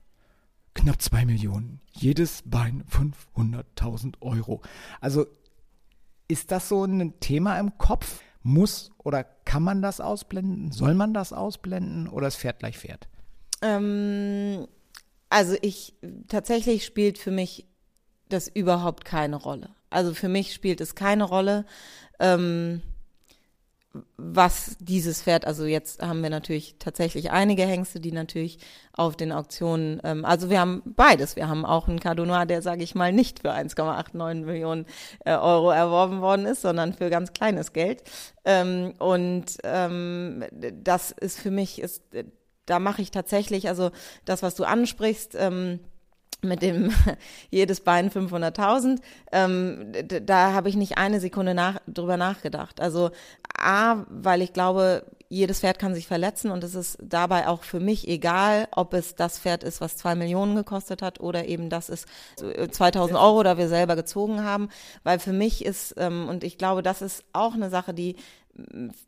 knapp 0.74 1.02
zwei 1.02 1.26
Millionen, 1.26 1.82
jedes 1.92 2.44
Bein 2.46 2.84
500.000 3.36 4.22
Euro. 4.22 4.62
Also 5.02 5.26
ist 6.28 6.52
das 6.52 6.70
so 6.70 6.84
ein 6.84 7.20
Thema 7.20 7.60
im 7.60 7.78
Kopf? 7.78 8.22
Muss 8.44 8.92
oder 9.00 9.24
kann 9.24 9.64
man 9.64 9.82
das 9.82 10.00
ausblenden? 10.00 10.72
Soll 10.72 10.94
man 10.94 11.14
das 11.14 11.34
ausblenden 11.34 12.08
oder 12.08 12.28
es 12.28 12.36
fährt 12.36 12.60
gleich 12.60 12.78
fährt? 12.78 13.08
Ähm, 13.66 14.68
also 15.30 15.56
ich, 15.62 15.96
tatsächlich 16.28 16.86
spielt 16.86 17.18
für 17.18 17.32
mich 17.32 17.66
das 18.30 18.48
überhaupt 18.48 19.06
keine 19.06 19.36
Rolle. 19.36 19.70
Also 19.90 20.14
für 20.14 20.30
mich 20.30 20.54
spielt 20.54 20.82
es 20.82 20.96
keine 20.96 21.24
Rolle, 21.24 21.66
ähm, 22.20 22.82
was 24.18 24.76
dieses 24.80 25.22
Pferd, 25.22 25.48
also 25.48 25.66
jetzt 25.66 26.02
haben 26.02 26.22
wir 26.22 26.30
natürlich 26.30 26.76
tatsächlich 26.80 27.32
einige 27.32 27.64
Hengste, 27.64 28.02
die 28.02 28.12
natürlich 28.12 28.60
auf 28.92 29.16
den 29.16 29.32
Auktionen, 29.32 30.02
ähm, 30.04 30.26
also 30.26 30.50
wir 30.50 30.60
haben 30.60 30.82
beides. 30.86 31.38
Wir 31.38 31.48
haben 31.48 31.66
auch 31.66 31.88
einen 31.88 32.02
Cardonnois, 32.02 32.46
der, 32.46 32.62
sage 32.62 32.84
ich 32.84 32.94
mal, 32.94 33.14
nicht 33.14 33.40
für 33.40 33.54
1,89 33.54 34.46
Millionen 34.46 34.86
äh, 35.24 35.34
Euro 35.36 35.72
erworben 35.72 36.22
worden 36.22 36.46
ist, 36.46 36.62
sondern 36.62 36.94
für 36.94 37.10
ganz 37.10 37.32
kleines 37.32 37.72
Geld. 37.72 38.04
Ähm, 38.44 38.94
und 39.00 39.58
ähm, 39.64 40.44
das 40.52 41.12
ist 41.12 41.40
für 41.40 41.52
mich, 41.52 41.80
ist 41.80 42.04
da 42.66 42.80
mache 42.80 43.02
ich 43.02 43.12
tatsächlich, 43.12 43.68
also 43.68 43.92
das, 44.26 44.44
was 44.44 44.56
du 44.56 44.64
ansprichst, 44.64 45.36
ähm, 45.36 45.80
mit 46.42 46.62
dem 46.62 46.92
jedes 47.50 47.82
Bein 47.82 48.10
500.000, 48.10 49.00
ähm, 49.32 49.92
da 50.26 50.54
habe 50.54 50.70
ich 50.70 50.76
nicht 50.76 50.98
eine 50.98 51.20
Sekunde 51.20 51.54
nach, 51.54 51.80
drüber 51.88 52.18
nachgedacht. 52.18 52.82
Also 52.82 53.12
A, 53.58 54.06
weil 54.10 54.42
ich 54.42 54.54
glaube, 54.54 55.06
jedes 55.28 55.62
Pferd 55.62 55.80
kann 55.80 55.96
sich 55.96 56.08
verletzen 56.08 56.52
und 56.52 56.64
es 56.64 56.76
ist 56.76 56.98
dabei 57.02 57.48
auch 57.48 57.64
für 57.64 57.80
mich 57.80 58.08
egal, 58.08 58.68
ob 58.72 58.94
es 58.94 59.16
das 59.16 59.40
Pferd 59.40 59.64
ist, 59.64 59.82
was 59.82 59.98
zwei 59.98 60.16
Millionen 60.16 60.56
gekostet 60.56 61.02
hat 61.02 61.20
oder 61.20 61.46
eben 61.48 61.70
das 61.70 61.90
ist 61.90 62.08
2000 62.72 63.18
Euro, 63.18 63.42
da 63.42 63.58
wir 63.58 63.68
selber 63.68 63.96
gezogen 63.96 64.44
haben, 64.44 64.70
weil 65.04 65.20
für 65.20 65.34
mich 65.34 65.66
ist, 65.66 65.96
ähm, 65.98 66.30
und 66.30 66.44
ich 66.44 66.58
glaube, 66.58 66.84
das 66.84 67.02
ist 67.02 67.24
auch 67.34 67.56
eine 67.56 67.70
Sache, 67.70 67.94
die 67.94 68.16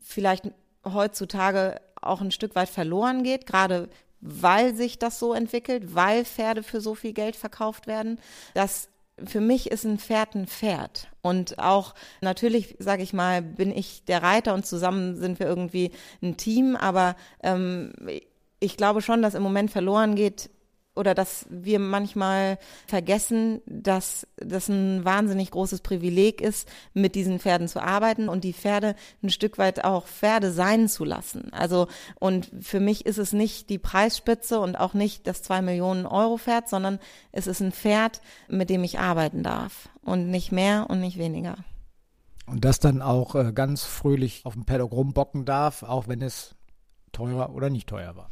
vielleicht 0.02 0.50
heutzutage 0.84 1.80
auch 2.02 2.20
ein 2.20 2.30
Stück 2.30 2.54
weit 2.54 2.68
verloren 2.68 3.22
geht, 3.22 3.46
gerade 3.46 3.88
weil 4.20 4.74
sich 4.74 4.98
das 4.98 5.18
so 5.18 5.32
entwickelt, 5.32 5.94
weil 5.94 6.24
Pferde 6.24 6.62
für 6.62 6.80
so 6.80 6.94
viel 6.94 7.12
Geld 7.12 7.36
verkauft 7.36 7.86
werden, 7.86 8.18
dass 8.54 8.88
für 9.24 9.40
mich 9.40 9.70
ist 9.70 9.84
ein 9.84 9.98
Pferd 9.98 10.34
ein 10.34 10.46
Pferd. 10.46 11.08
Und 11.22 11.58
auch 11.58 11.94
natürlich, 12.20 12.76
sage 12.78 13.02
ich 13.02 13.12
mal, 13.12 13.42
bin 13.42 13.76
ich 13.76 14.04
der 14.04 14.22
Reiter 14.22 14.54
und 14.54 14.66
zusammen 14.66 15.16
sind 15.16 15.40
wir 15.40 15.46
irgendwie 15.46 15.90
ein 16.22 16.36
Team. 16.36 16.76
Aber 16.76 17.16
ähm, 17.42 17.92
ich 18.60 18.76
glaube 18.76 19.02
schon, 19.02 19.22
dass 19.22 19.34
im 19.34 19.42
Moment 19.42 19.70
verloren 19.70 20.14
geht, 20.14 20.50
oder 20.98 21.14
dass 21.14 21.46
wir 21.48 21.78
manchmal 21.78 22.58
vergessen, 22.86 23.62
dass 23.66 24.26
das 24.36 24.68
ein 24.68 25.04
wahnsinnig 25.04 25.50
großes 25.50 25.80
Privileg 25.80 26.40
ist, 26.40 26.68
mit 26.92 27.14
diesen 27.14 27.38
Pferden 27.38 27.68
zu 27.68 27.80
arbeiten 27.80 28.28
und 28.28 28.44
die 28.44 28.52
Pferde 28.52 28.94
ein 29.22 29.30
Stück 29.30 29.56
weit 29.56 29.84
auch 29.84 30.06
Pferde 30.06 30.52
sein 30.52 30.88
zu 30.88 31.04
lassen. 31.04 31.52
Also, 31.52 31.86
und 32.18 32.50
für 32.60 32.80
mich 32.80 33.06
ist 33.06 33.18
es 33.18 33.32
nicht 33.32 33.70
die 33.70 33.78
Preisspitze 33.78 34.60
und 34.60 34.76
auch 34.76 34.92
nicht 34.92 35.26
das 35.26 35.42
zwei 35.42 35.62
Millionen 35.62 36.04
Euro 36.04 36.36
Pferd, 36.36 36.68
sondern 36.68 36.98
es 37.32 37.46
ist 37.46 37.60
ein 37.60 37.72
Pferd, 37.72 38.20
mit 38.48 38.68
dem 38.68 38.84
ich 38.84 38.98
arbeiten 38.98 39.42
darf 39.42 39.88
und 40.02 40.30
nicht 40.30 40.52
mehr 40.52 40.86
und 40.90 41.00
nicht 41.00 41.18
weniger. 41.18 41.56
Und 42.46 42.64
das 42.64 42.80
dann 42.80 43.02
auch 43.02 43.34
äh, 43.34 43.52
ganz 43.52 43.84
fröhlich 43.84 44.40
auf 44.44 44.54
dem 44.54 44.64
Paddock 44.64 44.92
rumbocken 44.92 45.44
darf, 45.44 45.82
auch 45.82 46.08
wenn 46.08 46.22
es 46.22 46.54
teurer 47.18 47.52
oder 47.52 47.68
nicht 47.68 47.88
teuer 47.88 48.14
war. 48.16 48.30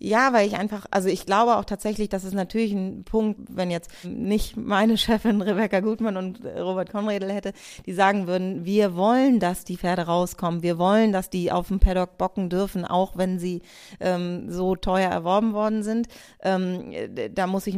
Ja, 0.00 0.32
weil 0.32 0.46
ich 0.46 0.54
einfach, 0.56 0.86
also 0.92 1.08
ich 1.08 1.26
glaube 1.26 1.56
auch 1.56 1.64
tatsächlich, 1.64 2.08
dass 2.08 2.22
es 2.22 2.32
natürlich 2.32 2.72
ein 2.72 3.02
Punkt, 3.02 3.40
wenn 3.50 3.68
jetzt 3.68 3.90
nicht 4.04 4.56
meine 4.56 4.96
Chefin 4.96 5.42
Rebecca 5.42 5.80
Gutmann 5.80 6.16
und 6.16 6.44
Robert 6.44 6.92
Konredel 6.92 7.32
hätte, 7.32 7.52
die 7.84 7.92
sagen 7.92 8.28
würden, 8.28 8.64
wir 8.64 8.94
wollen, 8.94 9.40
dass 9.40 9.64
die 9.64 9.76
Pferde 9.76 10.02
rauskommen, 10.02 10.62
wir 10.62 10.78
wollen, 10.78 11.12
dass 11.12 11.30
die 11.30 11.50
auf 11.50 11.66
dem 11.66 11.80
Paddock 11.80 12.16
bocken 12.16 12.48
dürfen, 12.48 12.84
auch 12.84 13.16
wenn 13.16 13.40
sie 13.40 13.62
ähm, 13.98 14.52
so 14.52 14.76
teuer 14.76 15.10
erworben 15.10 15.52
worden 15.52 15.82
sind. 15.82 16.06
Ähm, 16.42 16.92
da 17.34 17.48
muss 17.48 17.66
ich, 17.66 17.76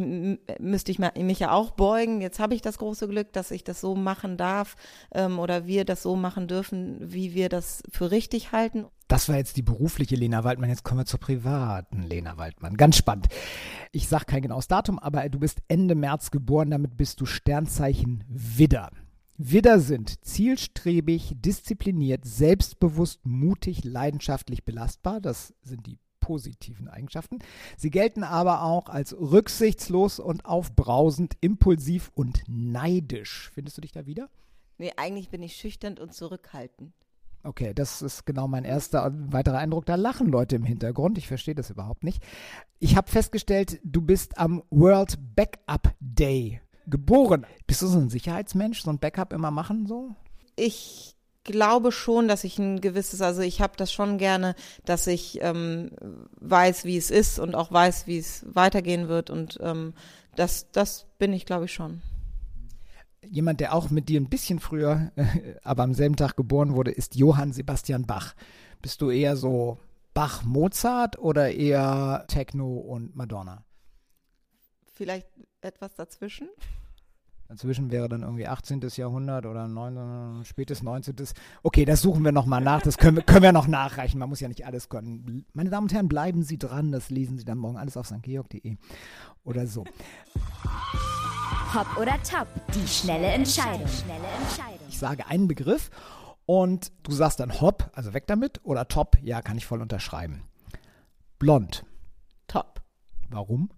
müsste 0.59 0.91
ich 0.91 0.99
mich 0.99 1.39
ja 1.39 1.51
auch 1.51 1.71
beugen. 1.71 2.21
Jetzt 2.21 2.39
habe 2.39 2.53
ich 2.53 2.61
das 2.61 2.77
große 2.77 3.07
Glück, 3.07 3.33
dass 3.33 3.49
ich 3.49 3.63
das 3.63 3.81
so 3.81 3.95
machen 3.95 4.37
darf 4.37 4.75
ähm, 5.15 5.39
oder 5.39 5.65
wir 5.65 5.85
das 5.85 6.03
so 6.03 6.15
machen 6.15 6.47
dürfen, 6.47 6.97
wie 7.01 7.33
wir 7.33 7.49
das 7.49 7.81
für 7.91 8.11
richtig 8.11 8.51
halten. 8.51 8.85
Das 9.11 9.27
war 9.27 9.35
jetzt 9.35 9.57
die 9.57 9.61
berufliche 9.61 10.15
Lena 10.15 10.45
Waldmann. 10.45 10.69
Jetzt 10.69 10.85
kommen 10.85 11.01
wir 11.01 11.05
zur 11.05 11.19
privaten 11.19 12.01
Lena 12.01 12.37
Waldmann. 12.37 12.77
Ganz 12.77 12.95
spannend. 12.95 13.27
Ich 13.91 14.07
sage 14.07 14.23
kein 14.23 14.41
genaues 14.41 14.69
Datum, 14.69 14.99
aber 14.99 15.27
du 15.27 15.37
bist 15.37 15.59
Ende 15.67 15.95
März 15.95 16.31
geboren. 16.31 16.71
Damit 16.71 16.95
bist 16.95 17.19
du 17.19 17.25
Sternzeichen 17.25 18.23
Widder. 18.29 18.89
Widder 19.37 19.81
sind 19.81 20.23
zielstrebig, 20.23 21.33
diszipliniert, 21.35 22.23
selbstbewusst, 22.23 23.19
mutig, 23.25 23.83
leidenschaftlich 23.83 24.63
belastbar. 24.63 25.19
Das 25.19 25.53
sind 25.61 25.87
die 25.87 25.99
positiven 26.21 26.87
Eigenschaften. 26.87 27.39
Sie 27.75 27.89
gelten 27.89 28.23
aber 28.23 28.63
auch 28.63 28.87
als 28.87 29.13
rücksichtslos 29.13 30.21
und 30.21 30.45
aufbrausend, 30.45 31.33
impulsiv 31.41 32.11
und 32.15 32.43
neidisch. 32.47 33.51
Findest 33.53 33.75
du 33.75 33.81
dich 33.81 33.91
da 33.91 34.05
wieder? 34.05 34.29
Nee, 34.77 34.93
eigentlich 34.95 35.27
bin 35.27 35.43
ich 35.43 35.57
schüchtern 35.57 35.97
und 35.97 36.13
zurückhaltend. 36.13 36.93
Okay, 37.43 37.73
das 37.73 38.01
ist 38.01 38.25
genau 38.25 38.47
mein 38.47 38.65
erster 38.65 39.11
weiterer 39.31 39.57
Eindruck. 39.57 39.85
Da 39.85 39.95
lachen 39.95 40.27
Leute 40.27 40.55
im 40.55 40.63
Hintergrund. 40.63 41.17
Ich 41.17 41.27
verstehe 41.27 41.55
das 41.55 41.69
überhaupt 41.69 42.03
nicht. 42.03 42.23
Ich 42.79 42.95
habe 42.95 43.09
festgestellt, 43.09 43.79
du 43.83 44.01
bist 44.01 44.37
am 44.37 44.63
World 44.69 45.17
Backup 45.35 45.93
Day 45.99 46.61
geboren. 46.87 47.45
Bist 47.65 47.81
du 47.81 47.87
so 47.87 47.99
ein 47.99 48.09
Sicherheitsmensch, 48.09 48.83
so 48.83 48.91
ein 48.91 48.99
Backup 48.99 49.33
immer 49.33 49.49
machen 49.49 49.87
so? 49.87 50.15
Ich 50.55 51.15
glaube 51.43 51.91
schon, 51.91 52.27
dass 52.27 52.43
ich 52.43 52.59
ein 52.59 52.81
gewisses, 52.81 53.21
also 53.21 53.41
ich 53.41 53.61
habe 53.61 53.73
das 53.75 53.91
schon 53.91 54.19
gerne, 54.19 54.55
dass 54.85 55.07
ich 55.07 55.39
ähm, 55.41 55.91
weiß, 56.39 56.85
wie 56.85 56.97
es 56.97 57.09
ist 57.09 57.39
und 57.39 57.55
auch 57.55 57.71
weiß, 57.71 58.05
wie 58.05 58.19
es 58.19 58.45
weitergehen 58.47 59.07
wird 59.07 59.31
und 59.31 59.57
ähm, 59.61 59.93
das, 60.35 60.71
das 60.71 61.07
bin 61.17 61.33
ich, 61.33 61.45
glaube 61.45 61.65
ich, 61.65 61.73
schon. 61.73 62.01
Jemand, 63.27 63.59
der 63.59 63.75
auch 63.75 63.91
mit 63.91 64.09
dir 64.09 64.19
ein 64.19 64.29
bisschen 64.29 64.59
früher, 64.59 65.11
aber 65.63 65.83
am 65.83 65.93
selben 65.93 66.15
Tag 66.15 66.35
geboren 66.35 66.73
wurde, 66.73 66.91
ist 66.91 67.15
Johann 67.15 67.53
Sebastian 67.53 68.05
Bach. 68.05 68.33
Bist 68.81 69.01
du 69.01 69.11
eher 69.11 69.37
so 69.37 69.77
Bach-Mozart 70.13 71.19
oder 71.19 71.51
eher 71.51 72.25
Techno 72.27 72.77
und 72.77 73.15
Madonna? 73.15 73.63
Vielleicht 74.93 75.27
etwas 75.61 75.93
dazwischen. 75.95 76.49
Dazwischen 77.47 77.91
wäre 77.91 78.07
dann 78.07 78.21
irgendwie 78.23 78.47
18. 78.47 78.79
Jahrhundert 78.95 79.45
oder 79.45 79.67
9, 79.67 80.45
spätes 80.45 80.83
19. 80.83 81.15
Okay, 81.63 81.83
das 81.83 82.01
suchen 82.01 82.23
wir 82.23 82.31
nochmal 82.31 82.61
nach. 82.61 82.81
Das 82.81 82.97
können 82.97 83.17
wir, 83.17 83.23
können 83.23 83.43
wir 83.43 83.51
noch 83.51 83.67
nachreichen. 83.67 84.19
Man 84.19 84.29
muss 84.29 84.39
ja 84.39 84.47
nicht 84.47 84.65
alles 84.65 84.87
können. 84.87 85.45
Meine 85.53 85.69
Damen 85.69 85.87
und 85.87 85.93
Herren, 85.93 86.07
bleiben 86.07 86.43
Sie 86.43 86.57
dran. 86.57 86.93
Das 86.93 87.09
lesen 87.09 87.37
Sie 87.37 87.43
dann 87.43 87.57
morgen 87.57 87.77
alles 87.77 87.97
auf 87.97 88.07
stgeorg.de 88.07 88.77
oder 89.43 89.67
so. 89.67 89.83
Hop 91.73 91.97
oder 91.97 92.21
Top, 92.23 92.47
die 92.73 92.85
schnelle 92.85 93.27
Entscheidung. 93.27 93.87
Schnelle 93.87 94.27
Entscheidung. 94.41 94.87
Ich 94.89 94.99
sage 94.99 95.25
einen 95.27 95.47
Begriff 95.47 95.89
und 96.45 96.91
du 97.03 97.13
sagst 97.13 97.39
dann 97.39 97.61
Hop, 97.61 97.89
also 97.93 98.13
weg 98.13 98.27
damit, 98.27 98.59
oder 98.63 98.89
Top, 98.89 99.17
ja, 99.21 99.41
kann 99.41 99.55
ich 99.55 99.65
voll 99.65 99.81
unterschreiben. 99.81 100.43
Blond. 101.39 101.85
Top. 102.47 102.81
Warum? 103.29 103.69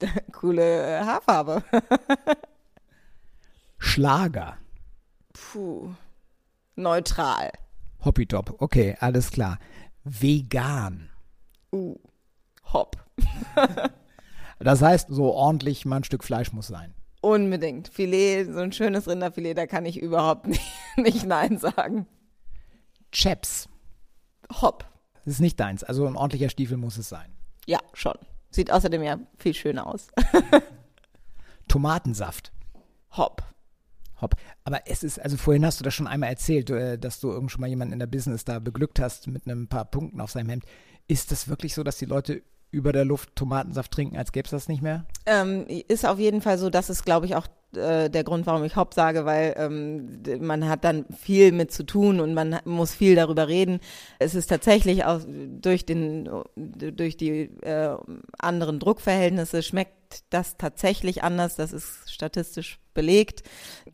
Coole 0.32 1.04
Haarfarbe. 1.04 1.64
Schlager. 3.78 4.56
Puh. 5.32 5.92
Neutral. 6.76 7.50
Hoppitop. 8.04 8.62
Okay, 8.62 8.96
alles 9.00 9.32
klar. 9.32 9.58
Vegan. 10.04 11.10
Uh. 11.72 11.96
Hopp. 12.72 12.96
das 14.60 14.82
heißt, 14.82 15.08
so 15.10 15.32
ordentlich 15.32 15.84
mal 15.84 15.96
ein 15.96 16.04
Stück 16.04 16.22
Fleisch 16.22 16.52
muss 16.52 16.68
sein. 16.68 16.94
Unbedingt. 17.24 17.88
Filet, 17.88 18.44
so 18.52 18.58
ein 18.58 18.72
schönes 18.72 19.08
Rinderfilet, 19.08 19.54
da 19.54 19.66
kann 19.66 19.86
ich 19.86 19.98
überhaupt 19.98 20.46
nicht, 20.46 20.62
nicht 20.96 21.24
Nein 21.24 21.56
sagen. 21.56 22.06
Chaps. 23.12 23.66
Hopp. 24.60 24.84
Das 25.24 25.34
ist 25.34 25.40
nicht 25.40 25.58
deins. 25.58 25.82
Also 25.82 26.06
ein 26.06 26.16
ordentlicher 26.16 26.50
Stiefel 26.50 26.76
muss 26.76 26.98
es 26.98 27.08
sein. 27.08 27.32
Ja, 27.64 27.78
schon. 27.94 28.12
Sieht 28.50 28.70
außerdem 28.70 29.02
ja 29.02 29.18
viel 29.38 29.54
schöner 29.54 29.86
aus. 29.86 30.08
Tomatensaft. 31.68 32.52
Hopp. 33.16 33.42
Hopp. 34.20 34.34
Aber 34.64 34.82
es 34.86 35.02
ist, 35.02 35.18
also 35.18 35.38
vorhin 35.38 35.64
hast 35.64 35.80
du 35.80 35.84
das 35.84 35.94
schon 35.94 36.06
einmal 36.06 36.28
erzählt, 36.28 36.68
äh, 36.68 36.98
dass 36.98 37.20
du 37.20 37.30
irgend 37.30 37.50
schon 37.50 37.62
mal 37.62 37.68
jemanden 37.68 37.94
in 37.94 38.00
der 38.00 38.06
Business 38.06 38.44
da 38.44 38.58
beglückt 38.58 39.00
hast 39.00 39.28
mit 39.28 39.46
einem 39.46 39.66
paar 39.66 39.86
Punkten 39.86 40.20
auf 40.20 40.30
seinem 40.30 40.50
Hemd. 40.50 40.66
Ist 41.08 41.32
das 41.32 41.48
wirklich 41.48 41.72
so, 41.72 41.84
dass 41.84 41.96
die 41.96 42.04
Leute 42.04 42.42
über 42.74 42.92
der 42.92 43.04
Luft 43.04 43.36
Tomatensaft 43.36 43.92
trinken, 43.92 44.16
als 44.16 44.32
gäbe 44.32 44.44
es 44.44 44.50
das 44.50 44.68
nicht 44.68 44.82
mehr? 44.82 45.04
Ähm, 45.26 45.66
ist 45.88 46.06
auf 46.06 46.18
jeden 46.18 46.42
Fall 46.42 46.58
so, 46.58 46.68
das 46.68 46.90
ist, 46.90 47.04
glaube 47.04 47.26
ich, 47.26 47.36
auch 47.36 47.46
äh, 47.76 48.10
der 48.10 48.24
Grund, 48.24 48.46
warum 48.46 48.64
ich 48.64 48.76
Hop 48.76 48.94
sage, 48.94 49.24
weil 49.24 49.54
ähm, 49.56 50.20
man 50.40 50.68
hat 50.68 50.84
dann 50.84 51.06
viel 51.16 51.52
mit 51.52 51.72
zu 51.72 51.84
tun 51.84 52.20
und 52.20 52.34
man 52.34 52.60
muss 52.64 52.94
viel 52.94 53.14
darüber 53.14 53.48
reden. 53.48 53.80
Es 54.18 54.34
ist 54.34 54.48
tatsächlich 54.48 55.04
auch 55.04 55.20
durch 55.26 55.86
den 55.86 56.28
durch 56.56 57.16
die 57.16 57.42
äh, 57.62 57.96
anderen 58.38 58.78
Druckverhältnisse 58.78 59.62
schmeckt 59.62 60.24
das 60.30 60.56
tatsächlich 60.56 61.22
anders. 61.22 61.56
Das 61.56 61.72
ist 61.72 62.12
statistisch 62.12 62.78
belegt 62.92 63.42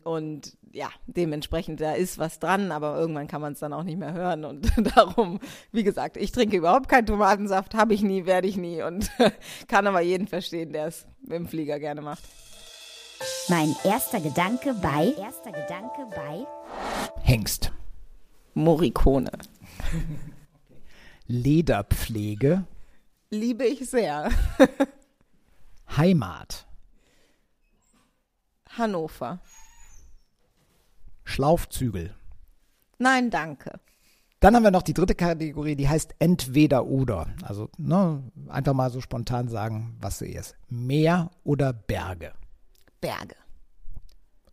und 0.03 0.57
ja, 0.73 0.89
dementsprechend, 1.05 1.81
da 1.81 1.93
ist 1.93 2.17
was 2.17 2.39
dran, 2.39 2.71
aber 2.71 2.97
irgendwann 2.97 3.27
kann 3.27 3.41
man 3.41 3.53
es 3.53 3.59
dann 3.59 3.73
auch 3.73 3.83
nicht 3.83 3.97
mehr 3.97 4.13
hören. 4.13 4.45
Und 4.45 4.71
darum, 4.95 5.39
wie 5.71 5.83
gesagt, 5.83 6.17
ich 6.17 6.31
trinke 6.31 6.57
überhaupt 6.57 6.89
keinen 6.89 7.05
Tomatensaft, 7.05 7.73
habe 7.73 7.93
ich 7.93 8.01
nie, 8.01 8.25
werde 8.25 8.47
ich 8.47 8.57
nie 8.57 8.81
und 8.81 9.11
kann 9.67 9.87
aber 9.87 10.01
jeden 10.01 10.27
verstehen, 10.27 10.73
der 10.73 10.87
es 10.87 11.05
mit 11.21 11.33
dem 11.33 11.47
Flieger 11.47 11.79
gerne 11.79 12.01
macht. 12.01 12.23
Mein 13.49 13.75
erster 13.83 14.19
Gedanke 14.19 14.73
bei 14.73 15.13
erster 15.17 15.51
Gedanke 15.51 16.07
bei 16.15 16.45
Hengst. 17.21 17.71
Morikone. 18.53 19.31
Lederpflege. 21.27 22.65
Liebe 23.29 23.65
ich 23.65 23.89
sehr. 23.89 24.29
Heimat. 25.95 26.65
Hannover. 28.77 29.39
Schlaufzügel. 31.31 32.13
Nein, 32.99 33.31
danke. 33.31 33.79
Dann 34.41 34.55
haben 34.55 34.63
wir 34.63 34.71
noch 34.71 34.81
die 34.81 34.95
dritte 34.95 35.13
Kategorie, 35.13 35.75
die 35.75 35.87
heißt 35.87 36.15
entweder 36.17 36.85
oder. 36.85 37.27
Also 37.43 37.69
ne, 37.77 38.23
einfach 38.49 38.73
mal 38.73 38.89
so 38.89 38.99
spontan 38.99 39.47
sagen, 39.47 39.95
was 40.01 40.17
sie 40.17 40.31
ist. 40.31 40.55
Meer 40.67 41.29
oder 41.43 41.73
Berge? 41.73 42.33
Berge. 43.01 43.35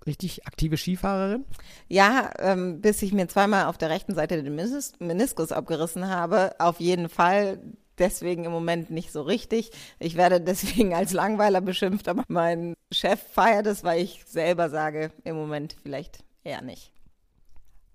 Richtig 0.06 0.46
aktive 0.46 0.76
Skifahrerin? 0.76 1.46
Ja, 1.88 2.30
ähm, 2.38 2.82
bis 2.82 3.00
ich 3.00 3.14
mir 3.14 3.28
zweimal 3.28 3.64
auf 3.64 3.78
der 3.78 3.88
rechten 3.88 4.14
Seite 4.14 4.42
den 4.42 4.54
Meniskus 4.54 5.52
abgerissen 5.52 6.08
habe. 6.08 6.54
Auf 6.58 6.80
jeden 6.80 7.08
Fall. 7.08 7.58
Deswegen 7.98 8.44
im 8.44 8.52
Moment 8.52 8.90
nicht 8.90 9.10
so 9.10 9.22
richtig. 9.22 9.72
Ich 9.98 10.16
werde 10.16 10.40
deswegen 10.40 10.94
als 10.94 11.12
Langweiler 11.12 11.62
beschimpft, 11.62 12.08
aber 12.08 12.24
mein 12.28 12.74
Chef 12.92 13.20
feiert 13.32 13.66
es, 13.66 13.84
weil 13.84 14.02
ich 14.02 14.22
selber 14.26 14.68
sage, 14.68 15.10
im 15.24 15.34
Moment 15.34 15.76
vielleicht 15.82 16.24
eher 16.48 16.62
nicht. 16.62 16.92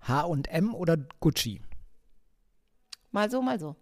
H&M 0.00 0.74
oder 0.74 0.96
Gucci? 1.20 1.60
Mal 3.10 3.30
so, 3.30 3.42
mal 3.42 3.58
so. 3.58 3.76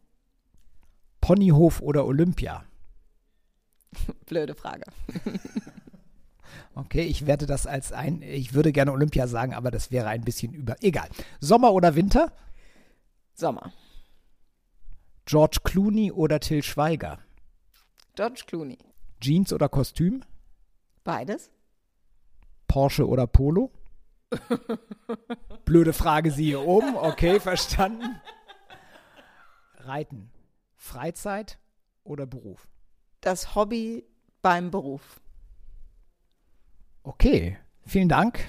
Ponyhof 1.20 1.80
oder 1.80 2.06
Olympia? 2.06 2.64
Blöde 4.26 4.54
Frage. 4.54 4.84
okay, 6.74 7.02
ich 7.02 7.26
werde 7.26 7.46
das 7.46 7.66
als 7.66 7.92
ein, 7.92 8.22
ich 8.22 8.54
würde 8.54 8.72
gerne 8.72 8.92
Olympia 8.92 9.26
sagen, 9.26 9.54
aber 9.54 9.70
das 9.70 9.90
wäre 9.90 10.08
ein 10.08 10.22
bisschen 10.22 10.52
über. 10.52 10.76
Egal. 10.82 11.08
Sommer 11.40 11.72
oder 11.72 11.94
Winter? 11.94 12.32
Sommer. 13.34 13.72
George 15.26 15.58
Clooney 15.62 16.10
oder 16.12 16.40
Till 16.40 16.62
Schweiger? 16.62 17.18
George 18.14 18.44
Clooney. 18.46 18.78
Jeans 19.20 19.52
oder 19.52 19.68
Kostüm? 19.68 20.24
Beides. 21.04 21.50
Porsche 22.66 23.06
oder 23.08 23.26
Polo? 23.26 23.70
Blöde 25.64 25.92
Frage, 25.92 26.30
siehe 26.30 26.60
oben. 26.60 26.96
Okay, 26.96 27.40
verstanden. 27.40 28.20
Reiten. 29.78 30.30
Freizeit 30.76 31.58
oder 32.04 32.26
Beruf? 32.26 32.68
Das 33.20 33.54
Hobby 33.54 34.04
beim 34.42 34.70
Beruf. 34.70 35.20
Okay, 37.04 37.56
vielen 37.86 38.08
Dank. 38.08 38.40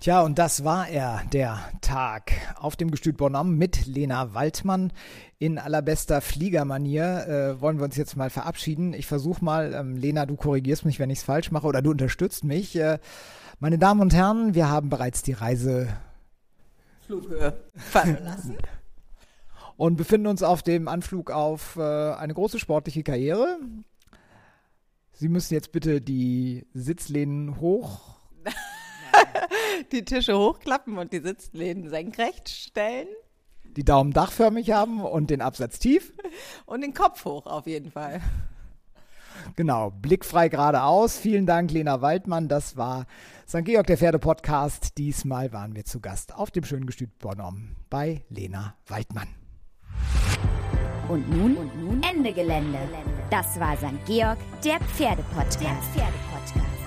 Tja, 0.00 0.20
und 0.22 0.38
das 0.38 0.62
war 0.62 0.88
er, 0.88 1.22
der 1.32 1.58
Tag 1.80 2.30
auf 2.54 2.76
dem 2.76 2.92
Gestüt 2.92 3.16
Bonhomme 3.16 3.50
mit 3.50 3.86
Lena 3.86 4.34
Waldmann. 4.34 4.92
In 5.38 5.58
allerbester 5.58 6.20
Fliegermanier 6.20 7.26
äh, 7.26 7.60
wollen 7.60 7.78
wir 7.78 7.84
uns 7.86 7.96
jetzt 7.96 8.16
mal 8.16 8.30
verabschieden. 8.30 8.94
Ich 8.94 9.06
versuche 9.06 9.44
mal, 9.44 9.74
ähm, 9.74 9.96
Lena, 9.96 10.24
du 10.26 10.36
korrigierst 10.36 10.84
mich, 10.84 11.00
wenn 11.00 11.10
ich 11.10 11.18
es 11.18 11.24
falsch 11.24 11.50
mache, 11.50 11.66
oder 11.66 11.82
du 11.82 11.90
unterstützt 11.90 12.44
mich. 12.44 12.76
Äh, 12.76 12.98
meine 13.58 13.78
Damen 13.78 14.00
und 14.00 14.14
Herren, 14.14 14.54
wir 14.54 14.68
haben 14.68 14.88
bereits 14.88 15.22
die 15.22 15.32
Reise 15.32 15.88
Flughöhe 17.06 17.56
verlassen. 17.74 18.56
und 19.76 19.96
befinden 19.96 20.26
uns 20.26 20.42
auf 20.42 20.62
dem 20.62 20.88
Anflug 20.88 21.30
auf 21.30 21.76
äh, 21.76 21.80
eine 21.80 22.34
große 22.34 22.58
sportliche 22.58 23.02
Karriere. 23.02 23.58
Sie 25.12 25.28
müssen 25.28 25.54
jetzt 25.54 25.72
bitte 25.72 26.00
die 26.00 26.66
Sitzlehnen 26.74 27.60
hoch 27.60 28.16
die 29.92 30.04
Tische 30.04 30.36
hochklappen 30.36 30.98
und 30.98 31.12
die 31.12 31.20
Sitzlehnen 31.20 31.88
senkrecht 31.88 32.48
stellen. 32.48 33.08
Die 33.76 33.84
Daumen 33.84 34.12
dachförmig 34.12 34.70
haben 34.72 35.02
und 35.02 35.30
den 35.30 35.42
Absatz 35.42 35.78
tief. 35.78 36.12
Und 36.64 36.80
den 36.80 36.94
Kopf 36.94 37.24
hoch 37.24 37.46
auf 37.46 37.66
jeden 37.66 37.90
Fall. 37.90 38.20
Genau, 39.54 39.90
blickfrei 39.90 40.48
geradeaus. 40.48 41.16
Vielen 41.18 41.46
Dank, 41.46 41.70
Lena 41.70 42.00
Waldmann. 42.02 42.48
Das 42.48 42.76
war 42.76 43.06
St. 43.48 43.64
Georg, 43.64 43.86
der 43.86 43.98
Pferde-Podcast. 43.98 44.98
Diesmal 44.98 45.52
waren 45.52 45.76
wir 45.76 45.84
zu 45.84 46.00
Gast 46.00 46.34
auf 46.34 46.50
dem 46.50 46.64
schönen 46.64 46.86
Gestüt 46.86 47.18
Bonhomme 47.18 47.76
bei 47.88 48.24
Lena 48.28 48.74
Waldmann. 48.86 49.28
Und 51.08 51.30
nun, 51.30 51.56
und 51.56 51.80
nun 51.80 52.02
Ende 52.02 52.32
Gelände. 52.32 52.78
Das 53.30 53.58
war 53.60 53.76
St. 53.76 54.04
Georg, 54.06 54.38
der 54.64 54.80
Pferdepodcast. 54.80 55.60
Der 55.60 55.76
Pferdepodcast. 55.92 56.85